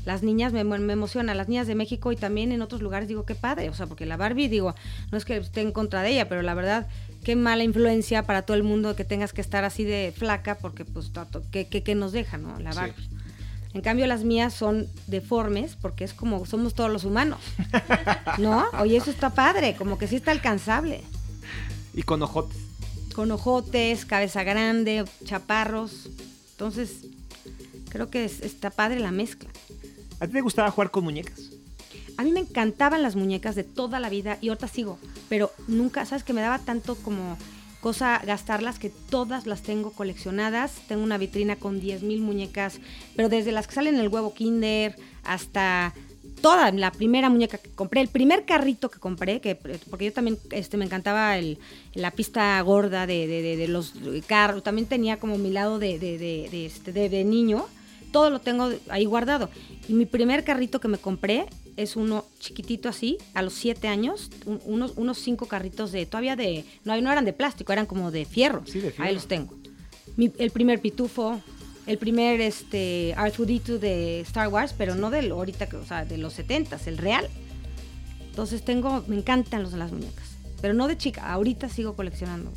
Las 0.07 0.23
niñas 0.23 0.55
me, 0.55 0.65
me 0.65 0.93
emociona, 0.95 1.35
las 1.35 1.47
niñas 1.49 1.67
de 1.67 1.75
México 1.75 2.11
y 2.11 2.17
también 2.17 2.53
en 2.53 2.63
otros 2.63 2.81
lugares 2.81 3.07
digo, 3.07 3.27
qué 3.27 3.35
padre, 3.35 3.69
o 3.69 3.75
sea, 3.75 3.87
porque 3.87 4.07
la 4.07 4.17
Barbie, 4.17 4.49
digo, 4.49 4.75
no 5.13 5.19
es 5.19 5.27
que 5.27 5.37
esté 5.37 5.61
en 5.61 5.73
contra 5.73 6.01
de 6.03 6.13
ella, 6.13 6.27
pero 6.27 6.41
la 6.41 6.55
verdad, 6.55 6.87
qué 7.23 7.37
mala 7.37 7.65
influencia 7.65 8.23
para 8.23 8.41
todo 8.43 8.57
el 8.57 8.63
mundo 8.63 8.97
que 8.97 9.05
tengas 9.05 9.35
que 9.35 9.43
estar 9.43 9.65
así 9.65 9.85
de 9.85 10.15
flaca, 10.17 10.57
porque 10.57 10.87
pues, 10.87 11.11
¿qué, 11.51 11.67
qué, 11.67 11.83
qué 11.83 11.95
nos 11.95 12.13
deja, 12.13 12.39
no? 12.39 12.59
La 12.61 12.73
Sí. 12.73 12.79
En 13.77 13.83
cambio, 13.83 14.07
las 14.07 14.25
mías 14.25 14.55
son 14.55 14.89
deformes 15.07 15.77
porque 15.79 16.05
es 16.05 16.15
como 16.15 16.47
somos 16.47 16.73
todos 16.73 16.91
los 16.91 17.05
humanos. 17.05 17.41
¿No? 18.39 18.65
Oye, 18.81 18.97
eso 18.97 19.11
está 19.11 19.29
padre, 19.35 19.77
como 19.77 19.99
que 19.99 20.09
sí 20.09 20.17
está 20.17 20.31
alcanzable. 20.31 21.03
Y 21.93 22.03
con 22.03 22.23
ojotes. 22.23 22.57
Con 23.15 23.31
ojotes, 23.33 24.07
cabeza 24.07 24.45
grande, 24.45 25.05
chaparros. 25.27 26.09
Entonces, 26.53 27.03
creo 27.91 28.09
que 28.09 28.25
es- 28.25 28.41
está 28.41 28.71
padre 28.71 28.99
la 28.99 29.11
mezcla. 29.11 29.51
¿A 30.21 30.27
ti 30.27 30.33
te 30.33 30.41
gustaba 30.41 30.71
jugar 30.71 30.91
con 30.91 31.05
muñecas? 31.05 31.39
A 32.17 32.23
mí 32.23 32.33
me 32.33 32.41
encantaban 32.41 33.03
las 33.03 33.15
muñecas 33.15 33.57
de 33.57 33.65
toda 33.65 34.01
la 34.01 34.09
vida 34.09 34.39
y 34.41 34.49
ahorita 34.49 34.69
sigo, 34.69 34.99
pero 35.29 35.53
nunca, 35.69 36.07
¿sabes? 36.07 36.25
Que 36.25 36.33
me 36.33 36.41
daba 36.41 36.59
tanto 36.61 36.95
como 36.95 37.37
cosa 37.87 38.21
gastarlas 38.27 38.81
que 38.81 38.91
todas 38.91 39.47
las 39.47 39.63
tengo 39.63 39.93
coleccionadas. 39.93 40.73
Tengo 40.89 41.05
una 41.05 41.19
vitrina 41.19 41.55
con 41.55 41.81
10.000 41.81 42.19
muñecas, 42.21 42.81
pero 43.15 43.29
desde 43.29 43.53
las 43.53 43.69
que 43.69 43.75
salen 43.75 43.95
en 43.95 44.01
el 44.01 44.09
huevo 44.09 44.35
Kinder 44.35 44.97
hasta 45.23 45.95
toda 46.43 46.73
la 46.73 46.91
primera 46.91 47.31
muñeca 47.31 47.59
que 47.59 47.71
compré, 47.71 48.01
el 48.01 48.09
primer 48.09 48.45
carrito 48.45 48.91
que 48.91 48.99
compré, 48.99 49.41
que 49.41 49.55
porque 49.89 50.07
yo 50.07 50.13
también 50.13 50.37
este, 50.51 50.77
me 50.77 50.85
encantaba 50.85 51.39
el, 51.39 51.59
la 51.95 52.11
pista 52.11 52.61
gorda 52.63 53.07
de, 53.07 53.29
de- 53.29 53.43
de- 53.43 53.57
de 53.57 53.69
los 53.69 53.93
carros, 54.27 54.65
también 54.65 54.89
tenía 54.89 55.21
como 55.21 55.39
mi 55.39 55.51
lado 55.53 55.79
de, 55.79 55.95
este, 56.67 56.93
de 56.93 57.23
niño, 57.25 57.67
todo 58.13 58.31
lo 58.31 58.41
tengo 58.41 58.71
ahí 58.89 59.05
guardado. 59.05 59.51
Y 59.89 59.93
mi 59.95 60.07
primer 60.07 60.45
carrito 60.45 60.81
que 60.81 60.89
me 60.89 60.99
compré 60.99 61.47
es 61.77 61.95
uno 61.97 62.25
chiquitito 62.41 62.89
así, 62.89 63.19
a 63.35 63.43
los 63.43 63.53
siete 63.53 63.89
años, 63.89 64.31
un- 64.47 64.61
unos, 64.65 64.93
unos 64.97 65.19
cinco 65.19 65.47
carritos 65.47 65.93
de, 65.93 66.07
todavía 66.07 66.35
de, 66.37 66.65
no, 66.85 66.99
no 67.01 67.13
eran 67.13 67.25
de 67.25 67.33
plástico, 67.33 67.73
eran 67.73 67.87
como 67.87 68.11
de 68.11 68.25
fierro. 68.25 68.63
Sí, 68.67 68.81
de 68.81 68.91
fierro. 68.91 69.05
Ahí 69.09 69.15
los 69.15 69.29
tengo. 69.29 69.55
Mi- 70.17 70.33
el 70.39 70.51
primer 70.51 70.81
pitufo, 70.81 71.41
el 71.87 71.99
primer 71.99 72.41
este, 72.41 73.15
R2D2 73.17 73.79
de 73.79 74.21
Star 74.21 74.49
Wars, 74.49 74.75
pero 74.77 74.95
no 74.95 75.11
del 75.11 75.31
ahorita, 75.31 75.69
o 75.81 75.85
sea, 75.85 76.05
de 76.05 76.17
los 76.19 76.33
70 76.33 76.79
el 76.87 76.97
real. 76.99 77.29
Entonces 78.31 78.65
tengo, 78.65 79.05
me 79.07 79.17
encantan 79.17 79.63
los 79.63 79.73
de 79.73 79.79
las 79.79 79.93
muñecas, 79.93 80.25
pero 80.61 80.75
no 80.75 80.89
de 80.89 80.97
chica, 80.97 81.31
ahorita 81.33 81.69
sigo 81.69 81.95
coleccionando. 81.95 82.53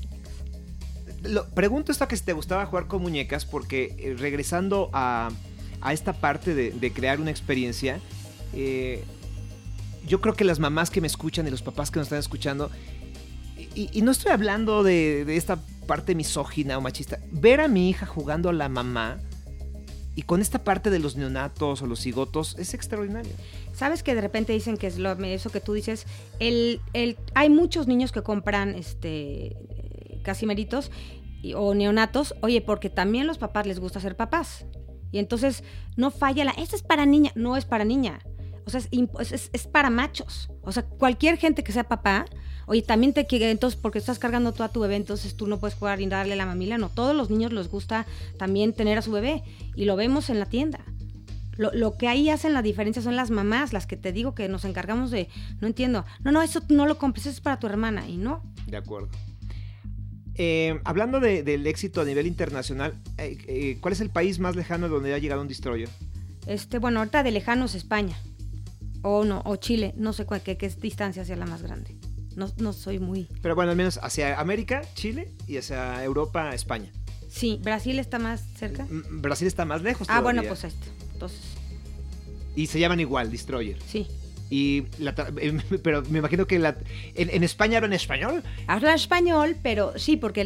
Lo- 1.24 1.48
pregunto 1.50 1.92
esto 1.92 2.04
a 2.04 2.08
que 2.08 2.16
si 2.18 2.24
te 2.24 2.34
gustaba 2.34 2.66
jugar 2.66 2.88
con 2.88 3.02
muñecas 3.02 3.46
porque 3.46 3.96
eh, 3.98 4.16
regresando 4.18 4.90
a, 4.94 5.30
a 5.82 5.94
esta 5.94 6.14
parte 6.14 6.54
de, 6.56 6.72
de 6.72 6.94
crear 6.94 7.20
una 7.20 7.32
experiencia, 7.32 8.00
eh, 8.54 9.04
yo 10.08 10.22
creo 10.22 10.34
que 10.34 10.44
las 10.44 10.60
mamás 10.60 10.90
que 10.90 11.02
me 11.02 11.08
escuchan 11.08 11.48
y 11.48 11.52
los 11.52 11.62
papás 11.62 11.92
que 11.92 12.00
nos 12.00 12.08
están 12.08 12.20
escuchando, 12.20 12.72
y, 13.76 14.02
no 14.02 14.12
estoy 14.12 14.32
hablando 14.32 14.84
de, 14.84 15.24
de 15.26 15.38
esta 15.38 15.60
parte 15.88 16.16
misógina 16.16 16.78
o 16.78 16.82
machista, 16.82 17.20
ver 17.32 17.62
a 17.62 17.68
mi 17.68 17.90
hija 17.90 18.06
jugando 18.06 18.50
a 18.50 18.54
la 18.54 18.68
mamá 18.68 19.20
y 20.16 20.24
con 20.24 20.42
esta 20.42 20.64
parte 20.64 20.90
de 20.90 21.00
los 21.00 21.16
neonatos 21.16 21.82
o 21.82 21.88
los 21.88 22.02
cigotos 22.02 22.56
es 22.58 22.74
extraordinario. 22.74 23.32
Sabes 23.74 24.04
que 24.04 24.16
de 24.16 24.22
repente 24.22 24.52
dicen 24.52 24.76
que 24.76 24.88
es 24.88 24.98
lo, 24.98 25.12
eso 25.24 25.50
que 25.50 25.62
tú 25.62 25.74
dices, 25.74 26.06
el, 26.40 26.82
el, 26.94 27.18
hay 27.36 27.50
muchos 27.50 27.88
niños 27.88 28.12
que 28.12 28.22
compran 28.22 28.76
este 28.76 29.56
casimeritos 30.30 30.92
y- 31.42 31.56
o 31.56 31.74
neonatos, 31.74 32.36
oye, 32.42 32.62
porque 32.62 32.92
también 32.92 33.26
los 33.26 33.40
papás 33.40 33.66
les 33.66 33.80
gusta 33.80 34.00
ser 34.00 34.16
papás. 34.16 34.66
Y 35.12 35.18
entonces 35.18 35.64
no 35.98 36.12
falla 36.12 36.46
la, 36.46 36.52
esta 36.52 36.76
es 36.76 36.84
para 36.84 37.08
niña, 37.08 37.32
no 37.34 37.58
es 37.58 37.66
para 37.66 37.84
niña. 37.84 38.20
O 38.66 38.70
sea, 38.70 38.80
es, 38.80 39.68
para 39.68 39.90
machos. 39.90 40.52
O 40.62 40.72
sea, 40.72 40.84
cualquier 40.84 41.38
gente 41.38 41.64
que 41.64 41.72
sea 41.72 41.86
papá, 41.86 42.28
oye, 42.68 42.84
también 42.84 43.14
te 43.14 43.26
quiere, 43.26 43.50
entonces, 43.50 43.80
porque 43.82 43.98
estás 43.98 44.20
cargando 44.20 44.52
tú 44.52 44.62
a 44.62 44.70
tu 44.70 44.82
bebé, 44.82 44.98
entonces 44.98 45.36
tú 45.36 45.48
no 45.48 45.60
puedes 45.60 45.76
jugar 45.76 46.00
y 46.00 46.06
darle 46.06 46.36
la 46.36 46.46
mamila. 46.46 46.78
No, 46.78 46.90
todos 46.90 47.16
los 47.16 47.32
niños 47.32 47.52
les 47.52 47.68
gusta 47.68 48.06
también 48.38 48.74
tener 48.74 49.00
a 49.00 49.02
su 49.02 49.12
bebé. 49.12 49.42
Y 49.76 49.86
lo 49.86 49.96
vemos 49.96 50.30
en 50.30 50.38
la 50.38 50.46
tienda. 50.46 50.82
Lo, 51.58 51.72
lo, 51.74 51.98
que 51.98 52.08
ahí 52.08 52.30
hacen 52.30 52.54
la 52.54 52.62
diferencia 52.62 53.02
son 53.02 53.16
las 53.16 53.32
mamás, 53.32 53.74
las 53.74 53.88
que 53.88 53.98
te 53.98 54.14
digo 54.14 54.36
que 54.36 54.48
nos 54.48 54.64
encargamos 54.64 55.10
de, 55.10 55.28
no 55.60 55.68
entiendo, 55.68 56.06
no, 56.24 56.32
no, 56.32 56.44
eso 56.44 56.62
no 56.70 56.86
lo 56.86 57.00
compres, 57.00 57.26
eso 57.26 57.36
es 57.36 57.42
para 57.42 57.60
tu 57.60 57.66
hermana, 57.68 58.08
y 58.08 58.18
no. 58.18 58.44
De 58.68 58.78
acuerdo. 58.78 59.10
Eh, 60.42 60.80
hablando 60.86 61.20
del 61.20 61.68
éxito 61.68 62.00
a 62.00 62.06
nivel 62.06 62.26
internacional, 62.26 62.94
eh, 63.18 63.38
eh, 63.46 63.78
¿cuál 63.82 63.92
es 63.92 64.00
el 64.00 64.10
país 64.10 64.40
más 64.40 64.56
lejano 64.56 64.88
donde 64.88 65.14
ha 65.14 65.18
llegado 65.18 65.42
un 65.42 65.50
destroyer? 65.50 65.90
Este, 66.48 66.80
bueno, 66.80 67.00
ahorita 67.00 67.24
de 67.24 67.32
lejano 67.32 67.66
es 67.66 67.76
España. 67.76 68.18
O 69.02 69.26
no, 69.26 69.42
o 69.44 69.58
Chile, 69.58 69.94
no 69.98 70.14
sé 70.14 70.26
cuál, 70.26 70.40
qué, 70.42 70.56
distancia 70.82 71.26
sea 71.26 71.36
la 71.36 71.46
más 71.46 71.62
grande. 71.62 71.98
No, 72.38 72.50
no 72.56 72.72
soy 72.72 73.00
muy. 73.00 73.28
Pero 73.42 73.54
bueno, 73.54 73.72
al 73.72 73.76
menos 73.76 74.00
hacia 74.02 74.40
América, 74.40 74.82
Chile, 74.94 75.30
y 75.46 75.58
hacia 75.58 76.02
Europa, 76.06 76.56
España. 76.56 76.90
Sí, 77.28 77.60
Brasil 77.62 78.00
está 78.00 78.18
más 78.18 78.42
cerca. 78.56 78.88
Brasil 78.90 79.46
está 79.46 79.66
más 79.66 79.82
lejos. 79.82 80.08
Ah, 80.10 80.22
bueno, 80.22 80.42
pues 80.44 80.64
este. 80.64 80.88
Entonces. 81.12 81.42
Y 82.56 82.68
se 82.68 82.80
llaman 82.80 83.02
igual, 83.02 83.30
Destroyer. 83.30 83.78
Sí. 83.86 84.08
Y 84.50 84.86
eh, 85.00 85.60
pero 85.84 86.04
me 86.10 86.20
imagino 86.20 86.48
que 86.48 86.60
la, 86.60 86.76
en, 87.16 87.44
España 87.44 87.78
hablan 87.78 87.94
español. 87.94 88.44
Habla 88.68 88.94
español, 88.94 89.56
pero 89.62 89.98
sí, 89.98 90.18
porque 90.18 90.46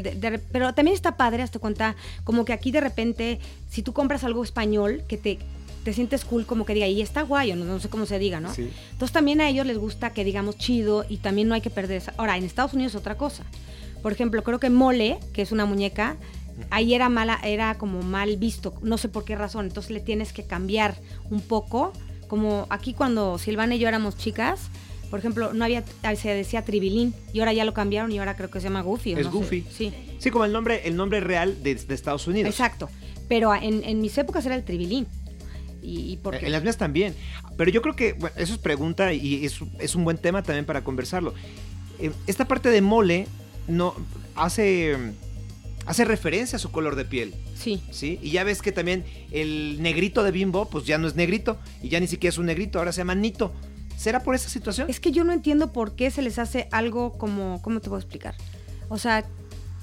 pero 0.51 0.73
también 0.73 0.95
está 0.95 1.15
padre, 1.15 1.43
hasta 1.43 1.59
cuenta, 1.59 1.95
como 2.23 2.45
que 2.45 2.53
aquí 2.53 2.71
de 2.71 2.81
repente, 2.81 3.39
si 3.69 3.81
tú 3.81 3.93
compras 3.93 4.23
algo 4.23 4.43
español, 4.43 5.03
que 5.07 5.17
te, 5.17 5.39
te 5.83 5.93
sientes 5.93 6.25
cool, 6.25 6.45
como 6.45 6.65
que 6.65 6.73
diga, 6.73 6.87
y 6.87 7.01
está 7.01 7.21
guay, 7.21 7.51
o 7.51 7.55
no, 7.55 7.79
sé 7.79 7.89
cómo 7.89 8.05
se 8.05 8.19
diga, 8.19 8.39
¿no? 8.39 8.53
Sí. 8.53 8.69
Entonces 8.91 9.13
también 9.13 9.41
a 9.41 9.49
ellos 9.49 9.65
les 9.65 9.77
gusta 9.77 10.11
que 10.11 10.23
digamos 10.23 10.57
chido 10.57 11.05
y 11.07 11.17
también 11.17 11.47
no 11.47 11.55
hay 11.55 11.61
que 11.61 11.69
perder 11.69 11.97
esa. 11.97 12.13
Ahora, 12.17 12.37
en 12.37 12.43
Estados 12.43 12.73
Unidos 12.73 12.93
es 12.93 12.99
otra 12.99 13.17
cosa. 13.17 13.43
Por 14.01 14.11
ejemplo, 14.11 14.43
creo 14.43 14.59
que 14.59 14.69
Mole, 14.69 15.17
que 15.31 15.41
es 15.41 15.53
una 15.53 15.65
muñeca, 15.65 16.17
ahí 16.69 16.93
era 16.93 17.09
mala, 17.09 17.39
era 17.43 17.75
como 17.75 18.01
mal 18.01 18.35
visto, 18.37 18.73
no 18.81 18.97
sé 18.97 19.07
por 19.07 19.23
qué 19.23 19.35
razón. 19.35 19.65
Entonces 19.67 19.91
le 19.91 20.01
tienes 20.01 20.33
que 20.33 20.43
cambiar 20.43 20.95
un 21.29 21.41
poco 21.41 21.93
como 22.33 22.65
aquí 22.71 22.95
cuando 22.95 23.37
Silvana 23.37 23.75
y 23.75 23.77
yo 23.77 23.87
éramos 23.87 24.17
chicas, 24.17 24.71
por 25.11 25.19
ejemplo, 25.19 25.53
no 25.53 25.65
había, 25.65 25.83
se 26.15 26.29
decía 26.29 26.65
Tribilín 26.65 27.13
y 27.31 27.41
ahora 27.41 27.53
ya 27.53 27.63
lo 27.63 27.75
cambiaron 27.75 28.11
y 28.11 28.17
ahora 28.17 28.35
creo 28.35 28.49
que 28.49 28.59
se 28.59 28.63
llama 28.63 28.81
Goofy. 28.81 29.13
Es 29.13 29.27
Goofy. 29.29 29.63
Sí. 29.69 29.93
Sí, 30.17 30.31
como 30.31 30.43
el 30.43 30.51
nombre, 30.51 30.81
el 30.87 30.95
nombre 30.95 31.19
real 31.19 31.61
de, 31.61 31.73
Estados 31.89 32.25
Unidos. 32.25 32.49
Exacto. 32.49 32.89
Pero 33.29 33.53
en, 33.53 34.01
mis 34.01 34.17
épocas 34.17 34.43
era 34.47 34.55
el 34.55 34.63
Tribilín. 34.63 35.05
Y, 35.83 36.17
En 36.23 36.51
las 36.51 36.63
mías 36.63 36.77
también. 36.77 37.13
Pero 37.55 37.69
yo 37.69 37.83
creo 37.83 37.95
que 37.95 38.13
bueno, 38.13 38.35
eso 38.35 38.53
es 38.53 38.59
pregunta 38.59 39.13
y 39.13 39.45
es, 39.45 39.59
es, 39.77 39.93
un 39.93 40.03
buen 40.03 40.17
tema 40.17 40.41
también 40.41 40.65
para 40.65 40.83
conversarlo. 40.83 41.35
Eh, 41.99 42.09
esta 42.25 42.45
parte 42.47 42.69
de 42.69 42.81
mole 42.81 43.27
no 43.67 43.93
hace 44.33 44.97
hace 45.85 46.05
referencia 46.05 46.55
a 46.57 46.59
su 46.59 46.71
color 46.71 46.95
de 46.95 47.05
piel. 47.05 47.33
Sí. 47.55 47.81
Sí. 47.91 48.19
Y 48.21 48.31
ya 48.31 48.43
ves 48.43 48.61
que 48.61 48.71
también 48.71 49.03
el 49.31 49.81
negrito 49.81 50.23
de 50.23 50.31
Bimbo, 50.31 50.69
pues 50.69 50.85
ya 50.85 50.97
no 50.97 51.07
es 51.07 51.15
negrito. 51.15 51.57
Y 51.81 51.89
ya 51.89 51.99
ni 51.99 52.07
siquiera 52.07 52.31
es 52.33 52.37
un 52.37 52.45
negrito, 52.45 52.79
ahora 52.79 52.91
se 52.91 52.99
llama 53.01 53.15
Nito. 53.15 53.53
¿Será 53.97 54.23
por 54.23 54.35
esa 54.35 54.49
situación? 54.49 54.89
Es 54.89 54.99
que 54.99 55.11
yo 55.11 55.23
no 55.23 55.33
entiendo 55.33 55.71
por 55.71 55.95
qué 55.95 56.11
se 56.11 56.21
les 56.21 56.39
hace 56.39 56.67
algo 56.71 57.13
como. 57.17 57.61
¿Cómo 57.61 57.79
te 57.79 57.89
puedo 57.89 57.99
explicar? 57.99 58.35
O 58.89 58.97
sea, 58.97 59.25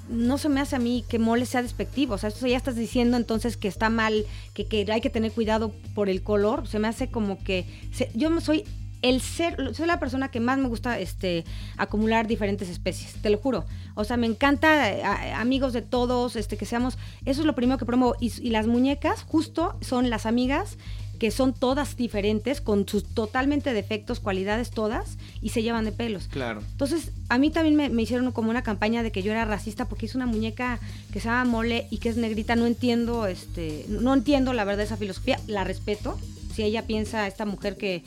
no 0.09 0.39
se 0.39 0.49
me 0.49 0.61
hace 0.61 0.77
a 0.77 0.79
mí 0.79 1.05
que 1.09 1.19
mole 1.19 1.47
sea 1.47 1.63
despectivo. 1.63 2.15
O 2.15 2.19
sea, 2.19 2.29
esto 2.29 2.47
ya 2.47 2.57
estás 2.57 2.77
diciendo 2.77 3.17
entonces 3.17 3.57
que 3.57 3.69
está 3.69 3.89
mal, 3.89 4.27
que, 4.53 4.67
que 4.67 4.87
hay 4.91 5.01
que 5.01 5.11
tener 5.11 5.33
cuidado 5.33 5.73
por 5.95 6.09
el 6.09 6.23
color. 6.23 6.67
Se 6.67 6.79
me 6.79 6.89
hace 6.89 7.09
como 7.09 7.43
que. 7.43 7.67
yo 8.15 8.41
soy 8.41 8.65
el 9.03 9.21
ser, 9.21 9.75
soy 9.75 9.87
la 9.87 9.99
persona 9.99 10.31
que 10.31 10.41
más 10.41 10.59
me 10.59 10.69
gusta 10.69 10.99
este, 10.99 11.45
acumular 11.77 12.27
diferentes 12.27 12.69
especies, 12.69 13.15
te 13.23 13.31
lo 13.31 13.39
juro. 13.39 13.65
O 13.95 14.05
sea, 14.05 14.17
me 14.17 14.27
encanta 14.27 14.91
eh, 14.91 15.33
amigos 15.33 15.73
de 15.73 15.83
todos, 15.83 16.37
este, 16.37 16.57
que 16.57 16.67
seamos, 16.67 16.99
eso 17.25 17.41
es 17.41 17.47
lo 17.47 17.55
primero 17.55 17.79
que 17.79 17.87
promuevo. 17.87 18.17
Y, 18.21 18.33
y, 18.41 18.51
las 18.51 18.67
muñecas 18.67 19.23
justo 19.23 19.77
son 19.81 20.11
las 20.11 20.27
amigas 20.27 20.77
que 21.21 21.31
son 21.31 21.53
todas 21.53 21.97
diferentes, 21.97 22.63
con 22.63 22.89
sus 22.89 23.05
totalmente 23.05 23.75
defectos, 23.75 24.21
cualidades 24.21 24.71
todas, 24.71 25.19
y 25.43 25.51
se 25.51 25.63
llevan 25.63 25.85
de 25.85 25.93
pelos. 25.93 26.29
Claro. 26.29 26.63
Entonces, 26.73 27.13
a 27.29 27.37
mí 27.37 27.51
también 27.51 27.77
me, 27.77 27.91
me 27.91 28.03
hicieron 28.03 28.33
como 28.33 28.49
una 28.49 28.63
campaña 28.63 29.03
de 29.03 29.13
que 29.13 29.23
yo 29.23 29.31
era 29.31 29.45
racista 29.45 29.85
porque 29.85 30.07
es 30.07 30.15
una 30.15 30.25
muñeca 30.25 30.81
que 31.13 31.21
se 31.21 31.29
llama 31.29 31.45
Mole 31.45 31.87
y 31.91 31.99
que 31.99 32.09
es 32.09 32.17
negrita. 32.17 32.57
No 32.57 32.65
entiendo, 32.65 33.27
este, 33.27 33.85
no 33.89 34.15
entiendo 34.15 34.55
la 34.55 34.65
verdad 34.65 34.87
esa 34.87 34.97
filosofía, 34.97 35.39
la 35.47 35.63
respeto 35.63 36.19
si 36.55 36.63
ella 36.63 36.87
piensa, 36.87 37.27
esta 37.27 37.45
mujer 37.45 37.77
que 37.77 38.03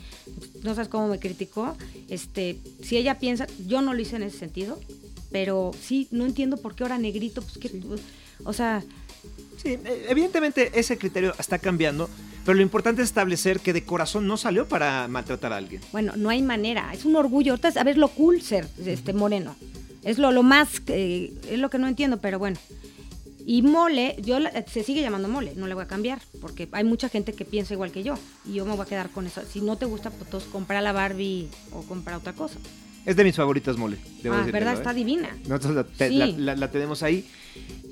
no 0.62 0.74
sabes 0.74 0.88
cómo 0.88 1.08
me 1.08 1.18
criticó, 1.18 1.76
este, 2.08 2.58
si 2.82 2.96
ella 2.96 3.18
piensa, 3.18 3.46
yo 3.66 3.82
no 3.82 3.94
lo 3.94 4.00
hice 4.00 4.16
en 4.16 4.24
ese 4.24 4.38
sentido, 4.38 4.78
pero 5.30 5.72
sí, 5.80 6.08
no 6.10 6.26
entiendo 6.26 6.56
por 6.56 6.74
qué 6.74 6.84
ahora 6.84 6.98
negrito, 6.98 7.42
pues 7.42 7.58
que, 7.58 7.70
o 8.44 8.52
sea... 8.52 8.82
Sí, 9.56 9.78
e, 9.84 10.06
evidentemente 10.08 10.70
ese 10.78 10.98
criterio 10.98 11.34
está 11.38 11.58
cambiando, 11.58 12.08
pero 12.44 12.54
lo 12.56 12.62
importante 12.62 13.02
es 13.02 13.08
establecer 13.08 13.60
que 13.60 13.72
de 13.72 13.84
corazón 13.84 14.26
no 14.26 14.36
salió 14.36 14.68
para 14.68 15.08
maltratar 15.08 15.52
a 15.52 15.56
alguien. 15.56 15.80
Bueno, 15.92 16.12
no 16.16 16.28
hay 16.28 16.42
manera, 16.42 16.92
es 16.92 17.04
un 17.04 17.16
orgullo, 17.16 17.58
a 17.62 17.84
ver 17.84 17.96
lo 17.96 18.08
cool 18.08 18.42
ser 18.42 18.68
este 18.84 19.12
moreno. 19.12 19.56
Es 20.02 20.18
lo, 20.18 20.32
lo 20.32 20.42
más, 20.42 20.82
es 20.86 21.58
lo 21.58 21.70
que 21.70 21.78
no 21.78 21.88
entiendo, 21.88 22.18
pero 22.18 22.38
bueno. 22.38 22.58
Y 23.46 23.62
mole, 23.62 24.16
yo 24.22 24.38
se 24.66 24.82
sigue 24.82 25.02
llamando 25.02 25.28
mole, 25.28 25.52
no 25.54 25.66
le 25.66 25.74
voy 25.74 25.84
a 25.84 25.86
cambiar, 25.86 26.20
porque 26.40 26.68
hay 26.72 26.84
mucha 26.84 27.08
gente 27.08 27.34
que 27.34 27.44
piensa 27.44 27.74
igual 27.74 27.92
que 27.92 28.02
yo, 28.02 28.14
y 28.46 28.54
yo 28.54 28.64
me 28.64 28.74
voy 28.74 28.86
a 28.86 28.88
quedar 28.88 29.10
con 29.10 29.26
eso. 29.26 29.42
Si 29.50 29.60
no 29.60 29.76
te 29.76 29.84
gusta, 29.84 30.10
pues 30.10 30.44
compra 30.44 30.80
la 30.80 30.92
Barbie 30.92 31.48
o 31.72 31.82
compra 31.82 32.16
otra 32.16 32.32
cosa. 32.32 32.58
Es 33.04 33.16
de 33.16 33.24
mis 33.24 33.36
favoritas 33.36 33.76
mole. 33.76 33.98
ah, 34.30 34.46
verdad, 34.50 34.72
está 34.72 34.92
¿eh? 34.92 34.94
divina. 34.94 35.36
Nosotros 35.46 35.86
la, 36.38 36.70
tenemos 36.70 37.02
ahí. 37.02 37.28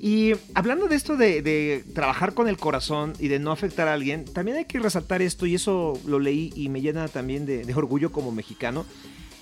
Y 0.01 0.31
hablando 0.55 0.87
de 0.87 0.95
esto 0.95 1.17
de, 1.17 1.83
trabajar 1.93 2.33
con 2.33 2.47
el 2.47 2.57
corazón 2.57 3.13
y 3.19 3.27
de 3.27 3.37
no 3.37 3.51
afectar 3.51 3.87
a 3.87 3.93
alguien, 3.93 4.25
también 4.25 4.57
hay 4.57 4.65
que 4.65 4.79
resaltar 4.79 5.21
esto, 5.21 5.45
y 5.45 5.53
eso 5.53 5.99
lo 6.07 6.17
leí 6.17 6.51
y 6.55 6.69
me 6.69 6.81
llena 6.81 7.07
también 7.09 7.45
de, 7.45 7.71
orgullo 7.75 8.11
como 8.11 8.31
mexicano. 8.31 8.85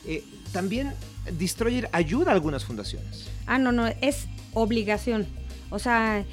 Eh, 0.05 0.23
también 0.51 0.93
Destroyer 1.37 1.87
ayuda 1.93 2.31
a 2.31 2.33
algunas 2.33 2.65
fundaciones. 2.65 3.29
Ah, 3.45 3.57
no, 3.57 3.71
no, 3.71 3.87
es 3.87 4.27
obligación. 4.53 5.25
O 5.71 5.79
sea, 5.79 6.23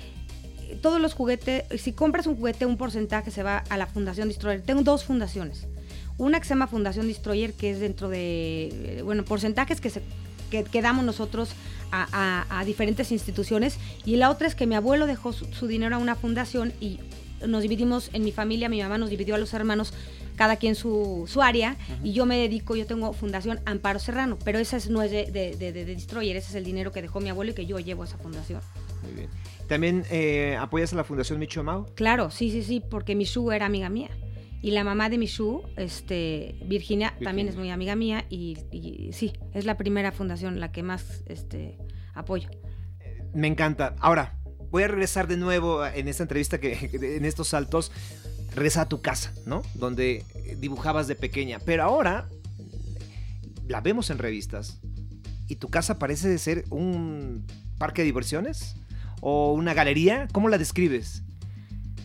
todos 0.82 1.00
los 1.00 1.14
juguetes, 1.14 1.64
si 1.80 1.92
compras 1.92 2.26
un 2.26 2.36
juguete, 2.36 2.66
un 2.66 2.76
porcentaje 2.76 3.30
se 3.30 3.42
va 3.42 3.64
a 3.70 3.76
la 3.76 3.86
Fundación 3.86 4.28
Destroyer. 4.28 4.60
Tengo 4.60 4.82
dos 4.82 5.04
fundaciones. 5.04 5.66
Una 6.18 6.38
que 6.38 6.44
se 6.44 6.50
llama 6.50 6.66
Fundación 6.66 7.06
Destroyer, 7.06 7.54
que 7.54 7.70
es 7.70 7.80
dentro 7.80 8.08
de, 8.08 9.00
bueno, 9.04 9.24
porcentajes 9.24 9.80
que, 9.80 9.90
que, 10.64 10.82
damos 10.82 11.04
nosotros 11.04 11.50
a, 11.90 12.62
diferentes 12.66 13.12
instituciones. 13.12 13.78
Y 14.04 14.16
la 14.16 14.30
otra 14.30 14.46
es 14.46 14.54
que 14.54 14.66
mi 14.66 14.74
abuelo 14.74 15.06
dejó 15.06 15.32
su, 15.32 15.66
dinero 15.66 15.96
a 15.96 15.98
una 15.98 16.16
fundación 16.16 16.72
y 16.80 17.00
nos 17.46 17.62
dividimos 17.62 18.10
en 18.12 18.24
mi 18.24 18.32
familia, 18.32 18.68
mi 18.68 18.82
mamá 18.82 18.98
nos 18.98 19.10
dividió 19.10 19.34
a 19.34 19.38
los 19.38 19.52
hermanos, 19.54 19.92
cada 20.36 20.56
quien 20.56 20.74
su, 20.74 21.24
su 21.26 21.42
área, 21.42 21.76
y 22.04 22.12
yo 22.12 22.26
me 22.26 22.36
dedico, 22.38 22.76
yo 22.76 22.86
tengo 22.86 23.12
Fundación 23.12 23.60
Amparo 23.66 23.98
Serrano, 23.98 24.38
pero 24.44 24.58
esa 24.58 24.78
no 24.88 25.02
es 25.02 25.10
de, 25.10 25.26
de, 25.30 25.56
de 25.56 25.84
Destroyer, 25.84 26.36
ese 26.36 26.50
es 26.50 26.54
el 26.54 26.64
dinero 26.64 26.92
que 26.92 27.02
dejó 27.02 27.20
mi 27.20 27.28
abuelo 27.28 27.50
y 27.52 27.54
que 27.54 27.66
yo 27.66 27.78
llevo 27.78 28.02
a 28.02 28.06
esa 28.06 28.18
fundación. 28.18 28.60
Muy 29.02 29.12
bien. 29.12 29.30
¿También 29.68 30.04
eh, 30.10 30.56
apoyas 30.58 30.92
a 30.94 30.96
la 30.96 31.04
Fundación 31.04 31.38
Micho 31.38 31.62
Mao? 31.62 31.86
Claro, 31.94 32.30
sí, 32.30 32.50
sí, 32.50 32.62
sí, 32.62 32.80
porque 32.80 33.14
Michu 33.14 33.52
era 33.52 33.66
amiga 33.66 33.90
mía. 33.90 34.08
Y 34.62 34.72
la 34.72 34.82
mamá 34.82 35.08
de 35.08 35.18
Michu, 35.18 35.62
este, 35.76 36.58
Virginia, 36.64 37.14
también 37.22 37.48
es 37.48 37.56
muy 37.56 37.70
amiga 37.70 37.94
mía 37.94 38.24
y, 38.28 38.56
sí, 39.12 39.32
es 39.52 39.66
la 39.66 39.76
primera 39.76 40.10
fundación 40.10 40.58
la 40.58 40.72
que 40.72 40.82
más 40.82 41.22
este, 41.26 41.78
apoyo. 42.14 42.48
Me 43.34 43.46
encanta. 43.46 43.94
Ahora, 44.00 44.37
voy 44.70 44.82
a 44.82 44.88
regresar 44.88 45.26
de 45.28 45.36
nuevo 45.36 45.84
en 45.84 46.08
esta 46.08 46.24
entrevista, 46.24 46.58
que, 46.60 46.90
en 46.92 47.24
estos 47.24 47.48
saltos, 47.48 47.92
regresa 48.54 48.82
a 48.82 48.88
tu 48.88 49.00
casa, 49.02 49.32
¿no? 49.46 49.62
Donde 49.74 50.24
dibujabas 50.58 51.08
de 51.08 51.14
pequeña. 51.14 51.58
Pero 51.58 51.84
ahora 51.84 52.28
la 53.66 53.80
vemos 53.80 54.10
en 54.10 54.18
revistas 54.18 54.78
y 55.46 55.56
tu 55.56 55.68
casa 55.68 55.98
parece 55.98 56.36
ser 56.38 56.64
un 56.70 57.46
parque 57.78 58.02
de 58.02 58.06
diversiones 58.06 58.76
o 59.20 59.52
una 59.52 59.74
galería? 59.74 60.28
¿Cómo 60.32 60.48
la 60.48 60.58
describes? 60.58 61.22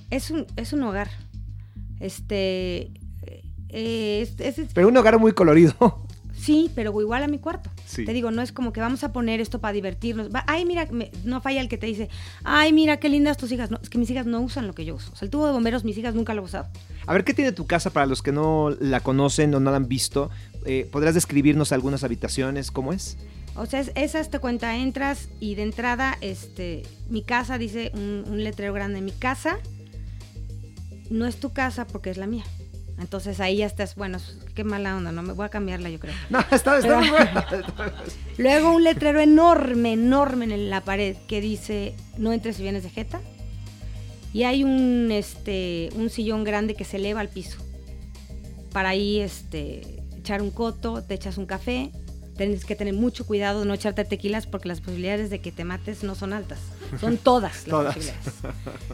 Es 0.09 0.31
un, 0.31 0.45
es 0.55 0.73
un 0.73 0.83
hogar. 0.83 1.09
Este. 1.99 2.91
Eh, 3.69 4.67
pero 4.73 4.87
un 4.87 4.97
hogar 4.97 5.19
muy 5.19 5.33
colorido. 5.33 5.73
Sí, 6.43 6.69
pero 6.75 6.99
igual 6.99 7.23
a 7.23 7.27
mi 7.27 7.39
cuarto. 7.39 7.69
Te 7.95 8.11
digo, 8.11 8.29
no 8.29 8.41
es 8.41 8.51
como 8.51 8.73
que 8.73 8.81
vamos 8.81 9.03
a 9.05 9.13
poner 9.13 9.39
esto 9.39 9.59
para 9.61 9.71
divertirnos. 9.71 10.27
ay, 10.45 10.65
mira, 10.65 10.87
no 11.23 11.39
falla 11.39 11.61
el 11.61 11.69
que 11.69 11.77
te 11.77 11.85
dice, 11.85 12.09
ay, 12.43 12.73
mira, 12.73 12.97
qué 12.97 13.07
lindas 13.07 13.37
tus 13.37 13.51
hijas. 13.53 13.71
No, 13.71 13.79
es 13.81 13.89
que 13.89 13.97
mis 13.97 14.09
hijas 14.09 14.25
no 14.25 14.41
usan 14.41 14.67
lo 14.67 14.73
que 14.73 14.83
yo 14.83 14.95
uso. 14.95 15.11
O 15.13 15.15
sea, 15.15 15.25
el 15.25 15.31
tubo 15.31 15.47
de 15.47 15.53
bomberos, 15.53 15.85
mis 15.85 15.97
hijas 15.97 16.15
nunca 16.15 16.33
lo 16.33 16.41
han 16.41 16.45
usado. 16.45 16.67
A 17.05 17.13
ver, 17.13 17.23
¿qué 17.23 17.33
tiene 17.33 17.53
tu 17.53 17.65
casa 17.65 17.91
para 17.91 18.05
los 18.05 18.21
que 18.21 18.33
no 18.33 18.71
la 18.79 18.99
conocen 18.99 19.53
o 19.55 19.61
no 19.61 19.71
la 19.71 19.77
han 19.77 19.87
visto? 19.87 20.29
Eh, 20.65 20.87
¿Podrás 20.91 21.13
describirnos 21.13 21.71
algunas 21.71 22.03
habitaciones? 22.03 22.71
¿Cómo 22.71 22.91
es? 22.91 23.17
O 23.55 23.65
sea, 23.65 23.81
esa 23.81 24.19
es, 24.19 24.29
te 24.29 24.39
cuenta, 24.39 24.75
entras 24.75 25.29
y 25.39 25.55
de 25.55 25.63
entrada, 25.63 26.17
este, 26.21 26.83
mi 27.09 27.21
casa 27.21 27.57
dice 27.57 27.91
un, 27.93 28.43
letrero 28.43 28.73
grande, 28.73 28.99
mi 28.99 29.11
casa 29.11 29.59
no 31.11 31.27
es 31.27 31.35
tu 31.37 31.53
casa 31.53 31.85
porque 31.85 32.09
es 32.09 32.17
la 32.17 32.25
mía. 32.25 32.43
Entonces 32.99 33.39
ahí 33.39 33.57
ya 33.57 33.65
estás, 33.65 33.95
bueno, 33.95 34.19
qué 34.53 34.63
mala 34.63 34.95
onda, 34.95 35.11
no 35.11 35.23
me 35.23 35.33
voy 35.33 35.45
a 35.45 35.49
cambiarla, 35.49 35.89
yo 35.89 35.99
creo. 35.99 36.13
No, 36.29 36.39
está, 36.51 36.77
está 36.77 36.99
muy 36.99 37.09
buena. 37.09 37.45
Luego 38.37 38.73
un 38.75 38.83
letrero 38.83 39.19
enorme, 39.19 39.93
enorme 39.93 40.45
en 40.45 40.69
la 40.69 40.81
pared 40.81 41.15
que 41.27 41.41
dice 41.41 41.95
no 42.17 42.31
entres 42.33 42.57
si 42.57 42.63
vienes 42.63 42.83
de 42.83 42.89
jeta. 42.89 43.19
Y 44.31 44.43
hay 44.43 44.63
un 44.63 45.09
este 45.11 45.89
un 45.95 46.09
sillón 46.09 46.43
grande 46.43 46.75
que 46.75 46.85
se 46.85 46.97
eleva 46.97 47.19
al 47.21 47.29
piso. 47.29 47.57
Para 48.71 48.89
ahí 48.89 49.19
este 49.19 50.01
echar 50.17 50.41
un 50.41 50.51
coto, 50.51 51.03
te 51.03 51.13
echas 51.15 51.37
un 51.37 51.45
café. 51.45 51.91
Tienes 52.37 52.65
que 52.65 52.75
tener 52.75 52.95
mucho 52.95 53.27
cuidado 53.27 53.59
de 53.59 53.65
no 53.67 53.75
echarte 53.75 54.05
tequilas 54.05 54.47
porque 54.47 54.67
las 54.67 54.81
posibilidades 54.81 55.29
de 55.29 55.39
que 55.39 55.51
te 55.51 55.63
mates 55.65 56.03
no 56.03 56.15
son 56.15 56.33
altas. 56.33 56.57
Son 56.99 57.17
todas 57.23 57.53
las 57.53 57.65
Todas. 57.65 57.95
posibilidades. 57.95 58.33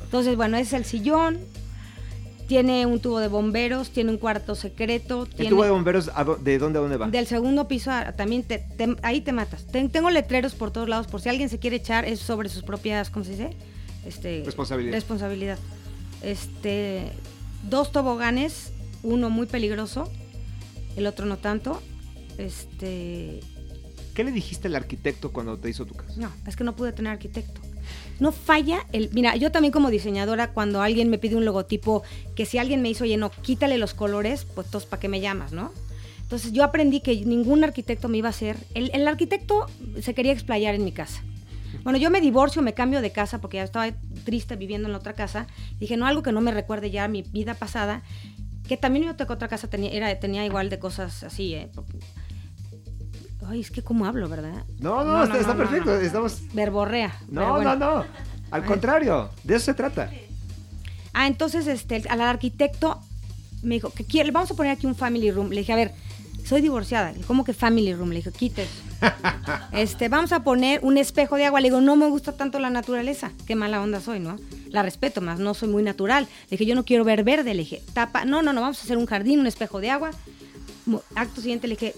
Entonces, 0.03 0.35
bueno, 0.35 0.57
ese 0.57 0.67
es 0.67 0.73
el 0.81 0.85
sillón. 0.85 1.37
Tiene 2.49 2.87
un 2.87 2.99
tubo 2.99 3.19
de 3.19 3.27
bomberos, 3.27 3.91
tiene 3.91 4.09
un 4.09 4.17
cuarto 4.17 4.55
secreto. 4.55 5.23
¿El 5.23 5.29
tiene- 5.29 5.49
tubo 5.51 5.63
de 5.63 5.69
bomberos 5.69 6.09
de 6.41 6.57
dónde 6.57 6.79
a 6.79 6.81
dónde 6.81 6.97
va? 6.97 7.07
del 7.07 7.27
segundo 7.27 7.67
piso 7.67 7.91
a- 7.91 8.11
también 8.13 8.41
te, 8.41 8.57
te- 8.75 8.95
ahí 9.03 9.21
te 9.21 9.31
matas. 9.31 9.67
Ten- 9.67 9.91
tengo 9.91 10.09
letreros 10.09 10.55
por 10.55 10.71
todos 10.71 10.89
lados 10.89 11.05
por 11.05 11.21
si 11.21 11.29
alguien 11.29 11.47
se 11.49 11.59
quiere 11.59 11.75
echar 11.75 12.05
es 12.05 12.19
sobre 12.19 12.49
sus 12.49 12.63
propias, 12.63 13.11
¿cómo 13.11 13.23
se 13.23 13.31
dice? 13.33 13.51
Este, 14.03 14.41
Responsabilidad. 14.43 14.93
Responsabilidad. 14.95 15.59
Este, 16.23 17.11
dos 17.69 17.91
toboganes, 17.91 18.71
uno 19.03 19.29
muy 19.29 19.45
peligroso, 19.45 20.09
el 20.95 21.05
otro 21.05 21.27
no 21.27 21.37
tanto. 21.37 21.81
Este, 22.39 23.41
¿Qué 24.15 24.23
le 24.23 24.31
dijiste 24.31 24.69
al 24.69 24.75
arquitecto 24.75 25.31
cuando 25.31 25.55
te 25.59 25.69
hizo 25.69 25.85
tu 25.85 25.93
casa? 25.93 26.13
no, 26.17 26.31
es 26.47 26.55
que 26.55 26.63
no 26.63 26.75
pude 26.75 26.93
tener 26.93 27.11
arquitecto. 27.11 27.61
No 28.19 28.31
falla 28.31 28.85
el. 28.91 29.09
Mira, 29.13 29.35
yo 29.35 29.51
también 29.51 29.71
como 29.71 29.89
diseñadora, 29.89 30.51
cuando 30.51 30.81
alguien 30.81 31.09
me 31.09 31.17
pide 31.17 31.35
un 31.35 31.45
logotipo, 31.45 32.03
que 32.35 32.45
si 32.45 32.57
alguien 32.57 32.81
me 32.81 32.89
hizo, 32.89 33.03
oye, 33.05 33.17
no, 33.17 33.29
quítale 33.29 33.77
los 33.77 33.93
colores, 33.93 34.45
pues 34.55 34.67
entonces, 34.67 34.89
¿para 34.89 34.99
qué 34.99 35.07
me 35.07 35.21
llamas, 35.21 35.51
no? 35.53 35.71
Entonces 36.21 36.51
yo 36.51 36.63
aprendí 36.63 36.99
que 36.99 37.25
ningún 37.25 37.63
arquitecto 37.63 38.07
me 38.07 38.17
iba 38.17 38.27
a 38.27 38.31
hacer. 38.31 38.57
El, 38.73 38.91
el 38.93 39.07
arquitecto 39.07 39.65
se 40.01 40.13
quería 40.13 40.31
explayar 40.31 40.75
en 40.75 40.83
mi 40.83 40.91
casa. 40.91 41.23
Bueno, 41.83 41.97
yo 41.97 42.11
me 42.11 42.19
divorcio, 42.21 42.61
me 42.61 42.73
cambio 42.73 43.01
de 43.01 43.11
casa 43.11 43.39
porque 43.39 43.57
ya 43.57 43.63
estaba 43.63 43.89
triste 44.25 44.55
viviendo 44.55 44.87
en 44.87 44.91
la 44.91 44.97
otra 44.99 45.13
casa. 45.13 45.47
Dije, 45.79 45.97
no, 45.97 46.05
algo 46.05 46.21
que 46.21 46.31
no 46.31 46.41
me 46.41 46.51
recuerde 46.51 46.91
ya 46.91 47.07
mi 47.07 47.21
vida 47.23 47.53
pasada. 47.53 48.03
Que 48.67 48.77
también 48.77 49.05
yo 49.05 49.15
tengo 49.15 49.33
otra 49.33 49.47
casa, 49.47 49.69
tenía, 49.69 49.91
era, 49.91 50.19
tenía 50.19 50.45
igual 50.45 50.69
de 50.69 50.77
cosas 50.77 51.23
así. 51.23 51.55
eh. 51.55 51.69
Ay, 53.49 53.61
es 53.61 53.71
que 53.71 53.81
cómo 53.81 54.05
hablo, 54.05 54.29
¿verdad? 54.29 54.63
No, 54.79 55.03
no, 55.03 55.23
está, 55.23 55.39
está 55.39 55.53
no, 55.53 55.57
perfecto. 55.57 55.89
no. 55.89 55.97
Estamos. 55.97 56.41
Verborrea. 56.53 57.15
No, 57.29 57.53
bueno. 57.53 57.75
no, 57.75 57.97
no. 57.97 58.05
Al 58.51 58.63
contrario, 58.63 59.29
de 59.43 59.55
eso 59.55 59.65
se 59.65 59.73
trata. 59.73 60.11
Ah, 61.13 61.25
entonces 61.25 61.65
este, 61.67 62.03
al 62.09 62.21
arquitecto 62.21 62.99
me 63.63 63.75
dijo, 63.75 63.89
que 63.89 64.05
quiere, 64.05 64.31
vamos 64.31 64.51
a 64.51 64.53
poner 64.53 64.71
aquí 64.71 64.85
un 64.85 64.95
family 64.95 65.31
room. 65.31 65.49
Le 65.49 65.61
dije, 65.61 65.73
a 65.73 65.75
ver, 65.75 65.93
soy 66.45 66.61
divorciada. 66.61 67.13
¿Cómo 67.25 67.43
que 67.43 67.53
family 67.53 67.93
room? 67.93 68.09
Le 68.09 68.17
dije, 68.17 68.31
quite 68.31 68.63
eso. 68.63 68.83
este, 69.71 70.09
vamos 70.09 70.31
a 70.31 70.43
poner 70.43 70.79
un 70.83 70.97
espejo 70.97 71.35
de 71.35 71.45
agua. 71.45 71.59
Le 71.59 71.69
digo, 71.69 71.81
no 71.81 71.95
me 71.95 72.07
gusta 72.07 72.33
tanto 72.33 72.59
la 72.59 72.69
naturaleza. 72.69 73.31
Qué 73.47 73.55
mala 73.55 73.81
onda 73.81 73.99
soy, 73.99 74.19
¿no? 74.19 74.37
La 74.69 74.83
respeto 74.83 75.21
más, 75.21 75.39
no 75.39 75.55
soy 75.55 75.69
muy 75.69 75.81
natural. 75.81 76.27
Le 76.45 76.57
dije, 76.57 76.65
yo 76.65 76.75
no 76.75 76.85
quiero 76.85 77.03
ver 77.03 77.23
verde. 77.23 77.53
Le 77.53 77.63
dije, 77.63 77.81
tapa, 77.93 78.25
no, 78.25 78.43
no, 78.43 78.53
no, 78.53 78.61
vamos 78.61 78.79
a 78.79 78.83
hacer 78.83 78.97
un 78.97 79.07
jardín, 79.07 79.39
un 79.39 79.47
espejo 79.47 79.79
de 79.79 79.89
agua. 79.89 80.11
Acto 81.15 81.41
siguiente 81.41 81.67
le 81.67 81.75
dije, 81.75 81.95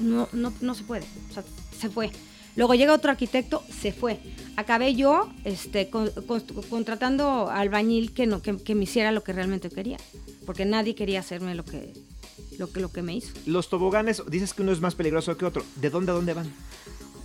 no, 0.00 0.28
no, 0.32 0.52
no 0.60 0.74
se 0.74 0.84
puede. 0.84 1.04
O 1.30 1.34
sea, 1.34 1.44
se 1.78 1.88
fue. 1.90 2.10
Luego 2.56 2.74
llega 2.74 2.94
otro 2.94 3.10
arquitecto, 3.10 3.62
se 3.80 3.92
fue. 3.92 4.18
Acabé 4.56 4.94
yo 4.94 5.28
este, 5.44 5.90
con- 5.90 6.10
con- 6.26 6.40
contratando 6.70 7.50
albañil 7.50 8.12
que, 8.12 8.26
no, 8.26 8.40
que, 8.40 8.56
que 8.56 8.74
me 8.74 8.84
hiciera 8.84 9.12
lo 9.12 9.22
que 9.22 9.32
realmente 9.34 9.68
quería. 9.68 9.98
Porque 10.46 10.64
nadie 10.64 10.94
quería 10.94 11.20
hacerme 11.20 11.54
lo 11.54 11.64
que, 11.64 11.92
lo 12.58 12.70
que, 12.72 12.80
lo 12.80 12.90
que 12.90 13.02
me 13.02 13.14
hizo. 13.14 13.32
Los 13.44 13.68
toboganes, 13.68 14.22
dices 14.30 14.54
que 14.54 14.62
uno 14.62 14.72
es 14.72 14.80
más 14.80 14.94
peligroso 14.94 15.36
que 15.36 15.44
otro. 15.44 15.64
¿De 15.76 15.90
dónde 15.90 16.12
a 16.12 16.14
dónde 16.14 16.32
van? 16.32 16.50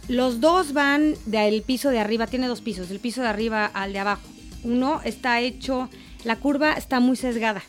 Los 0.10 0.42
dos 0.42 0.74
van 0.74 1.14
del 1.28 1.62
piso 1.62 1.90
de 1.92 2.00
arriba, 2.00 2.28
tiene 2.28 2.48
dos 2.48 2.60
pisos, 2.60 2.90
del 2.90 3.00
piso 3.00 3.22
de 3.22 3.28
arriba 3.28 3.66
al 3.68 3.94
de 3.94 4.00
abajo. 4.00 4.22
Uno 4.64 5.00
está 5.06 5.40
hecho, 5.40 5.88
la 6.26 6.36
curva 6.36 6.74
está 6.74 7.00
muy 7.00 7.16
sesgada, 7.16 7.64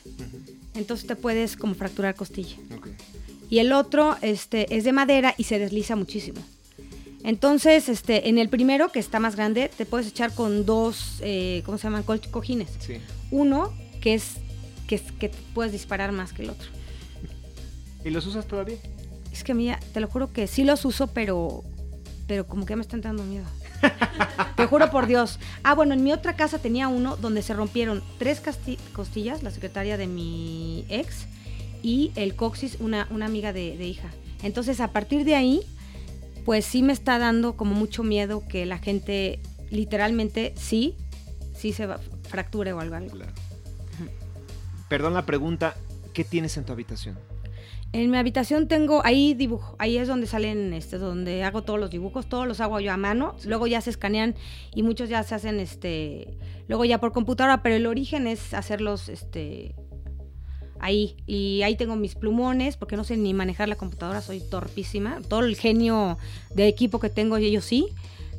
entonces 0.75 1.07
te 1.07 1.15
puedes 1.15 1.57
como 1.57 1.75
fracturar 1.75 2.15
costilla. 2.17 2.57
Y 3.53 3.59
el 3.59 3.71
otro 3.75 4.17
este, 4.23 4.75
es 4.75 4.85
de 4.85 4.93
madera 4.93 5.35
y 5.37 5.45
se 5.45 5.59
desliza 5.59 5.95
muchísimo. 5.95 6.41
Entonces, 7.23 7.91
este, 7.91 8.31
en 8.31 8.39
el 8.39 8.49
primero, 8.49 8.91
que 8.91 8.99
está 8.99 9.21
más 9.21 9.37
grande, 9.37 9.71
te 9.77 9.85
puedes 9.85 10.07
echar 10.07 10.35
con 10.35 10.65
dos, 10.65 11.19
eh, 11.21 11.61
¿cómo 11.67 11.77
se 11.77 11.83
llaman? 11.85 12.03
Cojines. 12.31 12.71
Sí. 12.81 12.95
Uno 13.31 13.71
que 14.01 14.15
es 14.15 14.37
que, 14.87 14.95
es- 14.95 15.13
que 15.21 15.31
puedes 15.53 15.71
disparar 15.71 16.13
más 16.13 16.33
que 16.33 16.45
el 16.45 16.49
otro. 16.49 16.67
¿Y 18.03 18.09
los 18.09 18.27
usas 18.27 18.47
todavía? 18.47 18.79
Es 19.31 19.45
que 19.45 19.53
mira, 19.53 19.79
te 19.93 20.01
lo 20.01 20.09
juro 20.09 20.33
que 20.33 20.47
sí 20.47 20.65
los 20.65 20.87
uso, 20.87 21.09
pero, 21.09 21.63
pero 22.27 22.47
como 22.47 22.65
que 22.65 22.75
me 22.75 22.81
están 22.81 23.03
dando 23.03 23.23
miedo. 23.23 23.45
te 24.57 24.65
juro 24.65 24.91
por 24.91 25.07
Dios. 25.07 25.39
Ah, 25.63 25.75
bueno, 25.75 25.93
en 25.93 26.03
mi 26.03 26.15
otra 26.15 26.37
casa 26.37 26.59
tenía 26.59 26.89
uno 26.89 27.19
donde 27.19 27.43
se 27.43 27.53
rompieron 27.53 28.03
tres 28.19 28.41
costillas, 28.95 29.43
la 29.43 29.51
secretaria 29.51 29.99
de 29.99 30.07
mi 30.07 30.87
ex, 30.89 31.27
y 31.83 32.13
el 32.17 32.35
coxis, 32.35 32.79
una, 32.81 33.09
una 33.11 33.27
amiga 33.27 33.53
de, 33.53 33.77
de 33.77 33.87
hija. 33.87 34.11
Entonces, 34.43 34.81
a 34.81 34.89
partir 34.89 35.25
de 35.25 35.35
ahí, 35.35 35.63
pues 36.45 36.65
sí 36.65 36.83
me 36.83 36.93
está 36.93 37.19
dando 37.19 37.57
como 37.57 37.75
mucho 37.75 38.03
miedo 38.03 38.43
que 38.49 38.67
la 38.67 38.79
gente 38.79 39.41
literalmente 39.71 40.53
sí, 40.57 40.97
sí 41.55 41.73
se 41.73 41.87
va, 41.87 41.99
fracture 42.29 42.73
o 42.73 42.81
algo. 42.81 42.97
algo. 42.97 43.11
Claro. 43.11 43.33
Perdón 44.89 45.15
la 45.15 45.25
pregunta, 45.25 45.75
¿qué 46.13 46.25
tienes 46.25 46.57
en 46.57 46.65
tu 46.65 46.73
habitación? 46.73 47.19
En 47.95 48.11
mi 48.11 48.17
habitación 48.17 48.69
tengo, 48.69 49.05
ahí 49.05 49.35
dibujo, 49.35 49.77
ahí 49.79 49.99
es 49.99 50.09
donde 50.09 50.27
salen, 50.27 50.73
este, 50.73 50.99
donde 50.99 51.45
hago 51.45 51.63
todos 51.63 51.79
los 51.79 51.91
dibujos, 51.91 52.27
todos 52.27 52.47
los 52.47 52.61
hago 52.61 52.81
yo 52.81 52.93
a 52.93 52.97
mano, 52.97 53.37
luego 53.45 53.67
ya 53.67 53.83
se 53.83 53.91
escanean 53.91 54.35
y 54.75 54.83
muchos 54.83 55.11
ya 55.11 55.23
se 55.23 55.35
hacen, 55.35 55.61
este, 55.61 56.39
luego 56.69 56.87
ya 56.87 57.01
por 57.01 57.13
computadora, 57.13 57.63
pero 57.63 57.75
el 57.75 57.87
origen 57.87 58.27
es 58.27 58.55
hacerlos, 58.55 59.11
este, 59.11 59.75
ahí. 60.83 61.17
Y 61.27 61.63
ahí 61.63 61.77
tengo 61.77 61.97
mis 61.97 62.15
plumones, 62.15 62.77
porque 62.77 62.97
no 62.97 63.05
sé 63.05 63.17
ni 63.17 63.33
manejar 63.33 63.69
la 63.69 63.77
computadora, 63.77 64.21
soy 64.21 64.41
torpísima. 64.41 65.21
Todo 65.29 65.41
el 65.41 65.57
genio 65.57 66.19
de 66.55 66.69
equipo 66.69 67.01
que 67.01 67.09
tengo, 67.09 67.39
ellos 67.39 67.65
sí, 67.65 67.87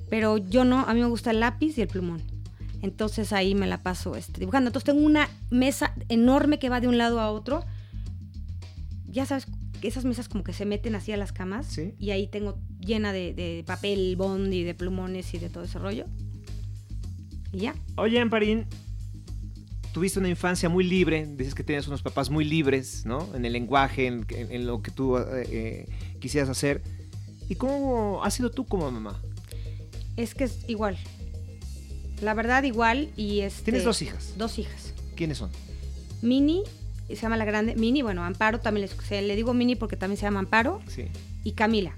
pero 0.09 0.37
yo 0.37 0.63
no, 0.63 0.81
a 0.81 0.93
mí 0.93 0.99
me 0.99 1.07
gusta 1.07 1.31
el 1.31 1.39
lápiz 1.39 1.77
y 1.77 1.81
el 1.81 1.87
plumón. 1.87 2.21
Entonces 2.83 3.33
ahí 3.33 3.55
me 3.55 3.65
la 3.65 3.81
paso 3.81 4.15
este, 4.15 4.39
dibujando. 4.39 4.67
Entonces 4.67 4.93
tengo 4.93 5.03
una 5.05 5.27
mesa 5.49 5.95
enorme 6.09 6.59
que 6.59 6.69
va 6.69 6.79
de 6.81 6.87
un 6.87 6.97
lado 6.99 7.19
a 7.19 7.31
otro 7.31 7.63
ya 9.13 9.25
sabes, 9.27 9.45
esas 9.83 10.05
mesas 10.05 10.27
como 10.27 10.43
que 10.43 10.53
se 10.53 10.65
meten 10.65 10.95
así 10.95 11.11
a 11.11 11.17
las 11.17 11.31
camas 11.31 11.67
Sí. 11.67 11.93
y 11.99 12.09
ahí 12.09 12.27
tengo 12.27 12.57
llena 12.79 13.13
de, 13.13 13.33
de 13.33 13.63
papel 13.65 14.15
bond 14.15 14.51
y 14.51 14.63
de 14.63 14.73
plumones 14.73 15.31
y 15.35 15.37
de 15.37 15.49
todo 15.49 15.63
ese 15.65 15.77
rollo. 15.77 16.05
Y 17.51 17.59
ya. 17.59 17.75
Oye, 17.95 18.19
Amparín, 18.19 18.65
tuviste 19.93 20.19
una 20.19 20.27
infancia 20.29 20.67
muy 20.69 20.83
libre, 20.83 21.25
dices 21.37 21.55
que 21.55 21.63
tenías 21.63 21.87
unos 21.87 22.01
papás 22.01 22.29
muy 22.29 22.43
libres, 22.43 23.05
¿no? 23.05 23.29
En 23.35 23.45
el 23.45 23.53
lenguaje, 23.53 24.07
en, 24.07 24.25
en- 24.29 24.51
en 24.51 24.65
lo 24.65 24.81
que 24.81 24.91
tú 24.91 25.17
eh, 25.17 25.23
eh, 25.49 25.85
quisieras 26.19 26.49
hacer. 26.49 26.81
¿Y 27.47 27.55
cómo 27.55 28.23
has 28.23 28.33
sido 28.33 28.49
tú 28.51 28.65
como 28.65 28.89
mamá? 28.91 29.21
Es 30.17 30.33
que 30.35 30.45
es 30.45 30.59
igual. 30.67 30.97
La 32.21 32.33
verdad, 32.33 32.63
igual. 32.63 33.09
Y 33.17 33.41
este, 33.41 33.63
Tienes 33.65 33.83
dos 33.83 34.01
hijas. 34.01 34.33
Dos 34.37 34.57
hijas. 34.59 34.93
¿Quiénes 35.15 35.37
son? 35.37 35.51
Mini, 36.21 36.63
se 37.09 37.15
llama 37.15 37.37
la 37.37 37.45
grande. 37.45 37.75
Mini, 37.75 38.01
bueno, 38.01 38.23
Amparo 38.23 38.59
también 38.59 38.87
les- 38.87 39.05
se, 39.07 39.21
le 39.21 39.35
digo 39.35 39.53
Mini 39.53 39.75
porque 39.75 39.95
también 39.97 40.17
se 40.17 40.23
llama 40.23 40.39
Amparo. 40.39 40.79
Sí. 40.87 41.05
Y 41.43 41.51
Camila. 41.53 41.93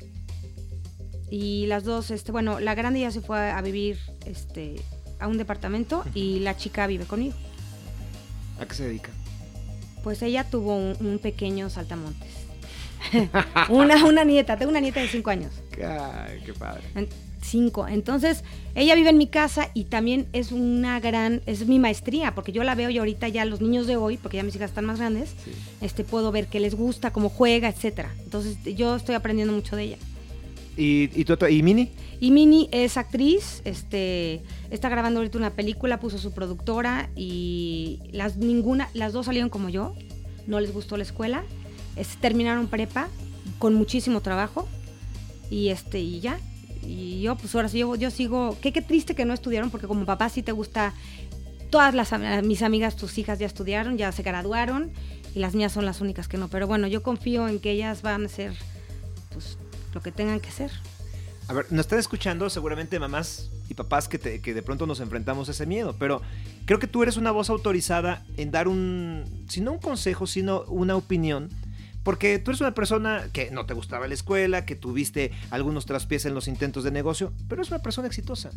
Y 1.30 1.66
las 1.68 1.84
dos, 1.84 2.12
este, 2.12 2.32
bueno, 2.32 2.60
la 2.60 2.76
grande 2.76 3.00
ya 3.02 3.12
se 3.12 3.22
fue 3.22 3.50
a 3.52 3.62
vivir 3.62 3.98
este, 4.26 4.76
a 5.20 5.28
un 5.28 5.38
departamento 5.38 6.04
y 6.14 6.40
la 6.40 6.56
chica 6.58 6.88
vive 6.88 7.06
conmigo. 7.06 7.36
¿A 8.60 8.66
qué 8.66 8.74
se 8.76 8.86
dedica? 8.86 9.10
Pues 10.04 10.22
ella 10.22 10.44
tuvo 10.44 10.76
un, 10.76 10.96
un 11.00 11.20
pequeño 11.20 11.70
saltamontes. 11.70 12.30
una, 13.70 14.04
una 14.06 14.24
nieta, 14.24 14.58
tengo 14.58 14.72
una 14.72 14.80
nieta 14.80 15.00
de 15.00 15.08
cinco 15.08 15.30
años. 15.30 15.52
Ay, 15.78 16.42
qué 16.46 16.54
padre. 16.54 16.84
Cinco. 17.42 17.88
Entonces, 17.88 18.44
ella 18.74 18.96
vive 18.96 19.10
en 19.12 19.18
mi 19.18 19.28
casa 19.28 19.70
y 19.76 19.84
también 19.86 20.28
es 20.34 20.52
una 20.52 21.00
gran, 21.00 21.42
es 21.46 21.68
mi 21.68 21.78
maestría, 21.78 22.34
porque 22.34 22.52
yo 22.52 22.64
la 22.64 22.74
veo 22.74 22.90
y 22.90 22.98
ahorita 22.98 23.28
ya 23.28 23.46
los 23.46 23.62
niños 23.62 23.86
de 23.86 23.98
hoy, 23.98 24.18
porque 24.18 24.38
ya 24.38 24.44
mis 24.44 24.56
hijas 24.56 24.72
están 24.72 24.86
más 24.86 24.98
grandes, 24.98 25.30
Sí. 25.44 25.52
este, 25.82 26.04
puedo 26.04 26.32
ver 26.32 26.48
qué 26.48 26.60
les 26.60 26.74
gusta, 26.74 27.12
cómo 27.12 27.30
juega, 27.30 27.68
etcétera. 27.70 28.12
Entonces, 28.24 28.58
yo 28.76 28.96
estoy 28.96 29.14
aprendiendo 29.16 29.54
mucho 29.54 29.76
de 29.76 29.84
ella. 29.84 29.98
¿Y, 30.78 31.10
y, 31.16 31.26
y 31.50 31.64
Mini? 31.64 31.90
Y 32.20 32.32
Mini 32.32 32.70
es 32.72 32.98
actriz, 32.98 33.62
este, 33.66 34.42
está 34.72 34.90
grabando 34.90 35.20
ahorita 35.20 35.38
una 35.38 35.52
película, 35.52 36.00
puso 36.00 36.18
su 36.18 36.32
productora 36.34 37.10
y 37.16 38.00
las 38.12 38.38
ninguna, 38.38 38.90
las 38.94 39.14
dos 39.14 39.26
salieron 39.28 39.50
como 39.50 39.70
yo, 39.70 39.94
no 40.48 40.60
les 40.60 40.74
gustó 40.74 40.98
la 40.98 41.04
escuela, 41.04 41.44
es- 41.96 42.18
terminaron 42.18 42.68
prepa 42.68 43.08
con 43.60 43.74
muchísimo 43.74 44.22
trabajo 44.22 44.68
y 45.50 45.70
este 45.70 46.00
y 46.00 46.20
ya. 46.20 46.40
Y 46.86 47.22
yo 47.22 47.36
pues 47.36 47.54
ahora 47.56 47.68
sí 47.70 47.80
yo, 47.80 47.96
yo 47.96 48.12
sigo, 48.12 48.58
qué 48.62 48.72
qué 48.72 48.82
triste 48.82 49.16
que 49.16 49.26
no 49.26 49.34
estudiaron 49.34 49.70
porque 49.72 49.88
como 49.88 50.06
papá 50.06 50.30
sí 50.30 50.44
te 50.44 50.52
gusta 50.52 50.94
todas 51.70 51.94
las 51.96 52.12
mis 52.44 52.62
amigas, 52.62 52.96
tus 52.96 53.18
hijas 53.18 53.40
ya 53.40 53.46
estudiaron, 53.48 53.98
ya 53.98 54.12
se 54.12 54.24
graduaron 54.24 54.92
y 55.34 55.40
las 55.40 55.56
mías 55.56 55.72
son 55.72 55.86
las 55.86 56.00
únicas 56.00 56.28
que 56.28 56.38
no. 56.38 56.48
Pero 56.48 56.68
bueno, 56.68 56.88
yo 56.88 57.02
confío 57.04 57.48
en 57.48 57.60
que 57.60 57.72
ellas 57.72 58.02
van 58.04 58.24
a 58.24 58.26
hacer 58.28 58.54
pues, 59.34 59.58
lo 59.96 60.02
que 60.02 60.12
tengan 60.12 60.40
que 60.40 60.50
hacer. 60.50 60.72
A 61.48 61.54
ver, 61.54 61.66
nos 61.72 61.82
están 61.82 62.00
escuchando 62.00 62.50
seguramente 62.50 63.00
mamás 63.00 63.50
y 63.70 63.74
papás 63.74 64.08
que, 64.08 64.20
que 64.20 64.54
de 64.54 64.62
pronto 64.62 64.86
nos 64.86 65.00
enfrentamos 65.00 65.48
a 65.48 65.52
ese 65.52 65.66
miedo, 65.66 65.96
pero 65.98 66.22
creo 66.66 66.80
que 66.80 66.88
tú 66.88 67.02
eres 67.02 67.18
una 67.18 67.32
voz 67.32 67.50
autorizada 67.50 68.24
en 68.38 68.52
dar 68.52 68.68
un, 68.68 69.46
si 69.48 69.62
no 69.62 69.72
un 69.72 69.80
consejo, 69.80 70.28
sino 70.28 70.64
una 70.64 70.96
opinión 70.96 71.50
porque 72.06 72.38
tú 72.38 72.52
eres 72.52 72.62
una 72.62 72.76
persona 72.76 73.30
que 73.34 73.50
no 73.50 73.66
te 73.66 73.74
gustaba 73.74 74.08
la 74.08 74.14
escuela, 74.14 74.64
que 74.64 74.76
tuviste 74.76 75.32
algunos 75.50 75.88
traspiés 75.88 76.26
en 76.26 76.36
los 76.36 76.48
intentos 76.48 76.84
de 76.84 76.92
negocio, 76.92 77.34
pero 77.50 77.64
es 77.64 77.70
una 77.70 77.80
persona 77.80 78.08
exitosa. 78.08 78.52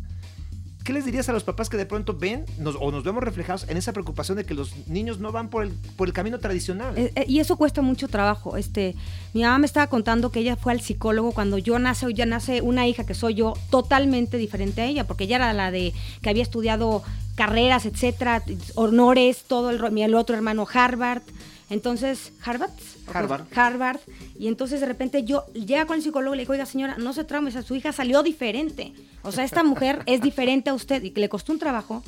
¿Qué 0.83 0.93
les 0.93 1.03
dirías 1.03 1.27
a 1.29 1.33
los 1.33 1.43
papás 1.43 1.67
que 1.67 1.75
de 1.75 1.85
pronto 1.85 2.15
ven 2.15 2.45
o 2.79 2.91
nos 2.91 3.03
vemos 3.03 3.23
reflejados 3.23 3.67
en 3.67 3.75
esa 3.75 3.91
preocupación 3.91 4.37
de 4.37 4.45
que 4.45 4.53
los 4.53 4.87
niños 4.87 5.19
no 5.19 5.31
van 5.31 5.49
por 5.49 5.63
el, 5.63 5.71
por 5.97 6.07
el 6.07 6.13
camino 6.13 6.39
tradicional? 6.39 6.97
Eh, 6.97 7.11
eh, 7.15 7.25
y 7.27 7.39
eso 7.39 7.57
cuesta 7.57 7.81
mucho 7.81 8.07
trabajo. 8.07 8.55
Este, 8.55 8.95
mi 9.33 9.43
mamá 9.43 9.59
me 9.59 9.65
estaba 9.65 9.87
contando 9.87 10.31
que 10.31 10.39
ella 10.39 10.55
fue 10.55 10.71
al 10.71 10.81
psicólogo 10.81 11.31
cuando 11.31 11.57
yo 11.57 11.77
nace 11.79 12.05
o 12.05 12.09
ya 12.09 12.25
nace 12.25 12.61
una 12.61 12.87
hija 12.87 13.05
que 13.05 13.13
soy 13.13 13.35
yo 13.35 13.53
totalmente 13.69 14.37
diferente 14.37 14.81
a 14.81 14.85
ella, 14.85 15.05
porque 15.05 15.25
ella 15.25 15.37
era 15.37 15.53
la 15.53 15.71
de 15.71 15.93
que 16.21 16.29
había 16.29 16.43
estudiado 16.43 17.03
carreras, 17.35 17.85
etcétera, 17.85 18.43
honores, 18.75 19.43
todo 19.47 19.69
el, 19.69 19.97
el 19.97 20.15
otro 20.15 20.35
hermano 20.35 20.67
Harvard. 20.71 21.21
Entonces, 21.69 22.33
Harvard. 22.43 22.71
Harvard. 23.13 23.45
Harvard. 23.55 23.99
Y 24.37 24.47
entonces 24.47 24.79
de 24.79 24.87
repente 24.87 25.23
yo 25.23 25.45
llega 25.53 25.85
con 25.85 25.97
el 25.97 26.01
psicólogo 26.01 26.33
y 26.33 26.37
le 26.37 26.41
digo, 26.43 26.53
oiga 26.53 26.65
señora, 26.65 26.97
no 26.97 27.13
se 27.13 27.23
traume, 27.23 27.51
su 27.51 27.75
hija 27.75 27.91
salió 27.91 28.23
diferente. 28.23 28.93
O 29.21 29.31
sea, 29.31 29.43
esta 29.43 29.63
mujer 29.63 30.01
es 30.05 30.21
diferente 30.21 30.69
a 30.69 30.73
usted 30.73 31.03
y 31.03 31.11
que 31.11 31.21
le 31.21 31.29
costó 31.29 31.53
un 31.53 31.59
trabajo. 31.59 32.03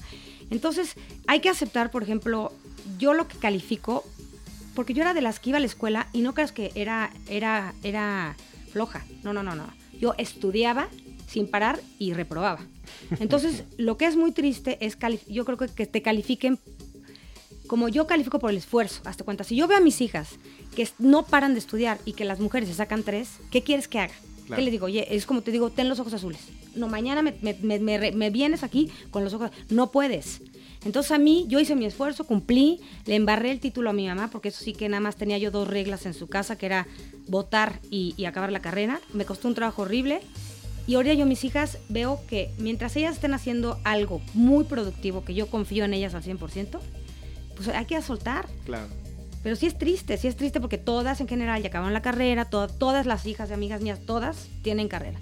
Entonces, 0.49 0.95
hay 1.27 1.39
que 1.39 1.49
aceptar, 1.49 1.91
por 1.91 2.03
ejemplo, 2.03 2.51
yo 2.97 3.13
lo 3.13 3.27
que 3.27 3.37
califico, 3.37 4.03
porque 4.75 4.93
yo 4.93 5.01
era 5.01 5.13
de 5.13 5.21
las 5.21 5.39
que 5.39 5.49
iba 5.49 5.57
a 5.57 5.59
la 5.61 5.65
escuela 5.65 6.07
y 6.13 6.21
no 6.21 6.33
creas 6.33 6.51
que 6.51 6.71
era, 6.75 7.11
era, 7.27 7.73
era 7.83 8.35
floja. 8.71 9.05
No, 9.23 9.33
no, 9.33 9.43
no, 9.43 9.55
no. 9.55 9.67
Yo 9.99 10.13
estudiaba 10.17 10.87
sin 11.27 11.47
parar 11.47 11.79
y 11.99 12.13
reprobaba. 12.13 12.59
Entonces, 13.19 13.63
lo 13.77 13.97
que 13.97 14.05
es 14.05 14.15
muy 14.15 14.31
triste 14.31 14.77
es, 14.81 14.97
yo 15.27 15.45
creo 15.45 15.57
que, 15.57 15.67
que 15.67 15.85
te 15.85 16.01
califiquen 16.01 16.59
como 17.71 17.87
yo 17.87 18.05
califico 18.05 18.37
por 18.37 18.49
el 18.49 18.57
esfuerzo, 18.57 19.01
hasta 19.05 19.23
cuenta, 19.23 19.45
si 19.45 19.55
yo 19.55 19.65
veo 19.65 19.77
a 19.77 19.79
mis 19.79 20.01
hijas 20.01 20.31
que 20.75 20.89
no 20.99 21.23
paran 21.23 21.53
de 21.53 21.59
estudiar 21.59 21.99
y 22.03 22.11
que 22.11 22.25
las 22.25 22.41
mujeres 22.41 22.67
se 22.67 22.75
sacan 22.75 23.01
tres, 23.01 23.29
¿qué 23.49 23.61
quieres 23.61 23.87
que 23.87 23.99
haga? 23.99 24.13
¿Qué 24.53 24.61
le 24.61 24.71
digo? 24.71 24.87
Oye, 24.87 25.07
es 25.15 25.25
como 25.25 25.41
te 25.41 25.51
digo, 25.51 25.69
ten 25.69 25.87
los 25.87 25.97
ojos 26.01 26.13
azules. 26.13 26.41
No, 26.75 26.89
mañana 26.89 27.21
me, 27.21 28.29
vienes 28.29 28.63
aquí 28.63 28.91
con 29.09 29.23
los 29.23 29.33
ojos 29.33 29.51
No 29.69 29.89
puedes. 29.89 30.41
Entonces 30.83 31.11
a 31.11 31.19
mí, 31.19 31.45
yo 31.47 31.59
hice 31.59 31.75
mi 31.75 31.85
esfuerzo, 31.85 32.25
cumplí, 32.25 32.79
le 33.05 33.15
embarré 33.15 33.51
el 33.51 33.59
título 33.59 33.91
a 33.91 33.93
mi 33.93 34.07
mamá, 34.07 34.29
porque 34.31 34.49
eso 34.49 34.63
sí 34.63 34.73
que 34.73 34.89
nada 34.89 35.01
más 35.01 35.15
tenía 35.15 35.37
yo 35.37 35.51
dos 35.51 35.67
reglas 35.67 36.05
en 36.05 36.13
su 36.13 36.27
casa, 36.27 36.57
que 36.57 36.65
era 36.65 36.87
votar 37.27 37.79
y, 37.91 38.15
y 38.17 38.25
acabar 38.25 38.51
la 38.51 38.61
carrera. 38.61 38.99
Me 39.13 39.25
costó 39.25 39.47
un 39.47 39.55
trabajo 39.55 39.83
horrible. 39.83 40.21
Y 40.87 40.95
ahora 40.95 41.13
yo 41.13 41.25
mis 41.27 41.43
hijas 41.43 41.77
veo 41.89 42.19
que 42.27 42.51
mientras 42.57 42.95
ellas 42.95 43.15
estén 43.15 43.33
haciendo 43.33 43.79
algo 43.83 44.21
muy 44.33 44.63
productivo, 44.63 45.23
que 45.23 45.35
yo 45.35 45.47
confío 45.47 45.85
en 45.85 45.93
ellas 45.93 46.15
al 46.15 46.23
100%, 46.23 46.79
pues 47.55 47.67
hay 47.69 47.85
que 47.85 48.01
soltar. 48.01 48.47
Claro. 48.65 48.87
Pero 49.43 49.55
sí 49.55 49.65
es 49.65 49.77
triste, 49.77 50.17
sí 50.17 50.27
es 50.27 50.35
triste 50.35 50.59
porque 50.59 50.77
todas 50.77 51.19
en 51.21 51.27
general 51.27 51.61
ya 51.61 51.69
acaban 51.69 51.93
la 51.93 52.01
carrera, 52.01 52.45
todas 52.45 53.05
las 53.05 53.25
hijas 53.25 53.49
y 53.49 53.53
amigas 53.53 53.81
mías, 53.81 53.99
todas 54.05 54.49
tienen 54.61 54.87
carrera. 54.87 55.19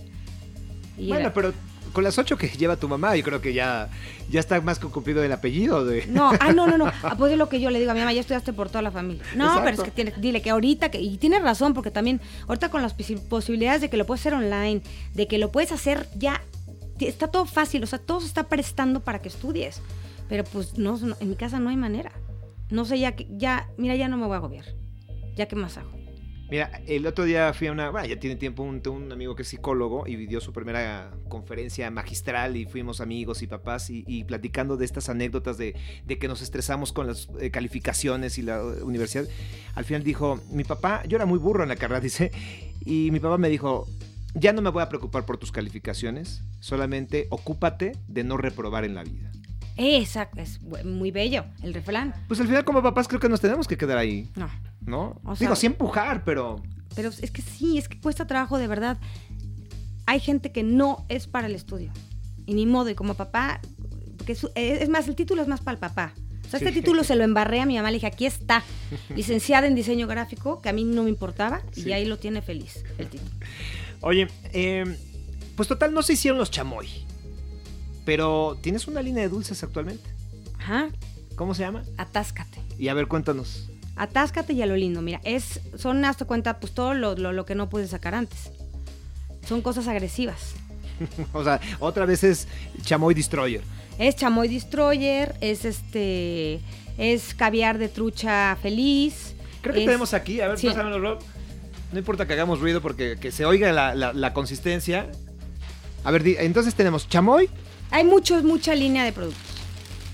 bueno, 0.97 1.31
pero 1.33 1.53
con 1.91 2.03
las 2.03 2.17
ocho 2.17 2.37
que 2.37 2.47
lleva 2.47 2.75
tu 2.75 2.87
mamá, 2.87 3.15
yo 3.15 3.23
creo 3.23 3.41
que 3.41 3.53
ya, 3.53 3.89
ya 4.29 4.39
está 4.39 4.59
más 4.61 4.79
que 4.79 4.87
cumplido 4.87 5.23
el 5.23 5.31
apellido. 5.31 5.85
De... 5.85 6.05
No, 6.19 6.31
ah, 6.39 6.51
no, 6.53 6.67
no, 6.67 6.77
no. 6.77 6.91
Pues 7.17 7.31
es 7.31 7.37
lo 7.37 7.49
que 7.49 7.59
yo 7.59 7.69
le 7.69 7.79
digo 7.79 7.91
a 7.91 7.93
mi 7.93 7.99
mamá, 7.99 8.13
ya 8.13 8.21
estudiaste 8.21 8.53
por 8.53 8.69
toda 8.69 8.81
la 8.81 8.91
familia. 8.91 9.23
No, 9.35 9.61
pero 9.63 9.83
es 9.83 9.91
que 9.91 10.13
dile 10.17 10.41
que 10.41 10.49
ahorita, 10.49 10.89
que, 10.89 10.99
y 10.99 11.17
tienes 11.17 11.41
razón, 11.41 11.73
porque 11.73 11.91
también 11.91 12.21
ahorita 12.47 12.69
con 12.69 12.81
las 12.81 12.93
posibilidades 12.93 13.81
de 13.81 13.89
que 13.89 13.97
lo 13.97 14.05
puedes 14.05 14.21
hacer 14.21 14.33
online, 14.33 14.81
de 15.13 15.27
que 15.27 15.37
lo 15.37 15.51
puedes 15.51 15.71
hacer 15.71 16.07
ya, 16.15 16.41
está 16.99 17.27
todo 17.27 17.45
fácil, 17.45 17.83
o 17.83 17.87
sea, 17.87 17.99
todo 17.99 18.21
se 18.21 18.27
está 18.27 18.47
prestando 18.47 19.01
para 19.01 19.19
que 19.19 19.29
estudies. 19.29 19.81
Pero 20.27 20.43
pues 20.43 20.77
no, 20.77 20.99
en 21.19 21.29
mi 21.29 21.35
casa 21.35 21.59
no 21.59 21.69
hay 21.69 21.75
manera 21.75 22.11
no 22.69 22.85
sé, 22.85 22.99
ya, 22.99 23.15
ya, 23.29 23.69
mira, 23.77 23.95
ya 23.95 24.07
no 24.07 24.17
me 24.17 24.25
voy 24.25 24.35
a 24.35 24.37
agobiar. 24.37 24.65
Ya 25.35 25.47
qué 25.47 25.55
más 25.55 25.77
hago. 25.77 25.91
Mira, 26.49 26.81
el 26.87 27.05
otro 27.05 27.25
día 27.25 27.53
fui 27.53 27.67
a 27.67 27.71
una, 27.71 27.91
bueno, 27.91 28.07
ya 28.07 28.19
tiene 28.19 28.35
tiempo, 28.35 28.63
un, 28.63 28.81
un, 28.87 29.11
amigo 29.11 29.35
que 29.35 29.43
es 29.43 29.47
psicólogo 29.47 30.07
y 30.07 30.15
dio 30.15 30.41
su 30.41 30.51
primera 30.51 31.11
conferencia 31.27 31.91
magistral 31.91 32.57
y 32.57 32.65
fuimos 32.65 33.01
amigos 33.01 33.43
y 33.43 33.47
papás 33.47 33.89
y, 33.91 34.23
platicando 34.23 34.75
de 34.75 34.85
estas 34.85 35.09
anécdotas 35.09 35.59
de, 35.59 35.75
de, 36.05 36.17
que 36.17 36.27
nos 36.27 36.41
estresamos 36.41 36.91
con 36.91 37.05
las 37.05 37.29
eh, 37.39 37.51
calificaciones 37.51 38.39
y 38.39 38.41
la 38.41 38.63
universidad. 38.63 39.25
Al 39.75 39.85
final 39.85 40.03
dijo, 40.03 40.39
mi 40.51 40.63
papá, 40.63 41.03
yo 41.07 41.17
era 41.17 41.27
muy 41.27 41.37
burro 41.37 41.61
en 41.61 41.69
la 41.69 41.75
carrera, 41.75 41.99
dice, 42.01 42.31
y 42.83 43.11
mi 43.11 43.19
papá 43.19 43.37
me 43.37 43.49
dijo, 43.49 43.87
ya 44.33 44.51
no 44.51 44.63
me 44.63 44.71
voy 44.71 44.81
a 44.81 44.89
preocupar 44.89 45.25
por 45.25 45.37
tus 45.37 45.51
calificaciones, 45.51 46.41
solamente 46.61 47.27
ocúpate 47.29 47.91
de 48.07 48.23
no 48.23 48.37
reprobar 48.37 48.85
en 48.85 48.95
la 48.95 49.03
vida. 49.03 49.31
Exacto, 49.77 50.41
es 50.41 50.61
muy 50.83 51.11
bello 51.11 51.45
el 51.63 51.73
refrán. 51.73 52.13
Pues 52.27 52.39
al 52.39 52.47
final 52.47 52.65
como 52.65 52.81
papás 52.81 53.07
creo 53.07 53.19
que 53.19 53.29
nos 53.29 53.39
tenemos 53.39 53.67
que 53.67 53.77
quedar 53.77 53.97
ahí. 53.97 54.27
No. 54.35 54.49
¿No? 54.89 55.21
Digo, 55.39 55.55
sí 55.55 55.67
empujar, 55.67 56.23
pero... 56.23 56.61
Pero 56.95 57.09
es 57.09 57.31
que 57.31 57.41
sí, 57.41 57.77
es 57.77 57.87
que 57.87 58.01
cuesta 58.01 58.25
trabajo 58.25 58.57
de 58.57 58.67
verdad. 58.67 58.97
Hay 60.07 60.19
gente 60.19 60.51
que 60.51 60.63
no 60.63 61.05
es 61.07 61.27
para 61.27 61.47
el 61.47 61.53
estudio. 61.53 61.91
Y 62.47 62.55
ni 62.55 62.65
modo, 62.65 62.89
y 62.89 62.95
como 62.95 63.13
papá, 63.13 63.61
porque 64.17 64.35
es, 64.55 64.89
más, 64.89 65.07
el 65.07 65.15
título 65.15 65.43
es 65.43 65.47
más 65.47 65.61
para 65.61 65.73
el 65.73 65.79
papá. 65.79 66.13
O 66.45 66.49
sea, 66.49 66.57
este 66.57 66.71
título 66.71 67.03
se 67.03 67.15
lo 67.15 67.23
embarré 67.23 67.61
a 67.61 67.67
mi 67.67 67.75
mamá, 67.75 67.91
le 67.91 67.97
dije, 67.97 68.07
aquí 68.07 68.25
está, 68.25 68.63
licenciada 69.15 69.67
en 69.67 69.75
diseño 69.75 70.07
gráfico, 70.07 70.61
que 70.61 70.69
a 70.69 70.73
mí 70.73 70.83
no 70.83 71.03
me 71.03 71.09
importaba, 71.09 71.61
y 71.75 71.91
ahí 71.91 72.05
lo 72.05 72.17
tiene 72.17 72.41
feliz 72.41 72.83
el 72.97 73.07
título. 73.07 73.31
Oye, 74.01 74.27
eh, 74.51 74.97
pues 75.55 75.67
total, 75.67 75.93
no 75.93 76.01
se 76.01 76.13
hicieron 76.13 76.39
los 76.39 76.49
chamoy. 76.49 76.87
Pero 78.03 78.57
tienes 78.61 78.87
una 78.87 79.03
línea 79.03 79.21
de 79.21 79.29
dulces 79.29 79.61
actualmente. 79.61 80.09
Ajá. 80.57 80.89
¿Cómo 81.35 81.53
se 81.53 81.61
llama? 81.61 81.83
Atáscate. 81.97 82.59
Y 82.79 82.87
a 82.87 82.95
ver, 82.95 83.07
cuéntanos. 83.07 83.69
Atáscate 83.99 84.53
y 84.53 84.61
a 84.61 84.65
lo 84.65 84.75
lindo. 84.75 85.01
Mira, 85.01 85.21
es, 85.23 85.59
son 85.77 86.03
hasta 86.05 86.25
cuenta, 86.25 86.59
pues 86.59 86.73
todo 86.73 86.93
lo, 86.93 87.15
lo, 87.15 87.45
que 87.45 87.55
no 87.55 87.69
puedes 87.69 87.91
sacar 87.91 88.15
antes. 88.15 88.51
Son 89.47 89.61
cosas 89.61 89.87
agresivas. 89.87 90.55
o 91.33 91.43
sea, 91.43 91.59
otra 91.79 92.05
vez 92.05 92.23
es 92.23 92.47
chamoy 92.81 93.13
destroyer. 93.13 93.61
Es 93.97 94.15
chamoy 94.15 94.47
destroyer, 94.47 95.35
es 95.41 95.65
este, 95.65 96.61
es 96.97 97.33
caviar 97.33 97.77
de 97.77 97.89
trucha 97.89 98.57
feliz. 98.61 99.35
Creo 99.61 99.75
que 99.75 99.81
tenemos 99.81 100.13
aquí, 100.13 100.39
a 100.41 100.47
ver, 100.47 100.61
pásamelo, 100.61 100.99
Rob. 100.99 101.19
No 101.91 101.99
importa 101.99 102.25
que 102.25 102.33
hagamos 102.33 102.59
ruido 102.59 102.81
porque 102.81 103.17
que 103.19 103.31
se 103.31 103.45
oiga 103.45 103.71
la, 103.73 103.93
la 103.95 104.33
consistencia. 104.33 105.07
A 106.03 106.11
ver, 106.11 106.25
entonces 106.25 106.75
tenemos 106.75 107.09
chamoy, 107.09 107.49
hay 107.91 108.03
muchos, 108.03 108.43
mucha 108.43 108.75
línea 108.75 109.03
de 109.03 109.11
productos. 109.11 109.41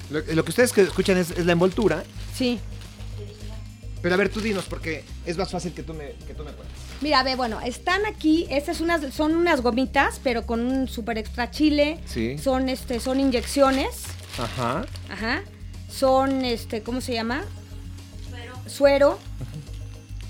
Lo, 0.09 0.43
que 0.43 0.49
ustedes 0.49 0.77
escuchan 0.77 1.17
es, 1.17 1.45
la 1.45 1.51
envoltura. 1.51 2.03
Sí. 2.33 2.59
Pero 4.05 4.13
a 4.13 4.17
ver, 4.19 4.29
tú 4.29 4.39
dinos, 4.39 4.65
porque 4.69 5.03
es 5.25 5.35
más 5.35 5.49
fácil 5.49 5.73
que 5.73 5.81
tú 5.81 5.95
me, 5.95 6.11
que 6.27 6.35
tú 6.35 6.43
me 6.43 6.51
cuentes. 6.51 6.77
Mira, 7.01 7.23
ve, 7.23 7.35
bueno, 7.35 7.59
están 7.61 8.05
aquí, 8.05 8.45
estas 8.51 8.79
unas, 8.79 9.11
son 9.11 9.35
unas 9.35 9.61
gomitas, 9.61 10.21
pero 10.23 10.45
con 10.45 10.59
un 10.59 10.87
super 10.87 11.17
extra 11.17 11.49
chile. 11.49 11.97
Sí. 12.05 12.37
Son, 12.37 12.69
este, 12.69 12.99
son 12.99 13.19
inyecciones. 13.19 14.03
Ajá. 14.37 14.85
Ajá. 15.09 15.41
Son, 15.89 16.45
este, 16.45 16.83
¿cómo 16.83 17.01
se 17.01 17.13
llama? 17.13 17.45
Suero. 18.29 18.53
Suero. 18.67 19.19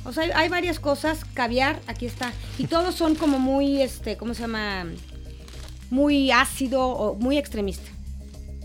O 0.06 0.14
sea, 0.14 0.24
hay, 0.24 0.32
hay, 0.34 0.48
varias 0.48 0.80
cosas. 0.80 1.26
Caviar, 1.34 1.82
aquí 1.88 2.06
está. 2.06 2.32
Y 2.58 2.68
todos 2.68 2.96
son 2.96 3.16
como 3.16 3.40
muy, 3.40 3.82
este, 3.82 4.16
¿cómo 4.16 4.34
se 4.34 4.44
llama? 4.44 4.86
muy 5.90 6.32
ácido 6.32 6.88
o 6.88 7.16
muy 7.16 7.38
extremista. 7.38 7.90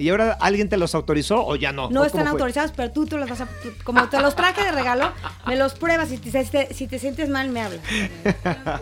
¿Y 0.00 0.08
ahora 0.08 0.32
alguien 0.40 0.70
te 0.70 0.78
los 0.78 0.94
autorizó 0.94 1.46
o 1.46 1.56
ya 1.56 1.72
no? 1.72 1.90
No 1.90 2.04
están 2.04 2.26
autorizados, 2.26 2.72
pero 2.74 2.90
tú 2.90 3.04
te 3.04 3.16
los 3.18 3.28
vas 3.28 3.42
a... 3.42 3.48
Como 3.84 4.08
te 4.08 4.20
los 4.20 4.34
traje 4.34 4.64
de 4.64 4.72
regalo, 4.72 5.12
me 5.46 5.56
los 5.56 5.74
pruebas 5.74 6.10
y 6.10 6.16
te, 6.16 6.72
si 6.72 6.86
te 6.86 6.98
sientes 6.98 7.28
mal, 7.28 7.50
me 7.50 7.60
hablas. 7.60 7.82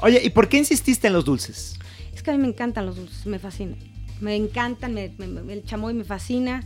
Oye, 0.00 0.20
¿y 0.22 0.30
por 0.30 0.48
qué 0.48 0.58
insististe 0.58 1.08
en 1.08 1.12
los 1.12 1.24
dulces? 1.24 1.76
Es 2.14 2.22
que 2.22 2.30
a 2.30 2.34
mí 2.34 2.38
me 2.38 2.46
encantan 2.46 2.86
los 2.86 2.96
dulces, 2.96 3.26
me 3.26 3.40
fascinan. 3.40 3.78
Me 4.20 4.36
encantan, 4.36 4.96
el 4.96 5.64
chamoy 5.64 5.92
me 5.92 6.04
fascina. 6.04 6.62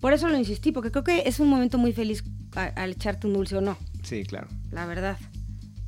Por 0.00 0.12
eso 0.12 0.28
lo 0.28 0.36
insistí, 0.36 0.72
porque 0.72 0.90
creo 0.90 1.04
que 1.04 1.22
es 1.26 1.38
un 1.38 1.48
momento 1.48 1.78
muy 1.78 1.92
feliz 1.92 2.24
al 2.56 2.90
echarte 2.90 3.28
un 3.28 3.34
dulce 3.34 3.56
o 3.56 3.60
no. 3.60 3.78
Sí, 4.02 4.24
claro. 4.24 4.48
La 4.72 4.84
verdad 4.84 5.16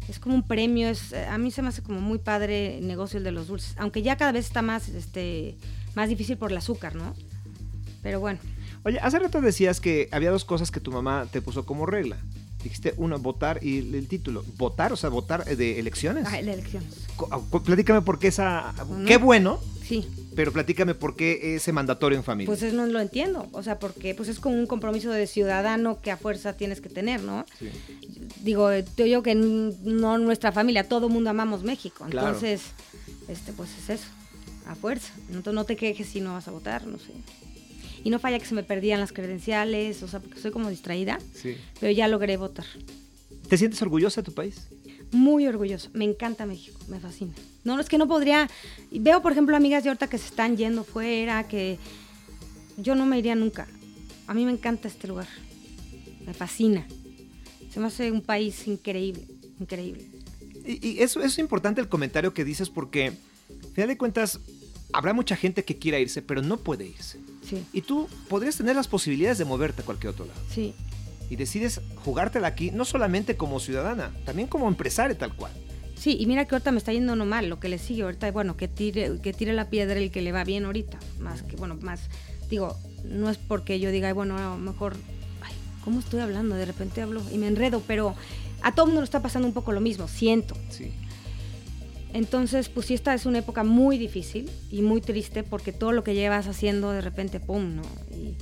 es 0.08 0.20
como 0.20 0.34
un 0.34 0.46
premio, 0.46 0.88
es, 0.88 1.12
eh, 1.12 1.24
a 1.24 1.38
mí 1.38 1.50
se 1.50 1.62
me 1.62 1.68
hace 1.68 1.82
como 1.82 2.00
muy 2.00 2.18
padre 2.18 2.78
el 2.78 2.86
negocio 2.86 3.18
el 3.18 3.24
de 3.24 3.32
los 3.32 3.48
dulces, 3.48 3.74
aunque 3.78 4.02
ya 4.02 4.16
cada 4.16 4.32
vez 4.32 4.46
está 4.46 4.62
más, 4.62 4.88
este, 4.88 5.56
más 5.94 6.08
difícil 6.08 6.36
por 6.36 6.50
el 6.50 6.56
azúcar, 6.56 6.94
¿no? 6.94 7.14
Pero 8.02 8.20
bueno. 8.20 8.38
Oye, 8.84 8.98
hace 9.00 9.18
rato 9.18 9.40
decías 9.40 9.80
que 9.80 10.08
había 10.12 10.30
dos 10.30 10.44
cosas 10.44 10.70
que 10.70 10.80
tu 10.80 10.92
mamá 10.92 11.26
te 11.30 11.40
puso 11.40 11.64
como 11.64 11.86
regla. 11.86 12.18
Dijiste 12.62 12.94
uno, 12.96 13.18
votar 13.18 13.62
y 13.62 13.78
el, 13.78 14.08
título. 14.08 14.44
¿Votar? 14.56 14.92
O 14.92 14.96
sea, 14.96 15.10
votar 15.10 15.44
eh, 15.46 15.56
de 15.56 15.78
elecciones. 15.78 16.26
Ah, 16.26 16.40
de 16.40 16.52
elecciones. 16.52 17.06
Ah, 17.30 17.38
Platícame 17.64 18.00
por 18.02 18.18
qué 18.18 18.28
esa. 18.28 18.74
No. 18.88 19.04
Qué 19.06 19.18
bueno, 19.18 19.60
Sí. 19.86 20.06
pero 20.34 20.50
platícame 20.50 20.94
por 20.94 21.14
qué 21.14 21.56
ese 21.56 21.72
mandatorio 21.72 22.16
en 22.16 22.24
familia. 22.24 22.46
Pues 22.46 22.62
es, 22.62 22.72
no 22.72 22.86
lo 22.86 23.00
entiendo. 23.00 23.48
O 23.52 23.62
sea, 23.62 23.78
porque 23.78 24.14
pues 24.14 24.30
es 24.30 24.40
como 24.40 24.56
un 24.56 24.66
compromiso 24.66 25.10
de 25.10 25.26
ciudadano 25.26 26.00
que 26.00 26.10
a 26.10 26.16
fuerza 26.16 26.54
tienes 26.54 26.80
que 26.80 26.88
tener, 26.88 27.22
¿no? 27.22 27.44
Sí. 27.58 27.70
Digo, 28.42 28.70
yo 28.72 29.04
digo 29.04 29.22
que 29.22 29.34
no 29.34 30.16
nuestra 30.16 30.50
familia, 30.50 30.88
todo 30.88 31.10
mundo 31.10 31.28
amamos 31.28 31.64
México. 31.64 32.06
Claro. 32.08 32.28
Entonces, 32.28 32.62
este, 33.28 33.52
pues 33.52 33.70
es 33.78 33.90
eso, 34.00 34.08
a 34.66 34.74
fuerza. 34.74 35.12
Entonces 35.28 35.54
no 35.54 35.64
te 35.64 35.76
quejes 35.76 36.06
si 36.08 36.20
no 36.20 36.32
vas 36.34 36.48
a 36.48 36.50
votar, 36.50 36.86
no 36.86 36.98
sé. 36.98 37.12
Y 38.02 38.10
no 38.10 38.18
falla 38.18 38.38
que 38.38 38.44
se 38.46 38.54
me 38.54 38.62
perdían 38.62 39.00
las 39.00 39.12
credenciales, 39.12 40.02
o 40.02 40.08
sea, 40.08 40.20
porque 40.20 40.38
soy 40.40 40.50
como 40.50 40.68
distraída, 40.70 41.18
Sí. 41.34 41.56
pero 41.80 41.90
ya 41.92 42.06
logré 42.08 42.36
votar. 42.36 42.66
¿Te 43.48 43.56
sientes 43.56 43.80
orgullosa 43.82 44.20
de 44.20 44.26
tu 44.26 44.32
país? 44.32 44.66
Muy 45.12 45.46
orgulloso. 45.46 45.90
Me 45.94 46.04
encanta 46.04 46.44
México, 46.46 46.78
me 46.88 46.98
fascina. 47.00 47.32
No, 47.62 47.78
es 47.80 47.88
que 47.88 47.98
no 47.98 48.06
podría. 48.08 48.50
Veo, 48.90 49.22
por 49.22 49.32
ejemplo, 49.32 49.56
amigas 49.56 49.84
de 49.84 49.90
ahorita 49.90 50.08
que 50.08 50.18
se 50.18 50.26
están 50.26 50.56
yendo 50.56 50.84
fuera, 50.84 51.46
que 51.48 51.78
yo 52.76 52.94
no 52.94 53.06
me 53.06 53.18
iría 53.18 53.34
nunca. 53.34 53.66
A 54.26 54.34
mí 54.34 54.44
me 54.44 54.52
encanta 54.52 54.88
este 54.88 55.06
lugar. 55.08 55.28
Me 56.26 56.34
fascina. 56.34 56.86
Se 57.72 57.80
me 57.80 57.86
hace 57.86 58.10
un 58.10 58.22
país 58.22 58.66
increíble, 58.66 59.26
increíble. 59.60 60.04
Y, 60.66 60.88
y 60.88 61.02
eso, 61.02 61.20
eso 61.20 61.28
es 61.28 61.38
importante 61.38 61.80
el 61.80 61.88
comentario 61.88 62.32
que 62.34 62.44
dices 62.44 62.70
porque, 62.70 63.06
al 63.08 63.70
final 63.74 63.88
de 63.88 63.96
cuentas, 63.98 64.40
habrá 64.94 65.12
mucha 65.12 65.36
gente 65.36 65.64
que 65.64 65.76
quiera 65.78 65.98
irse, 65.98 66.22
pero 66.22 66.40
no 66.40 66.56
puede 66.58 66.86
irse. 66.86 67.18
Sí, 67.48 67.62
Y 67.72 67.82
tú 67.82 68.08
podrías 68.28 68.56
tener 68.56 68.74
las 68.74 68.88
posibilidades 68.88 69.36
de 69.38 69.44
moverte 69.44 69.82
a 69.82 69.84
cualquier 69.84 70.12
otro 70.12 70.24
lado. 70.26 70.40
sí. 70.50 70.74
Y 71.30 71.36
decides 71.36 71.80
jugártela 72.04 72.48
aquí, 72.48 72.70
no 72.70 72.84
solamente 72.84 73.34
como 73.36 73.58
ciudadana, 73.58 74.12
también 74.26 74.46
como 74.46 74.68
empresaria 74.68 75.16
tal 75.16 75.34
cual. 75.34 75.52
Sí, 75.96 76.18
y 76.20 76.26
mira 76.26 76.44
que 76.44 76.54
ahorita 76.54 76.70
me 76.70 76.76
está 76.76 76.92
yendo 76.92 77.16
no 77.16 77.24
mal, 77.24 77.48
lo 77.48 77.58
que 77.58 77.70
le 77.70 77.78
sigue 77.78 78.02
ahorita, 78.02 78.30
bueno, 78.30 78.58
que 78.58 78.68
tire, 78.68 79.18
que 79.22 79.32
tire 79.32 79.54
la 79.54 79.70
piedra 79.70 79.98
el 79.98 80.10
que 80.10 80.20
le 80.20 80.32
va 80.32 80.44
bien 80.44 80.66
ahorita, 80.66 80.98
más 81.20 81.42
que, 81.42 81.56
bueno, 81.56 81.76
más, 81.80 82.10
digo, 82.50 82.76
no 83.04 83.30
es 83.30 83.38
porque 83.38 83.80
yo 83.80 83.90
diga, 83.90 84.12
bueno, 84.12 84.36
a 84.36 84.42
lo 84.54 84.58
mejor, 84.58 84.96
ay, 85.40 85.54
¿cómo 85.82 86.00
estoy 86.00 86.20
hablando? 86.20 86.56
De 86.56 86.66
repente 86.66 87.00
hablo 87.00 87.22
y 87.32 87.38
me 87.38 87.46
enredo, 87.48 87.82
pero 87.86 88.14
a 88.60 88.74
todo 88.74 88.84
mundo 88.86 89.00
le 89.00 89.06
está 89.06 89.22
pasando 89.22 89.48
un 89.48 89.54
poco 89.54 89.72
lo 89.72 89.80
mismo, 89.80 90.08
siento. 90.08 90.54
Sí. 90.68 90.92
Entonces, 92.14 92.68
pues 92.68 92.86
sí, 92.86 92.94
esta 92.94 93.12
es 93.12 93.26
una 93.26 93.40
época 93.40 93.64
muy 93.64 93.98
difícil 93.98 94.48
y 94.70 94.82
muy 94.82 95.00
triste 95.00 95.42
porque 95.42 95.72
todo 95.72 95.90
lo 95.90 96.04
que 96.04 96.14
llevas 96.14 96.46
haciendo 96.46 96.92
de 96.92 97.00
repente, 97.00 97.40
¡pum!, 97.40 97.74
¿no? 97.76 97.82
Y, 98.12 98.36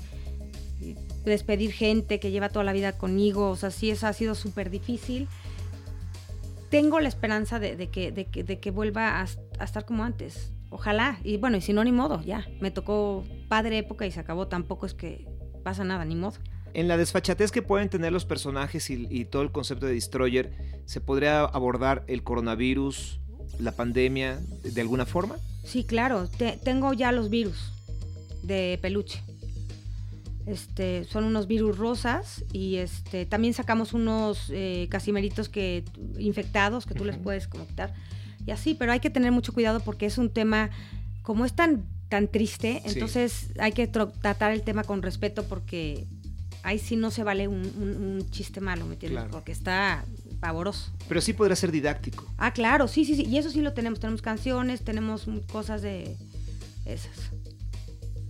despedir 1.24 1.72
gente 1.72 2.18
que 2.18 2.32
lleva 2.32 2.48
toda 2.48 2.64
la 2.64 2.72
vida 2.72 2.98
conmigo, 2.98 3.48
o 3.50 3.56
sea, 3.56 3.70
sí, 3.70 3.90
eso 3.90 4.08
ha 4.08 4.12
sido 4.12 4.34
súper 4.34 4.70
difícil. 4.70 5.28
Tengo 6.68 7.00
la 7.00 7.08
esperanza 7.08 7.60
de, 7.60 7.76
que, 7.88 8.10
de, 8.10 8.26
que, 8.26 8.42
de 8.42 8.58
que 8.58 8.70
vuelva 8.72 9.20
a, 9.20 9.64
estar 9.64 9.84
como 9.86 10.04
antes. 10.04 10.52
Ojalá. 10.68 11.18
Y 11.22 11.36
bueno, 11.36 11.56
y 11.56 11.60
si 11.60 11.72
no, 11.72 11.84
ni 11.84 11.92
modo, 11.92 12.20
ya. 12.22 12.46
Me 12.60 12.72
tocó 12.72 13.24
padre 13.48 13.78
época 13.78 14.04
y 14.04 14.10
se 14.10 14.20
acabó. 14.20 14.48
Tampoco 14.48 14.84
es 14.84 14.94
que 14.94 15.28
pasa 15.62 15.84
nada, 15.84 16.04
ni 16.04 16.16
modo. 16.16 16.38
En 16.74 16.88
la 16.88 16.96
desfachatez 16.96 17.52
que 17.52 17.62
pueden 17.62 17.88
tener 17.88 18.12
los 18.12 18.24
personajes 18.26 18.90
y 18.90 19.24
todo 19.26 19.42
el 19.42 19.52
concepto 19.52 19.86
de 19.86 19.94
Destroyer, 19.94 20.82
¿se 20.86 21.00
podría 21.00 21.42
abordar 21.42 22.04
el 22.08 22.24
coronavirus, 22.24 23.21
la 23.58 23.72
pandemia, 23.72 24.40
de, 24.64 24.80
alguna 24.80 25.06
forma? 25.06 25.36
Sí, 25.64 25.84
claro. 25.84 26.28
te- 26.28 26.58
tengo 26.62 26.92
ya 26.92 27.12
los 27.12 27.30
virus 27.30 27.72
de 28.42 28.78
peluche. 28.82 29.22
Este, 30.44 31.04
son 31.04 31.22
unos 31.24 31.46
virus 31.46 31.78
rosas 31.78 32.44
y 32.52 32.76
este, 32.76 33.26
también 33.26 33.54
sacamos 33.54 33.92
unos 33.92 34.50
eh, 34.50 34.88
casimeritos 34.90 35.48
que, 35.48 35.84
infectados 36.18 36.84
que 36.84 36.94
tú 36.94 37.04
les 37.04 37.16
puedes 37.16 37.46
como 37.46 37.66
quitar. 37.66 37.94
Y 38.44 38.50
así, 38.50 38.74
pero 38.74 38.90
hay 38.90 38.98
que 38.98 39.08
tener 39.10 39.30
mucho 39.30 39.52
cuidado 39.52 39.78
porque 39.78 40.04
es 40.06 40.18
un 40.18 40.30
tema, 40.30 40.70
como 41.22 41.44
es 41.44 41.52
tan, 41.52 41.84
tan 42.08 42.26
triste, 42.26 42.82
Sí. 42.84 42.94
entonces 42.94 43.50
hay 43.60 43.70
que 43.70 43.86
tratar 43.86 44.50
el 44.50 44.62
tema 44.62 44.82
con 44.82 45.00
respeto 45.02 45.44
porque 45.44 46.08
ahí 46.64 46.80
sí 46.80 46.96
no 46.96 47.12
se 47.12 47.22
vale 47.22 47.46
un, 47.46 47.60
un- 47.80 47.96
un 48.20 48.30
chiste 48.30 48.60
malo, 48.60 48.84
¿me 48.84 48.94
entiendes? 48.94 49.20
Claro. 49.20 49.30
Porque 49.30 49.52
está 49.52 50.04
pavoroso. 50.42 50.90
Pero 51.08 51.20
sí 51.20 51.32
podría 51.32 51.54
ser 51.54 51.70
didáctico. 51.70 52.26
Ah, 52.36 52.52
claro, 52.52 52.88
sí, 52.88 53.04
sí, 53.04 53.14
sí. 53.14 53.22
Y 53.22 53.38
eso 53.38 53.48
sí 53.48 53.62
lo 53.62 53.72
tenemos. 53.74 54.00
Tenemos 54.00 54.20
canciones, 54.22 54.82
tenemos 54.82 55.24
cosas 55.52 55.82
de 55.82 56.16
esas. 56.84 57.12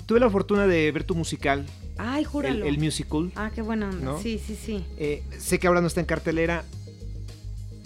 Tuve 0.04 0.20
la 0.20 0.28
fortuna 0.28 0.66
de 0.66 0.92
ver 0.92 1.04
tu 1.04 1.14
musical, 1.14 1.64
Ay, 1.96 2.20
el, 2.20 2.26
júralo. 2.26 2.66
el 2.66 2.78
musical. 2.78 3.32
Ah, 3.34 3.50
qué 3.54 3.62
buena 3.62 3.88
onda. 3.88 4.04
¿No? 4.04 4.20
Sí, 4.20 4.38
sí, 4.46 4.54
sí. 4.62 4.84
Eh, 4.98 5.22
sé 5.38 5.58
que 5.58 5.66
ahora 5.66 5.80
no 5.80 5.86
está 5.86 6.00
en 6.00 6.06
cartelera. 6.06 6.64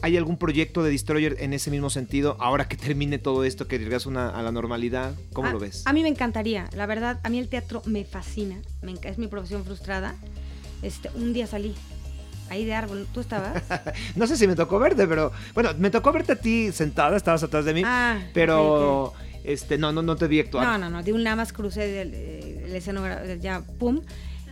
¿Hay 0.03 0.17
algún 0.17 0.37
proyecto 0.39 0.83
de 0.83 0.91
Destroyer 0.91 1.37
en 1.39 1.53
ese 1.53 1.71
mismo 1.71 1.89
sentido? 1.89 2.37
Ahora 2.41 2.67
que 2.69 2.77
termine 2.77 3.19
todo 3.19 3.45
esto, 3.45 3.69
que 3.69 3.79
llegas 3.79 4.07
una, 4.07 4.29
a 4.29 4.43
la 4.43 4.51
normalidad, 4.51 5.15
¿cómo 5.33 5.49
Ah, 5.49 5.53
lo 5.53 5.61
ves? 5.61 5.83
A 5.87 5.93
mí 5.93 6.03
me 6.03 6.09
encantaría. 6.09 6.69
La 6.75 6.87
verdad, 6.87 7.21
a 7.23 7.29
mí 7.31 7.39
el 7.39 7.49
teatro 7.49 7.81
me 7.87 8.05
fascina. 8.05 8.61
Me 8.83 8.95
es 9.03 9.19
mi 9.19 9.29
profesión 9.29 9.65
frustrada. 9.65 10.17
Este, 10.83 11.11
un 11.15 11.33
día 11.33 11.47
salí. 11.47 11.75
Ahí 12.49 12.65
de 12.65 12.75
árbol. 12.75 13.07
¿Tú 13.13 13.21
estabas? 13.21 13.63
No 14.17 14.27
sé 14.27 14.37
si 14.37 14.47
me 14.47 14.55
tocó 14.55 14.79
verte, 14.79 15.07
pero 15.07 15.33
bueno, 15.55 15.71
me 15.79 15.91
tocó 15.91 16.13
verte 16.13 16.33
a 16.33 16.37
ti 16.37 16.73
sentada, 16.73 17.17
estabas 17.17 17.43
atrás 17.43 17.65
de 17.65 17.75
mí, 17.75 17.83
ah, 17.85 18.19
pero 18.33 19.13
este 19.45 19.79
no, 19.79 19.93
no, 19.93 20.03
no 20.03 20.17
te 20.17 20.27
vi 20.27 20.41
actuar. 20.41 20.65
No, 20.67 20.79
no, 20.79 20.91
no. 20.91 21.03
De 21.03 21.13
un 21.13 21.23
nada 21.23 21.37
más 21.37 21.53
crucé 21.53 21.87
del 21.87 22.15
el 22.15 22.75
escenógrafo, 22.75 23.25
ya, 23.41 23.63
pum. 23.79 24.01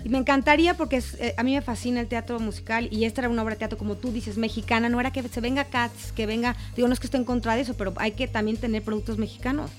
Y 0.04 0.10
me 0.10 0.18
encantaría 0.18 0.74
porque 0.76 0.96
es, 0.96 1.14
eh, 1.14 1.34
a 1.38 1.42
mí 1.42 1.54
me 1.54 1.62
fascina 1.62 2.00
el 2.00 2.08
teatro 2.08 2.38
musical 2.38 2.88
y 2.90 3.04
esta 3.04 3.22
era 3.22 3.30
una 3.30 3.42
obra 3.42 3.54
de 3.54 3.60
teatro, 3.60 3.78
como 3.78 3.96
tú 3.96 4.12
dices, 4.12 4.36
mexicana. 4.36 4.90
No 4.90 5.00
era 5.00 5.10
que 5.12 5.22
se 5.22 5.40
venga 5.40 5.64
Cats, 5.64 6.12
que 6.12 6.26
venga. 6.26 6.56
Digo, 6.76 6.88
no 6.88 6.94
es 6.94 7.00
que 7.00 7.06
esté 7.06 7.16
en 7.16 7.24
contra 7.24 7.54
de 7.54 7.62
eso, 7.62 7.74
pero 7.74 7.94
hay 7.96 8.12
que 8.12 8.28
también 8.28 8.58
tener 8.58 8.82
productos 8.82 9.16
mexicanos. 9.16 9.70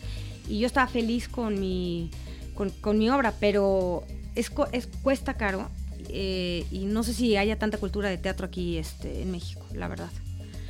Y 0.48 0.60
yo 0.60 0.68
estaba 0.68 0.88
feliz 0.88 1.30
con 1.30 1.60
mi, 1.60 2.10
con, 2.56 2.72
con 2.72 2.98
mi 2.98 3.10
obra, 3.10 3.34
pero 3.40 4.04
es, 4.34 4.52
es 4.72 4.88
cuesta 5.04 5.36
caro 5.36 5.70
eh, 6.18 6.66
y 6.72 6.86
no 6.86 7.04
sé 7.04 7.14
si 7.14 7.36
haya 7.36 7.60
tanta 7.60 7.78
cultura 7.78 8.10
de 8.10 8.18
teatro 8.18 8.46
aquí 8.48 8.78
este, 8.78 9.22
en 9.22 9.32
México, 9.32 9.66
la 9.74 9.88
verdad. 9.88 10.10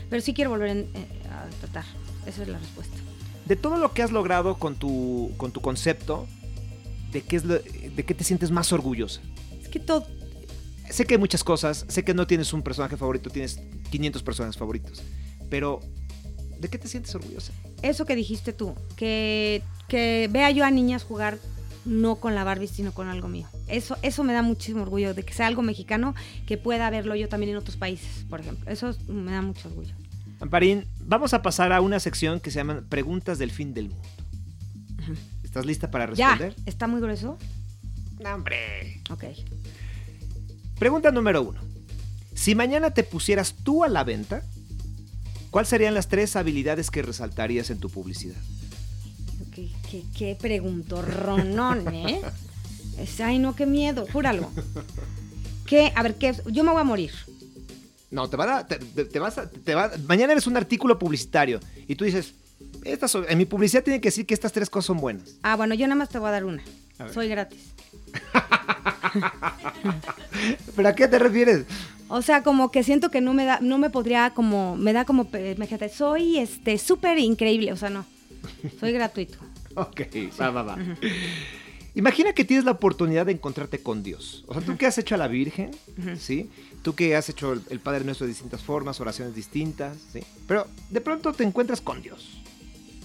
Pero 0.10 0.22
sí 0.22 0.34
quiero 0.34 0.50
volver 0.50 0.70
en- 0.70 0.88
eh, 0.94 1.08
a 1.32 1.48
tratar. 1.62 1.86
Esa 2.26 2.42
es 2.44 2.48
la 2.48 2.58
respuesta. 2.60 2.96
De 3.46 3.56
todo 3.56 3.78
lo 3.78 3.94
que 3.94 4.02
has 4.02 4.12
logrado 4.12 4.56
con 4.58 4.76
tu, 4.76 5.32
con 5.38 5.52
tu 5.52 5.62
concepto, 5.62 6.26
¿de 7.12 7.22
qué, 7.22 7.36
es 7.36 7.46
lo- 7.46 7.60
¿de 7.60 8.04
qué 8.06 8.14
te 8.16 8.24
sientes 8.24 8.50
más 8.52 8.74
orgullosa? 8.74 9.22
Es 9.62 9.70
que 9.70 9.80
todo, 9.80 10.06
Sé 10.90 11.06
que 11.06 11.16
hay 11.16 11.20
muchas 11.20 11.44
cosas, 11.44 11.84
sé 11.88 12.04
que 12.04 12.14
no 12.14 12.28
tienes 12.28 12.54
un 12.54 12.62
personaje 12.62 12.96
favorito, 12.96 13.32
tienes 13.32 13.60
500 13.90 14.22
personajes 14.22 14.56
favoritos, 14.56 15.02
pero 15.50 15.80
¿de 16.60 16.68
qué 16.70 16.78
te 16.78 16.88
sientes 16.88 17.14
orgullosa? 17.16 17.52
eso 17.82 18.06
que 18.06 18.16
dijiste 18.16 18.54
tú, 18.54 18.76
que, 18.96 19.64
que 19.88 20.30
vea 20.32 20.50
yo 20.52 20.64
a 20.64 20.70
niñas 20.72 21.04
jugar 21.04 21.40
no 21.86 22.16
con 22.16 22.36
la 22.36 22.44
Barbie, 22.44 22.68
sino 22.68 22.92
con 22.94 23.08
algo 23.08 23.28
mío. 23.28 23.48
Eso, 23.68 23.98
eso 24.02 24.24
me 24.24 24.34
da 24.34 24.42
muchísimo 24.42 24.82
orgullo, 24.82 25.14
de 25.14 25.24
que 25.24 25.34
sea 25.34 25.48
algo 25.48 25.62
mexicano, 25.62 26.16
que 26.46 26.58
pueda 26.58 26.90
verlo 26.90 27.16
yo 27.16 27.30
también 27.30 27.52
en 27.52 27.58
otros 27.58 27.78
países, 27.78 28.26
por 28.30 28.42
ejemplo. 28.42 28.70
Eso 28.72 28.96
me 29.08 29.32
da 29.32 29.42
mucho 29.42 29.70
orgullo. 29.70 29.94
Amparín, 30.40 30.86
vamos 31.00 31.34
a 31.34 31.42
pasar 31.42 31.72
a 31.72 31.82
una 31.82 32.00
sección 32.00 32.40
que 32.40 32.52
se 32.52 32.58
llama 32.58 32.84
Preguntas 32.90 33.38
del 33.38 33.52
fin 33.52 33.74
del 33.74 33.90
mundo. 33.90 34.08
¿Estás 35.44 35.66
lista 35.66 35.90
para 35.92 36.14
Ya, 36.14 36.32
responder? 36.36 36.56
¿está 36.66 36.88
muy 36.88 37.00
grueso? 37.00 37.38
No, 38.20 38.34
hombre. 38.34 39.02
Ok. 39.10 39.24
Pregunta 40.78 41.12
número 41.12 41.42
uno. 41.42 41.62
Si 42.34 42.56
mañana 42.56 42.92
te 42.92 43.04
pusieras 43.04 43.56
tú 43.64 43.84
a 43.84 43.88
la 43.88 44.04
venta, 44.04 44.44
¿cuáles 45.52 45.70
serían 45.70 45.94
las 45.94 46.10
tres 46.10 46.36
habilidades 46.36 46.92
que 46.92 47.02
resaltarías 47.02 47.70
en 47.70 47.80
tu 47.80 47.90
publicidad? 47.90 48.36
Qué, 49.56 49.70
qué, 49.90 50.04
qué 50.18 50.38
preguntorronón, 50.40 51.94
¿eh? 51.94 52.22
Es- 53.00 53.22
ay, 53.22 53.40
no, 53.40 53.56
qué 53.56 53.66
miedo, 53.66 54.06
júralo. 54.12 54.52
¿Qué? 55.66 55.92
A 55.96 56.04
ver, 56.04 56.16
¿qué? 56.16 56.36
Yo 56.48 56.64
me 56.66 56.72
voy 56.72 56.82
a 56.82 56.84
morir. 56.84 57.12
No, 58.12 58.30
te 58.30 58.38
va 58.38 58.58
a 58.60 58.68
te, 58.68 59.20
vas 59.20 59.38
a- 59.38 59.50
te 59.50 59.74
va- 59.76 59.92
mañana 60.08 60.34
eres 60.34 60.46
un 60.48 60.58
artículo 60.58 61.00
publicitario 61.00 61.60
y 61.88 61.96
tú 61.96 62.06
dices, 62.06 62.34
estas 62.84 63.16
en 63.16 63.38
mi 63.38 63.46
publicidad 63.46 63.84
tiene 63.84 64.00
que 64.02 64.10
decir 64.10 64.26
que 64.26 64.34
estas 64.34 64.52
tres 64.52 64.70
cosas 64.70 64.88
son 64.88 64.98
buenas. 65.00 65.36
Ah, 65.42 65.56
bueno, 65.56 65.74
yo 65.74 65.88
nada 65.88 65.96
más 65.98 66.10
te 66.10 66.20
voy 66.20 66.28
a 66.30 66.32
dar 66.32 66.46
una. 66.46 66.62
A. 67.00 67.10
Soy 67.12 67.28
gratis. 67.30 67.60
¿Pero 70.76 70.88
a 70.90 70.94
qué 70.96 71.08
te 71.08 71.20
refieres? 71.20 71.66
O 72.08 72.22
sea, 72.22 72.44
como 72.44 72.70
que 72.72 72.84
siento 72.84 73.10
que 73.10 73.22
no 73.22 73.34
me 73.34 73.46
da, 73.46 73.60
no 73.62 73.78
me 73.78 73.90
podría 73.90 74.30
como, 74.32 74.76
me 74.76 74.94
da 74.94 75.06
como, 75.06 75.28
imagínate, 75.34 75.90
soy 75.90 76.38
este 76.38 76.78
súper 76.78 77.18
increíble, 77.18 77.72
o 77.74 77.78
sea, 77.78 77.90
no, 77.90 78.06
soy 78.80 78.92
gratuito. 78.92 79.38
Ok, 79.76 80.02
va, 80.40 80.52
va, 80.52 80.64
va. 80.64 80.78
Imagina 81.96 82.34
que 82.34 82.44
tienes 82.44 82.66
la 82.66 82.72
oportunidad 82.72 83.26
de 83.26 83.32
encontrarte 83.32 83.80
con 83.80 84.04
Dios. 84.04 84.44
O 84.48 84.54
sea, 84.54 84.62
tú 84.62 84.76
que 84.78 84.86
has 84.86 84.98
hecho 84.98 85.16
a 85.16 85.18
la 85.18 85.28
Virgen. 85.30 85.72
¿sí? 86.20 86.50
Tú 86.82 86.94
que 86.94 87.16
has 87.16 87.30
hecho 87.30 87.54
el, 87.54 87.80
Padre 87.80 88.04
Nuestro 88.04 88.26
de 88.28 88.34
distintas 88.34 88.62
formas, 88.62 89.00
oraciones 89.00 89.34
distintas, 89.34 89.98
¿sí? 90.12 90.20
Pero 90.48 90.68
de 90.90 91.02
pronto 91.02 91.32
te 91.34 91.44
encuentras 91.46 91.80
con 91.80 92.02
Dios. 92.02 92.42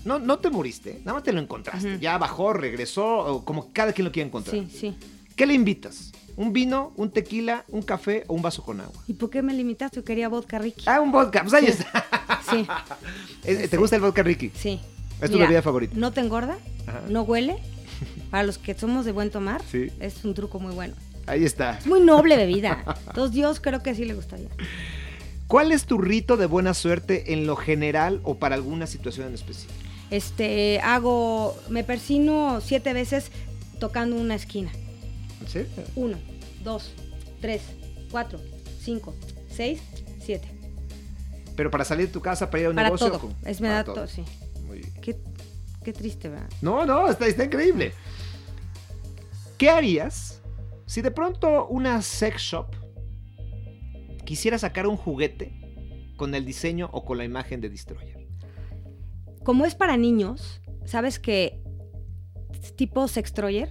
No, 0.05 0.18
no 0.18 0.38
te 0.38 0.51
moriste, 0.51 0.99
nada 1.05 1.14
más 1.14 1.22
te 1.22 1.32
lo 1.32 1.41
encontraste. 1.41 1.99
Ya 2.01 2.18
bajó, 2.18 2.53
regresó, 2.53 3.43
como 3.45 3.72
cada 3.72 3.93
quien 3.93 4.07
lo 4.07 4.12
quiera 4.12 4.26
encontrar. 4.26 4.57
Sí, 4.57 4.66
sí. 4.76 4.97
¿Qué 5.36 5.47
le 5.47 5.55
invitas? 5.55 6.11
¿Un 6.36 6.53
vino, 6.53 6.93
un 6.97 7.11
tequila, 7.11 7.64
un 7.68 7.82
café 7.82 8.24
o 8.26 8.34
un 8.34 8.43
vaso 8.43 8.62
con 8.64 8.80
agua? 8.80 9.03
¿Y 9.07 9.12
por 9.12 9.30
qué 9.30 9.43
me 9.43 9.53
limitaste? 9.55 9.97
Yo 9.97 10.05
quería 10.05 10.28
vodka 10.28 10.59
Ricky. 10.59 10.84
Ah, 10.86 11.01
un 11.01 11.12
vodka. 11.12 11.43
Pues 11.43 11.53
ahí 11.55 11.66
Sí. 11.66 11.70
está. 11.72 12.07
Sí, 12.51 12.66
¿Te 13.68 13.76
gusta 13.76 13.97
el 13.97 14.03
vodka 14.03 14.22
Ricky? 14.22 14.51
sí. 14.55 14.80
¿Es 15.23 15.31
tu 15.31 15.39
bebida 15.39 15.62
favorita? 15.62 15.95
No 15.97 16.12
te 16.12 16.21
engorda, 16.21 16.59
Ajá. 16.87 17.03
no 17.09 17.23
huele. 17.23 17.57
Para 18.31 18.45
los 18.45 18.59
que 18.59 18.75
somos 18.75 19.05
de 19.05 19.12
buen 19.12 19.31
tomar, 19.31 19.61
Sí. 19.71 19.89
es 20.01 20.25
un 20.25 20.35
truco 20.35 20.59
muy 20.59 20.75
bueno. 20.75 20.95
Ahí 21.27 21.45
está. 21.45 21.79
Es 21.79 21.87
muy 21.87 22.01
noble 22.01 22.37
bebida. 22.37 22.83
Entonces 23.09 23.35
Dios 23.35 23.61
creo 23.61 23.83
que 23.83 23.95
sí 23.95 24.05
le 24.05 24.14
gustaría. 24.14 24.49
¿Cuál 25.47 25.73
es 25.73 25.85
tu 25.85 25.99
rito 25.99 26.37
de 26.37 26.47
buena 26.47 26.75
suerte 26.75 27.33
en 27.33 27.47
lo 27.47 27.57
general 27.57 28.21
o 28.25 28.37
para 28.39 28.55
alguna 28.55 28.87
situación 28.87 29.27
en 29.29 29.35
específico? 29.35 29.73
Este, 30.11 30.81
hago, 30.81 31.57
me 31.68 31.85
persino 31.85 32.61
siete 32.61 32.93
veces 32.93 33.31
tocando 33.79 34.16
una 34.16 34.35
esquina. 34.37 34.71
¿En 35.41 35.49
serio? 35.49 35.68
Uno, 35.97 36.16
dos, 36.64 36.93
tres, 37.41 37.62
cuatro, 38.11 38.41
cinco, 38.81 39.14
seis, 39.55 39.81
siete. 40.25 40.49
Pero 41.57 41.71
para 41.71 41.85
salir 41.85 42.07
de 42.07 42.12
tu 42.12 42.21
casa, 42.23 42.49
para 42.51 42.61
ir 42.61 42.66
a 42.66 42.71
un 42.71 42.77
Para 42.77 42.89
negocio. 42.89 43.35
Es 43.45 43.61
me 43.61 43.68
da 43.68 43.85
todo. 43.85 43.95
todo, 43.97 44.07
sí. 44.09 44.23
Qué, 45.85 45.93
triste, 45.93 46.28
¿verdad? 46.28 46.49
No, 46.62 46.85
no, 46.85 47.09
está, 47.09 47.26
está 47.26 47.45
increíble. 47.45 47.93
¿Qué 49.59 49.70
harías 49.70 50.41
si 50.87 51.03
de 51.03 51.11
pronto 51.11 51.66
una 51.68 52.03
sex 52.03 52.41
shop 52.43 52.66
quisiera 54.24 54.59
sacar 54.59 54.87
un 54.87 54.97
juguete 54.97 55.53
con 56.16 56.35
el 56.35 56.45
diseño 56.45 56.89
o 56.93 57.05
con 57.05 57.18
la 57.18 57.24
imagen 57.24 57.61
de 57.61 57.68
Destroyer? 57.70 58.26
Como 59.43 59.64
es 59.64 59.74
para 59.74 59.97
niños, 59.97 60.61
¿sabes 60.85 61.18
que 61.18 61.62
es 62.62 62.76
tipo 62.76 63.09
sextroyer? 63.09 63.70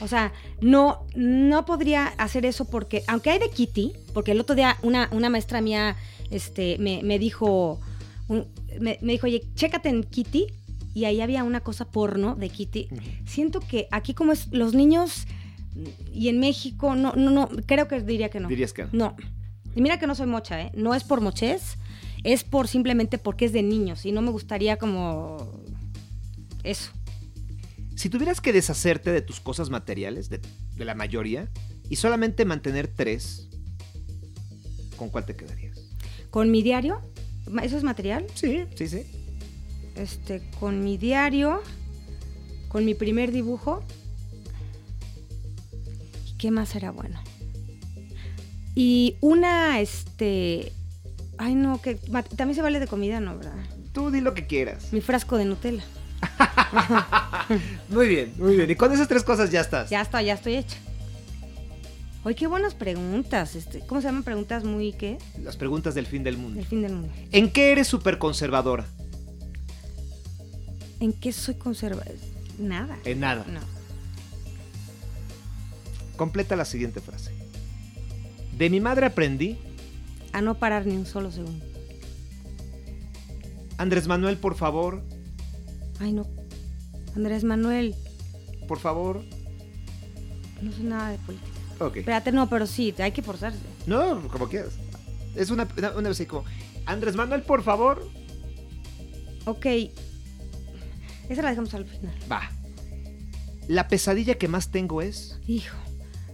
O 0.00 0.06
sea, 0.06 0.32
no, 0.60 1.04
no 1.16 1.64
podría 1.64 2.06
hacer 2.18 2.46
eso 2.46 2.70
porque, 2.70 3.02
aunque 3.08 3.30
hay 3.30 3.40
de 3.40 3.50
Kitty, 3.50 3.92
porque 4.14 4.32
el 4.32 4.40
otro 4.40 4.54
día 4.54 4.76
una, 4.82 5.08
una 5.10 5.28
maestra 5.30 5.60
mía 5.60 5.96
este, 6.30 6.78
me, 6.78 7.02
me 7.02 7.18
dijo, 7.18 7.80
un- 8.28 8.46
me, 8.80 8.98
me 9.02 9.12
dijo, 9.12 9.26
oye, 9.26 9.42
chécate 9.54 9.88
en 9.88 10.04
Kitty, 10.04 10.46
y 10.94 11.04
ahí 11.04 11.20
había 11.20 11.44
una 11.44 11.60
cosa 11.60 11.84
porno 11.84 12.34
de 12.34 12.48
Kitty. 12.48 12.88
Siento 13.26 13.60
que 13.60 13.88
aquí 13.90 14.14
como 14.14 14.32
es 14.32 14.48
los 14.52 14.74
niños 14.74 15.26
y 16.12 16.28
en 16.28 16.40
México, 16.40 16.94
no, 16.94 17.12
no, 17.14 17.30
no, 17.30 17.48
creo 17.66 17.86
que 17.88 18.00
diría 18.00 18.28
que 18.28 18.40
no. 18.40 18.48
Dirías 18.48 18.72
que 18.72 18.84
no. 18.84 18.90
No. 18.92 19.16
Y 19.74 19.82
mira 19.82 19.98
que 19.98 20.06
no 20.06 20.14
soy 20.14 20.26
mocha, 20.26 20.60
¿eh? 20.60 20.72
No 20.74 20.94
es 20.94 21.04
por 21.04 21.20
mochez, 21.20 21.76
es 22.24 22.42
por 22.42 22.66
simplemente 22.66 23.18
porque 23.18 23.44
es 23.44 23.52
de 23.52 23.62
niños 23.62 24.04
y 24.04 24.12
no 24.12 24.20
me 24.20 24.30
gustaría 24.30 24.76
como 24.76 25.62
eso. 26.64 26.90
Si 27.94 28.08
tuvieras 28.08 28.40
que 28.40 28.52
deshacerte 28.52 29.12
de 29.12 29.22
tus 29.22 29.40
cosas 29.40 29.70
materiales, 29.70 30.28
de, 30.28 30.40
de 30.76 30.84
la 30.84 30.94
mayoría, 30.94 31.50
y 31.88 31.96
solamente 31.96 32.44
mantener 32.44 32.88
tres, 32.88 33.48
¿con 34.96 35.10
cuál 35.10 35.26
te 35.26 35.36
quedarías? 35.36 35.78
Con 36.30 36.50
mi 36.50 36.62
diario, 36.62 37.00
eso 37.62 37.76
es 37.76 37.82
material, 37.82 38.26
Sí, 38.34 38.64
sí, 38.74 38.88
sí. 38.88 39.19
Este, 40.00 40.42
con 40.58 40.82
mi 40.82 40.96
diario, 40.96 41.62
con 42.68 42.84
mi 42.84 42.94
primer 42.94 43.32
dibujo. 43.32 43.82
¿Y 46.26 46.36
qué 46.38 46.50
más 46.50 46.74
era 46.74 46.90
bueno? 46.90 47.20
Y 48.74 49.16
una, 49.20 49.80
este, 49.80 50.72
ay 51.38 51.54
no, 51.54 51.80
que 51.80 51.96
también 52.36 52.54
se 52.54 52.62
vale 52.62 52.80
de 52.80 52.86
comida, 52.86 53.20
¿no, 53.20 53.36
verdad? 53.36 53.54
Tú 53.92 54.10
di 54.10 54.20
lo 54.20 54.34
que 54.34 54.46
quieras. 54.46 54.92
Mi 54.92 55.00
frasco 55.00 55.36
de 55.36 55.44
Nutella. 55.44 55.84
Muy 57.88 58.08
bien, 58.08 58.32
muy 58.36 58.56
bien. 58.56 58.70
Y 58.70 58.76
con 58.76 58.92
esas 58.92 59.08
tres 59.08 59.24
cosas 59.24 59.50
ya 59.50 59.60
estás. 59.60 59.90
Ya 59.90 60.00
está, 60.00 60.22
ya 60.22 60.34
estoy 60.34 60.56
hecha. 60.56 60.76
Oye, 62.22 62.34
qué 62.34 62.46
buenas 62.46 62.74
preguntas. 62.74 63.56
Este, 63.56 63.80
¿Cómo 63.80 64.00
se 64.00 64.08
llaman 64.08 64.22
preguntas 64.22 64.62
muy 64.62 64.92
qué? 64.92 65.16
Las 65.42 65.56
preguntas 65.56 65.94
del 65.94 66.06
fin 66.06 66.22
del 66.22 66.36
mundo. 66.36 66.56
Del 66.56 66.66
fin 66.66 66.82
del 66.82 66.92
mundo. 66.92 67.12
¿En 67.32 67.50
qué 67.50 67.72
eres 67.72 67.88
súper 67.88 68.18
conservadora? 68.18 68.86
¿En 71.00 71.12
qué 71.12 71.32
soy 71.32 71.54
conservadora? 71.54 72.10
Nada. 72.58 72.98
En 73.04 73.20
nada. 73.20 73.44
No. 73.48 73.60
Completa 76.16 76.56
la 76.56 76.64
siguiente 76.66 77.00
frase. 77.00 77.32
De 78.56 78.68
mi 78.68 78.80
madre 78.80 79.06
aprendí, 79.06 79.58
A 80.32 80.42
no 80.42 80.58
parar 80.58 80.86
ni 80.86 80.94
un 80.96 81.06
solo 81.06 81.30
segundo. 81.32 81.64
Andrés 83.78 84.06
Manuel, 84.06 84.36
por 84.36 84.54
favor, 84.54 85.02
Ay, 85.98 86.12
no. 86.12 86.26
Andrés 87.16 87.44
Manuel, 87.44 87.94
por 88.68 88.78
favor. 88.78 89.22
no 90.60 90.72
sé 90.72 90.82
nada 90.82 91.10
de 91.10 91.18
política. 91.18 91.50
Ok. 91.80 91.96
Espérate, 91.96 92.30
no, 92.32 92.48
pero 92.50 92.66
sí, 92.66 92.94
hay 92.98 93.12
que 93.12 93.22
forzarse. 93.22 93.58
No, 93.86 94.20
como 94.28 94.48
quieras. 94.48 94.74
Es 95.34 95.50
una, 95.50 95.66
una, 95.78 95.90
una 95.92 96.08
vez 96.10 96.18
así 96.18 96.26
como, 96.26 96.44
Andrés 96.86 97.16
Manuel, 97.16 97.42
por 97.42 97.62
favor. 97.62 98.06
Ok. 99.46 99.66
Esa 101.30 101.42
la 101.42 101.50
dejamos 101.50 101.72
al 101.74 101.86
final. 101.86 102.12
Va. 102.30 102.50
La 103.68 103.86
pesadilla 103.86 104.34
que 104.34 104.48
más 104.48 104.70
tengo 104.70 105.00
es... 105.00 105.38
Hijo, 105.46 105.76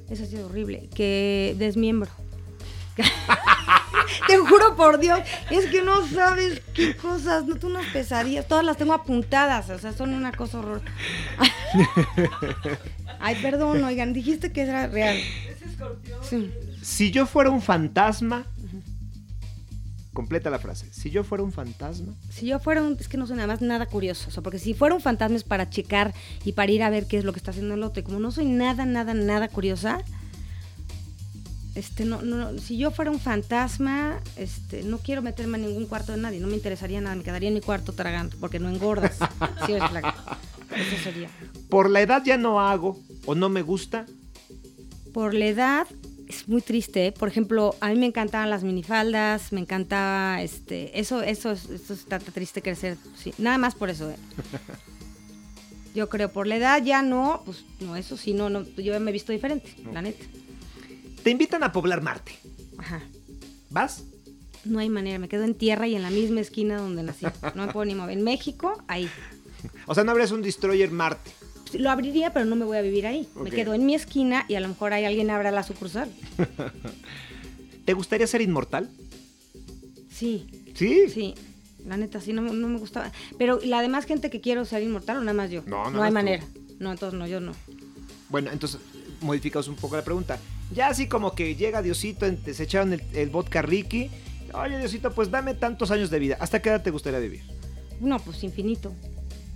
eso 0.08 0.24
ha 0.24 0.26
sido 0.26 0.46
horrible. 0.46 0.88
Que 0.94 1.54
desmiembro. 1.58 2.10
Te 4.26 4.38
juro 4.38 4.74
por 4.74 4.98
Dios, 4.98 5.20
es 5.50 5.66
que 5.66 5.82
no 5.82 6.06
sabes 6.08 6.62
qué 6.72 6.96
cosas, 6.96 7.44
no 7.44 7.56
tú 7.56 7.66
unas 7.66 7.84
pesadillas, 7.92 8.48
todas 8.48 8.64
las 8.64 8.78
tengo 8.78 8.94
apuntadas, 8.94 9.68
o 9.68 9.78
sea, 9.78 9.92
son 9.92 10.14
una 10.14 10.32
cosa 10.32 10.60
horror. 10.60 10.80
Ay, 13.20 13.36
perdón, 13.42 13.84
oigan, 13.84 14.14
dijiste 14.14 14.50
que 14.50 14.62
era 14.62 14.86
real. 14.86 15.18
Sí. 16.22 16.50
Si 16.82 17.10
yo 17.10 17.26
fuera 17.26 17.50
un 17.50 17.60
fantasma... 17.60 18.46
Completa 20.16 20.48
la 20.48 20.58
frase. 20.58 20.90
Si 20.92 21.10
yo 21.10 21.24
fuera 21.24 21.44
un 21.44 21.52
fantasma... 21.52 22.14
Si 22.30 22.46
yo 22.46 22.58
fuera 22.58 22.82
un, 22.82 22.96
es 22.98 23.06
que 23.06 23.18
no 23.18 23.26
soy 23.26 23.36
nada 23.36 23.48
más 23.48 23.60
nada 23.60 23.84
curioso, 23.84 24.28
o 24.28 24.30
sea, 24.30 24.42
porque 24.42 24.58
si 24.58 24.72
fuera 24.72 24.94
un 24.94 25.02
fantasma 25.02 25.36
es 25.36 25.44
para 25.44 25.68
checar 25.68 26.14
y 26.42 26.52
para 26.52 26.72
ir 26.72 26.82
a 26.82 26.88
ver 26.88 27.06
qué 27.06 27.18
es 27.18 27.24
lo 27.24 27.34
que 27.34 27.38
está 27.38 27.50
haciendo 27.50 27.74
el 27.74 27.82
otro, 27.82 28.00
y 28.00 28.02
como 28.02 28.18
no 28.18 28.30
soy 28.30 28.46
nada, 28.46 28.86
nada, 28.86 29.12
nada 29.12 29.48
curiosa, 29.48 30.02
este, 31.74 32.06
no, 32.06 32.22
no, 32.22 32.56
si 32.56 32.78
yo 32.78 32.90
fuera 32.92 33.10
un 33.10 33.20
fantasma, 33.20 34.18
este, 34.36 34.84
no 34.84 34.96
quiero 34.96 35.20
meterme 35.20 35.58
en 35.58 35.66
ningún 35.66 35.84
cuarto 35.84 36.12
de 36.12 36.18
nadie, 36.18 36.40
no 36.40 36.48
me 36.48 36.54
interesaría 36.54 37.02
nada, 37.02 37.14
me 37.14 37.22
quedaría 37.22 37.48
en 37.48 37.54
mi 37.54 37.60
cuarto 37.60 37.92
tragando, 37.92 38.38
porque 38.40 38.58
no 38.58 38.70
engordas, 38.70 39.18
si 39.66 39.72
eres 39.72 39.86
flaca. 39.90 40.38
Eso 40.74 40.96
sería. 41.04 41.28
Por 41.68 41.90
la 41.90 42.00
edad 42.00 42.22
ya 42.24 42.38
no 42.38 42.58
hago 42.58 42.98
o 43.26 43.34
no 43.34 43.50
me 43.50 43.60
gusta. 43.60 44.06
Por 45.12 45.34
la 45.34 45.44
edad, 45.44 45.86
es 46.28 46.48
muy 46.48 46.60
triste. 46.62 47.06
¿eh? 47.06 47.12
Por 47.12 47.28
ejemplo, 47.28 47.74
a 47.80 47.88
mí 47.90 47.96
me 47.96 48.06
encantaban 48.06 48.50
las 48.50 48.62
minifaldas, 48.64 49.52
me 49.52 49.60
encantaba, 49.60 50.42
este, 50.42 50.98
eso, 50.98 51.22
eso, 51.22 51.52
es- 51.52 51.66
eso 51.70 51.94
está 51.94 52.18
triste 52.18 52.62
crecer. 52.62 52.96
Sí, 53.16 53.32
nada 53.38 53.58
más 53.58 53.74
por 53.74 53.90
eso. 53.90 54.10
¿eh? 54.10 54.16
Yo 55.94 56.08
creo, 56.10 56.30
por 56.30 56.46
la 56.46 56.56
edad 56.56 56.82
ya 56.84 57.00
no, 57.02 57.42
pues 57.46 57.64
no, 57.80 57.96
eso 57.96 58.16
sí, 58.18 58.34
no, 58.34 58.50
no, 58.50 58.64
yo 58.76 58.98
me 59.00 59.10
he 59.10 59.12
visto 59.12 59.32
diferente, 59.32 59.74
la 59.94 60.02
neta. 60.02 60.26
Te 61.22 61.30
invitan 61.30 61.62
a 61.64 61.72
poblar 61.72 62.02
Marte. 62.02 62.32
Ajá. 62.76 63.00
¿Vas? 63.70 64.04
No 64.66 64.78
hay 64.78 64.90
manera, 64.90 65.18
me 65.18 65.28
quedo 65.28 65.44
en 65.44 65.54
tierra 65.54 65.86
y 65.88 65.96
en 65.96 66.02
la 66.02 66.10
misma 66.10 66.40
esquina 66.42 66.76
donde 66.78 67.02
nací. 67.02 67.24
No 67.54 67.66
me 67.66 67.72
puedo 67.72 67.86
ni 67.86 67.94
mover. 67.94 68.18
En 68.18 68.24
México, 68.24 68.82
ahí. 68.88 69.08
O 69.86 69.94
sea, 69.94 70.04
no 70.04 70.10
habrías 70.12 70.30
un 70.32 70.42
destroyer 70.42 70.90
Marte. 70.90 71.30
Lo 71.74 71.90
abriría, 71.90 72.32
pero 72.32 72.44
no 72.44 72.56
me 72.56 72.64
voy 72.64 72.76
a 72.78 72.82
vivir 72.82 73.06
ahí. 73.06 73.26
Me 73.34 73.50
quedo 73.50 73.74
en 73.74 73.84
mi 73.86 73.94
esquina 73.94 74.44
y 74.48 74.54
a 74.54 74.60
lo 74.60 74.68
mejor 74.68 74.92
ahí 74.92 75.04
alguien 75.04 75.30
abra 75.30 75.50
la 75.50 75.62
sucursal. 75.62 76.10
¿Te 77.84 77.92
gustaría 77.92 78.26
ser 78.26 78.40
inmortal? 78.40 78.88
Sí, 80.10 80.46
Sí. 80.74 81.08
Sí, 81.08 81.34
la 81.86 81.96
neta, 81.96 82.20
sí, 82.20 82.32
no, 82.34 82.42
me- 82.42 82.52
no 82.52 82.68
me 82.68 82.78
gustaba. 82.78 83.10
Pero 83.38 83.58
la 83.64 83.80
demás 83.80 84.04
gente 84.04 84.28
que 84.28 84.40
quiero 84.42 84.64
ser 84.66 84.82
inmortal 84.82 85.16
o 85.16 85.20
nada 85.20 85.32
más 85.32 85.50
yo. 85.50 85.62
No, 85.66 85.84
no 85.90 85.98
más 85.98 86.02
hay 86.02 86.08
tú. 86.10 86.14
manera. 86.14 86.44
No, 86.78 86.92
entonces 86.92 87.18
no, 87.18 87.26
yo 87.26 87.40
no. 87.40 87.52
Bueno, 88.28 88.50
entonces 88.52 88.80
modificamos 89.22 89.68
un 89.68 89.76
poco 89.76 89.96
la 89.96 90.04
pregunta. 90.04 90.38
Ya 90.74 90.88
así 90.88 91.06
como 91.08 91.34
que 91.34 91.54
llega 91.54 91.80
Diosito, 91.80 92.26
se 92.52 92.62
echaron 92.62 92.92
el, 92.92 93.02
el 93.14 93.30
vodka 93.30 93.62
Ricky. 93.62 94.10
Oye, 94.52 94.78
Diosito, 94.78 95.12
pues 95.12 95.30
dame 95.30 95.54
tantos 95.54 95.90
años 95.90 96.10
de 96.10 96.18
vida. 96.18 96.36
¿Hasta 96.40 96.60
qué 96.60 96.68
edad 96.68 96.82
te 96.82 96.90
gustaría 96.90 97.18
vivir? 97.20 97.40
No, 98.00 98.18
pues 98.18 98.42
infinito. 98.44 98.92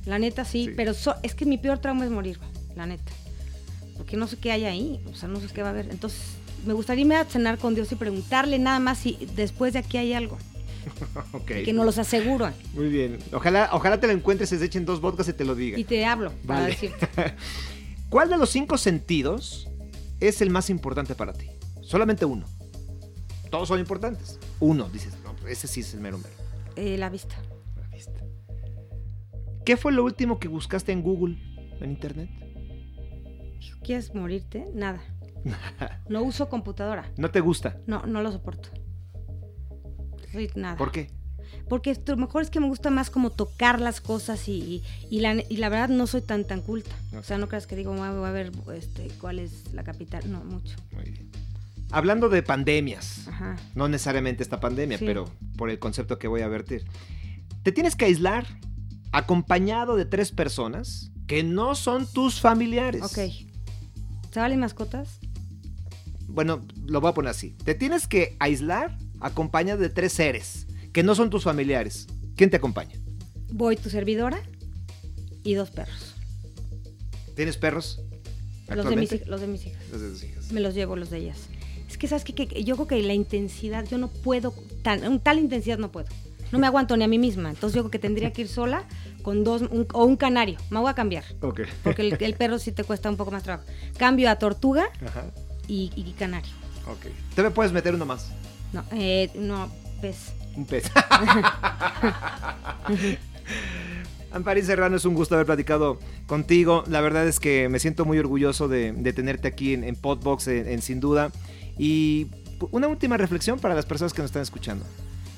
La 0.06 0.18
neta 0.18 0.44
sí, 0.44 0.66
Sí. 0.66 0.72
pero 0.76 0.94
so- 0.94 1.14
es 1.22 1.34
que 1.34 1.44
mi 1.46 1.58
peor 1.58 1.78
trauma 1.78 2.04
es 2.04 2.10
morir, 2.10 2.38
la 2.76 2.86
neta. 2.86 3.12
Porque 3.96 4.16
no 4.16 4.26
sé 4.26 4.38
qué 4.38 4.50
hay 4.52 4.64
ahí, 4.64 5.00
o 5.10 5.14
sea, 5.14 5.28
no 5.28 5.40
sé 5.40 5.48
qué 5.48 5.62
va 5.62 5.68
a 5.68 5.70
haber. 5.72 5.90
Entonces, 5.90 6.20
me 6.64 6.72
gustaría 6.72 7.02
irme 7.02 7.16
a 7.16 7.24
cenar 7.24 7.58
con 7.58 7.74
Dios 7.74 7.90
y 7.92 7.96
preguntarle 7.96 8.58
nada 8.58 8.78
más 8.80 8.98
si 8.98 9.18
después 9.36 9.72
de 9.74 9.80
aquí 9.80 9.98
hay 9.98 10.12
algo. 10.14 10.38
ok. 11.32 11.44
Que 11.64 11.72
nos 11.74 11.84
los 11.84 11.98
aseguro. 11.98 12.50
Muy 12.72 12.88
bien. 12.88 13.18
Ojalá, 13.32 13.68
ojalá 13.72 14.00
te 14.00 14.06
lo 14.06 14.12
encuentres, 14.14 14.48
se 14.48 14.64
echen 14.64 14.86
dos 14.86 15.00
vodkas 15.02 15.28
y 15.28 15.32
te 15.34 15.44
lo 15.44 15.54
diga. 15.54 15.78
Y 15.78 15.84
te 15.84 16.04
hablo 16.06 16.32
para 16.46 16.60
Vale. 16.60 16.72
decirte. 16.72 17.08
¿Cuál 18.08 18.30
de 18.30 18.38
los 18.38 18.50
cinco 18.50 18.78
sentidos 18.78 19.68
es 20.20 20.40
el 20.40 20.48
más 20.50 20.70
importante 20.70 21.14
para 21.14 21.32
ti? 21.34 21.50
Solamente 21.82 22.24
uno. 22.24 22.46
Todos 23.50 23.68
son 23.68 23.78
importantes. 23.80 24.38
Uno, 24.60 24.88
dices, 24.88 25.12
no, 25.24 25.34
ese 25.48 25.68
sí 25.68 25.80
es 25.80 25.92
el 25.94 26.00
mero 26.00 26.18
mero. 26.18 26.30
Eh. 26.76 26.96
La 26.96 27.08
vista. 27.10 27.34
¿Qué 29.64 29.76
fue 29.76 29.92
lo 29.92 30.04
último 30.04 30.38
que 30.38 30.48
buscaste 30.48 30.92
en 30.92 31.02
Google, 31.02 31.38
en 31.80 31.90
internet? 31.90 32.30
¿Quieres 33.82 34.14
morirte? 34.14 34.66
Nada. 34.74 35.02
No 36.08 36.22
uso 36.22 36.48
computadora. 36.48 37.10
¿No 37.16 37.30
te 37.30 37.40
gusta? 37.40 37.78
No, 37.86 38.04
no 38.06 38.22
lo 38.22 38.30
soporto. 38.32 38.68
Soy 40.32 40.50
nada. 40.54 40.76
¿Por 40.76 40.92
qué? 40.92 41.10
Porque 41.68 41.96
lo 42.06 42.16
mejor 42.16 42.42
es 42.42 42.50
que 42.50 42.60
me 42.60 42.66
gusta 42.66 42.90
más 42.90 43.10
como 43.10 43.30
tocar 43.30 43.80
las 43.80 44.00
cosas 44.00 44.48
y, 44.48 44.82
y, 45.08 45.20
la, 45.20 45.34
y 45.48 45.56
la, 45.56 45.68
verdad 45.68 45.88
no 45.88 46.06
soy 46.06 46.22
tan 46.22 46.44
tan 46.44 46.62
culta. 46.62 46.94
O 47.16 47.22
sea, 47.22 47.38
no 47.38 47.48
creas 47.48 47.66
que 47.66 47.76
digo, 47.76 47.92
voy 47.92 48.28
a 48.28 48.30
ver 48.30 48.52
este, 48.74 49.08
cuál 49.20 49.38
es 49.38 49.72
la 49.72 49.84
capital. 49.84 50.30
No, 50.30 50.44
mucho. 50.44 50.76
Muy 50.92 51.04
bien. 51.10 51.30
Hablando 51.92 52.28
de 52.28 52.42
pandemias, 52.42 53.26
Ajá. 53.26 53.56
no 53.74 53.88
necesariamente 53.88 54.42
esta 54.42 54.60
pandemia, 54.60 54.98
sí. 54.98 55.04
pero 55.04 55.28
por 55.56 55.70
el 55.70 55.78
concepto 55.78 56.18
que 56.18 56.28
voy 56.28 56.42
a 56.42 56.48
vertir. 56.48 56.84
Te 57.62 57.72
tienes 57.72 57.96
que 57.96 58.04
aislar 58.04 58.46
acompañado 59.12 59.96
de 59.96 60.04
tres 60.04 60.32
personas 60.32 61.10
que 61.26 61.42
no 61.42 61.74
son 61.74 62.06
tus 62.06 62.40
familiares. 62.40 63.02
Ok. 63.02 63.18
¿Se 64.32 64.40
valen 64.40 64.60
mascotas? 64.60 65.18
Bueno, 66.28 66.64
lo 66.86 67.00
voy 67.00 67.10
a 67.10 67.14
poner 67.14 67.30
así. 67.30 67.56
Te 67.64 67.74
tienes 67.74 68.06
que 68.06 68.36
aislar 68.38 68.96
acompañado 69.20 69.80
de 69.80 69.88
tres 69.88 70.12
seres 70.12 70.66
que 70.92 71.02
no 71.02 71.14
son 71.14 71.30
tus 71.30 71.44
familiares. 71.44 72.06
¿Quién 72.36 72.50
te 72.50 72.56
acompaña? 72.56 72.96
Voy 73.52 73.76
tu 73.76 73.90
servidora 73.90 74.40
y 75.42 75.54
dos 75.54 75.70
perros. 75.70 76.14
¿Tienes 77.34 77.56
perros? 77.56 78.00
Los 78.68 78.88
de, 78.88 78.96
mis, 78.96 79.26
los 79.26 79.40
de 79.40 79.46
mis 79.48 79.66
hijas. 79.66 79.82
Los 79.90 80.00
de 80.00 80.10
tus 80.10 80.22
hijas. 80.22 80.52
Me 80.52 80.60
los 80.60 80.74
llevo, 80.74 80.94
los 80.94 81.10
de 81.10 81.18
ellas. 81.18 81.38
Es 81.88 81.98
que, 81.98 82.06
¿sabes 82.06 82.22
qué? 82.22 82.34
Que 82.34 82.62
yo 82.62 82.76
creo 82.76 82.86
que 82.86 83.02
la 83.02 83.14
intensidad, 83.14 83.84
yo 83.88 83.98
no 83.98 84.08
puedo, 84.08 84.54
tan, 84.82 85.18
tal 85.20 85.40
intensidad 85.40 85.78
no 85.78 85.90
puedo. 85.90 86.06
No 86.52 86.58
me 86.58 86.66
aguanto 86.66 86.96
ni 86.96 87.04
a 87.04 87.08
mí 87.08 87.18
misma. 87.18 87.50
Entonces 87.50 87.76
yo 87.76 87.82
creo 87.82 87.90
que 87.90 87.98
tendría 87.98 88.32
que 88.32 88.42
ir 88.42 88.48
sola 88.48 88.84
con 89.22 89.44
dos, 89.44 89.62
un, 89.62 89.86
o 89.92 90.04
un 90.04 90.16
canario. 90.16 90.58
Me 90.70 90.80
voy 90.80 90.90
a 90.90 90.94
cambiar. 90.94 91.24
Ok. 91.40 91.60
Porque 91.82 92.02
el, 92.02 92.16
el, 92.20 92.34
perro 92.34 92.58
sí 92.58 92.72
te 92.72 92.84
cuesta 92.84 93.08
un 93.10 93.16
poco 93.16 93.30
más 93.30 93.42
trabajo. 93.42 93.68
Cambio 93.98 94.30
a 94.30 94.36
tortuga 94.36 94.90
y, 95.66 95.90
y, 95.94 96.12
canario. 96.12 96.52
Ok. 96.86 97.06
¿Te 97.34 97.42
me 97.42 97.50
puedes 97.50 97.72
meter 97.72 97.94
uno 97.94 98.06
más? 98.06 98.30
No, 98.72 98.84
eh, 98.92 99.30
no, 99.34 99.70
pez. 100.00 100.32
Un 100.56 100.66
pez. 100.66 100.90
Ampari 104.32 104.62
Serrano, 104.62 104.96
es 104.96 105.04
un 105.04 105.14
gusto 105.14 105.34
haber 105.34 105.46
platicado 105.46 105.98
contigo. 106.26 106.84
La 106.86 107.00
verdad 107.00 107.26
es 107.26 107.40
que 107.40 107.68
me 107.68 107.80
siento 107.80 108.04
muy 108.04 108.18
orgulloso 108.18 108.68
de, 108.68 108.92
de 108.92 109.12
tenerte 109.12 109.48
aquí 109.48 109.74
en, 109.74 109.82
en 109.82 109.96
Podbox, 109.96 110.46
en, 110.48 110.68
en, 110.68 110.82
Sin 110.82 111.00
Duda. 111.00 111.32
Y 111.78 112.28
una 112.70 112.86
última 112.86 113.16
reflexión 113.16 113.58
para 113.58 113.74
las 113.74 113.86
personas 113.86 114.12
que 114.12 114.22
nos 114.22 114.28
están 114.28 114.42
escuchando. 114.42 114.84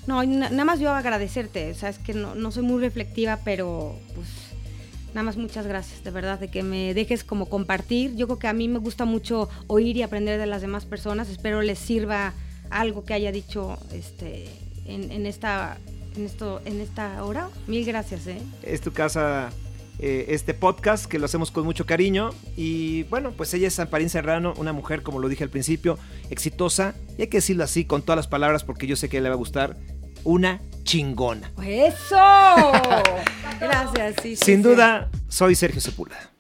No, 0.07 0.25
nada 0.25 0.65
más 0.65 0.81
yo 0.81 0.91
agradecerte. 0.91 1.71
O 1.71 1.75
sea, 1.75 1.89
es 1.89 1.99
que 1.99 2.15
no, 2.15 2.35
no 2.35 2.51
soy 2.51 2.63
muy 2.63 2.81
reflectiva, 2.81 3.39
pero 3.45 3.97
pues 4.15 4.29
nada 5.15 5.23
más 5.25 5.37
muchas 5.37 5.67
gracias, 5.67 6.03
de 6.05 6.11
verdad, 6.11 6.39
de 6.39 6.51
que 6.51 6.63
me 6.63 6.95
dejes 6.95 7.25
como 7.25 7.47
compartir. 7.47 8.17
Yo 8.17 8.27
creo 8.27 8.39
que 8.39 8.49
a 8.49 8.53
mí 8.53 8.69
me 8.69 8.79
gusta 8.79 9.05
mucho 9.05 9.49
oír 9.67 9.97
y 9.97 10.03
aprender 10.03 10.41
de 10.41 10.47
las 10.47 10.63
demás 10.63 10.87
personas. 10.87 11.29
Espero 11.29 11.63
les 11.63 11.79
sirva 11.79 12.33
algo 12.71 13.05
que 13.05 13.15
haya 13.15 13.31
dicho 13.31 13.79
este, 13.93 14.49
en, 14.87 15.13
en, 15.13 15.27
esta, 15.27 15.79
en, 16.17 16.25
esto, 16.25 16.61
en 16.65 16.81
esta 16.81 17.23
hora. 17.25 17.49
Mil 17.67 17.85
gracias. 17.85 18.27
¿eh? 18.27 18.39
Es 18.63 18.81
tu 18.81 18.93
casa, 18.93 19.51
eh, 19.99 20.27
este 20.29 20.55
podcast, 20.55 21.07
que 21.07 21.19
lo 21.19 21.27
hacemos 21.27 21.51
con 21.51 21.65
mucho 21.65 21.85
cariño. 21.85 22.31
Y 22.57 23.05
bueno, 23.05 23.33
pues 23.33 23.53
ella 23.55 23.69
es 23.69 23.79
Amparín 23.79 24.09
Serrano, 24.09 24.55
una 24.57 24.73
mujer, 24.73 25.03
como 25.03 25.19
lo 25.19 25.29
dije 25.29 25.45
al 25.45 25.51
principio, 25.51 25.99
exitosa. 26.31 26.95
Y 27.19 27.23
hay 27.23 27.29
que 27.29 27.39
decirlo 27.39 27.65
así, 27.65 27.85
con 27.85 28.03
todas 28.03 28.17
las 28.17 28.29
palabras, 28.29 28.65
porque 28.65 28.87
yo 28.87 28.97
sé 28.97 29.09
que 29.09 29.21
le 29.21 29.29
va 29.29 29.35
a 29.35 29.39
gustar. 29.39 29.77
Una 30.25 30.61
chingona. 30.85 31.53
¡Eso! 31.65 32.17
Gracias, 33.61 34.17
sí. 34.23 34.37
Sin 34.37 34.57
sí, 34.57 34.63
duda, 34.63 35.09
sí. 35.13 35.21
soy 35.29 35.55
Sergio 35.55 35.81
Sepúlveda. 35.81 36.32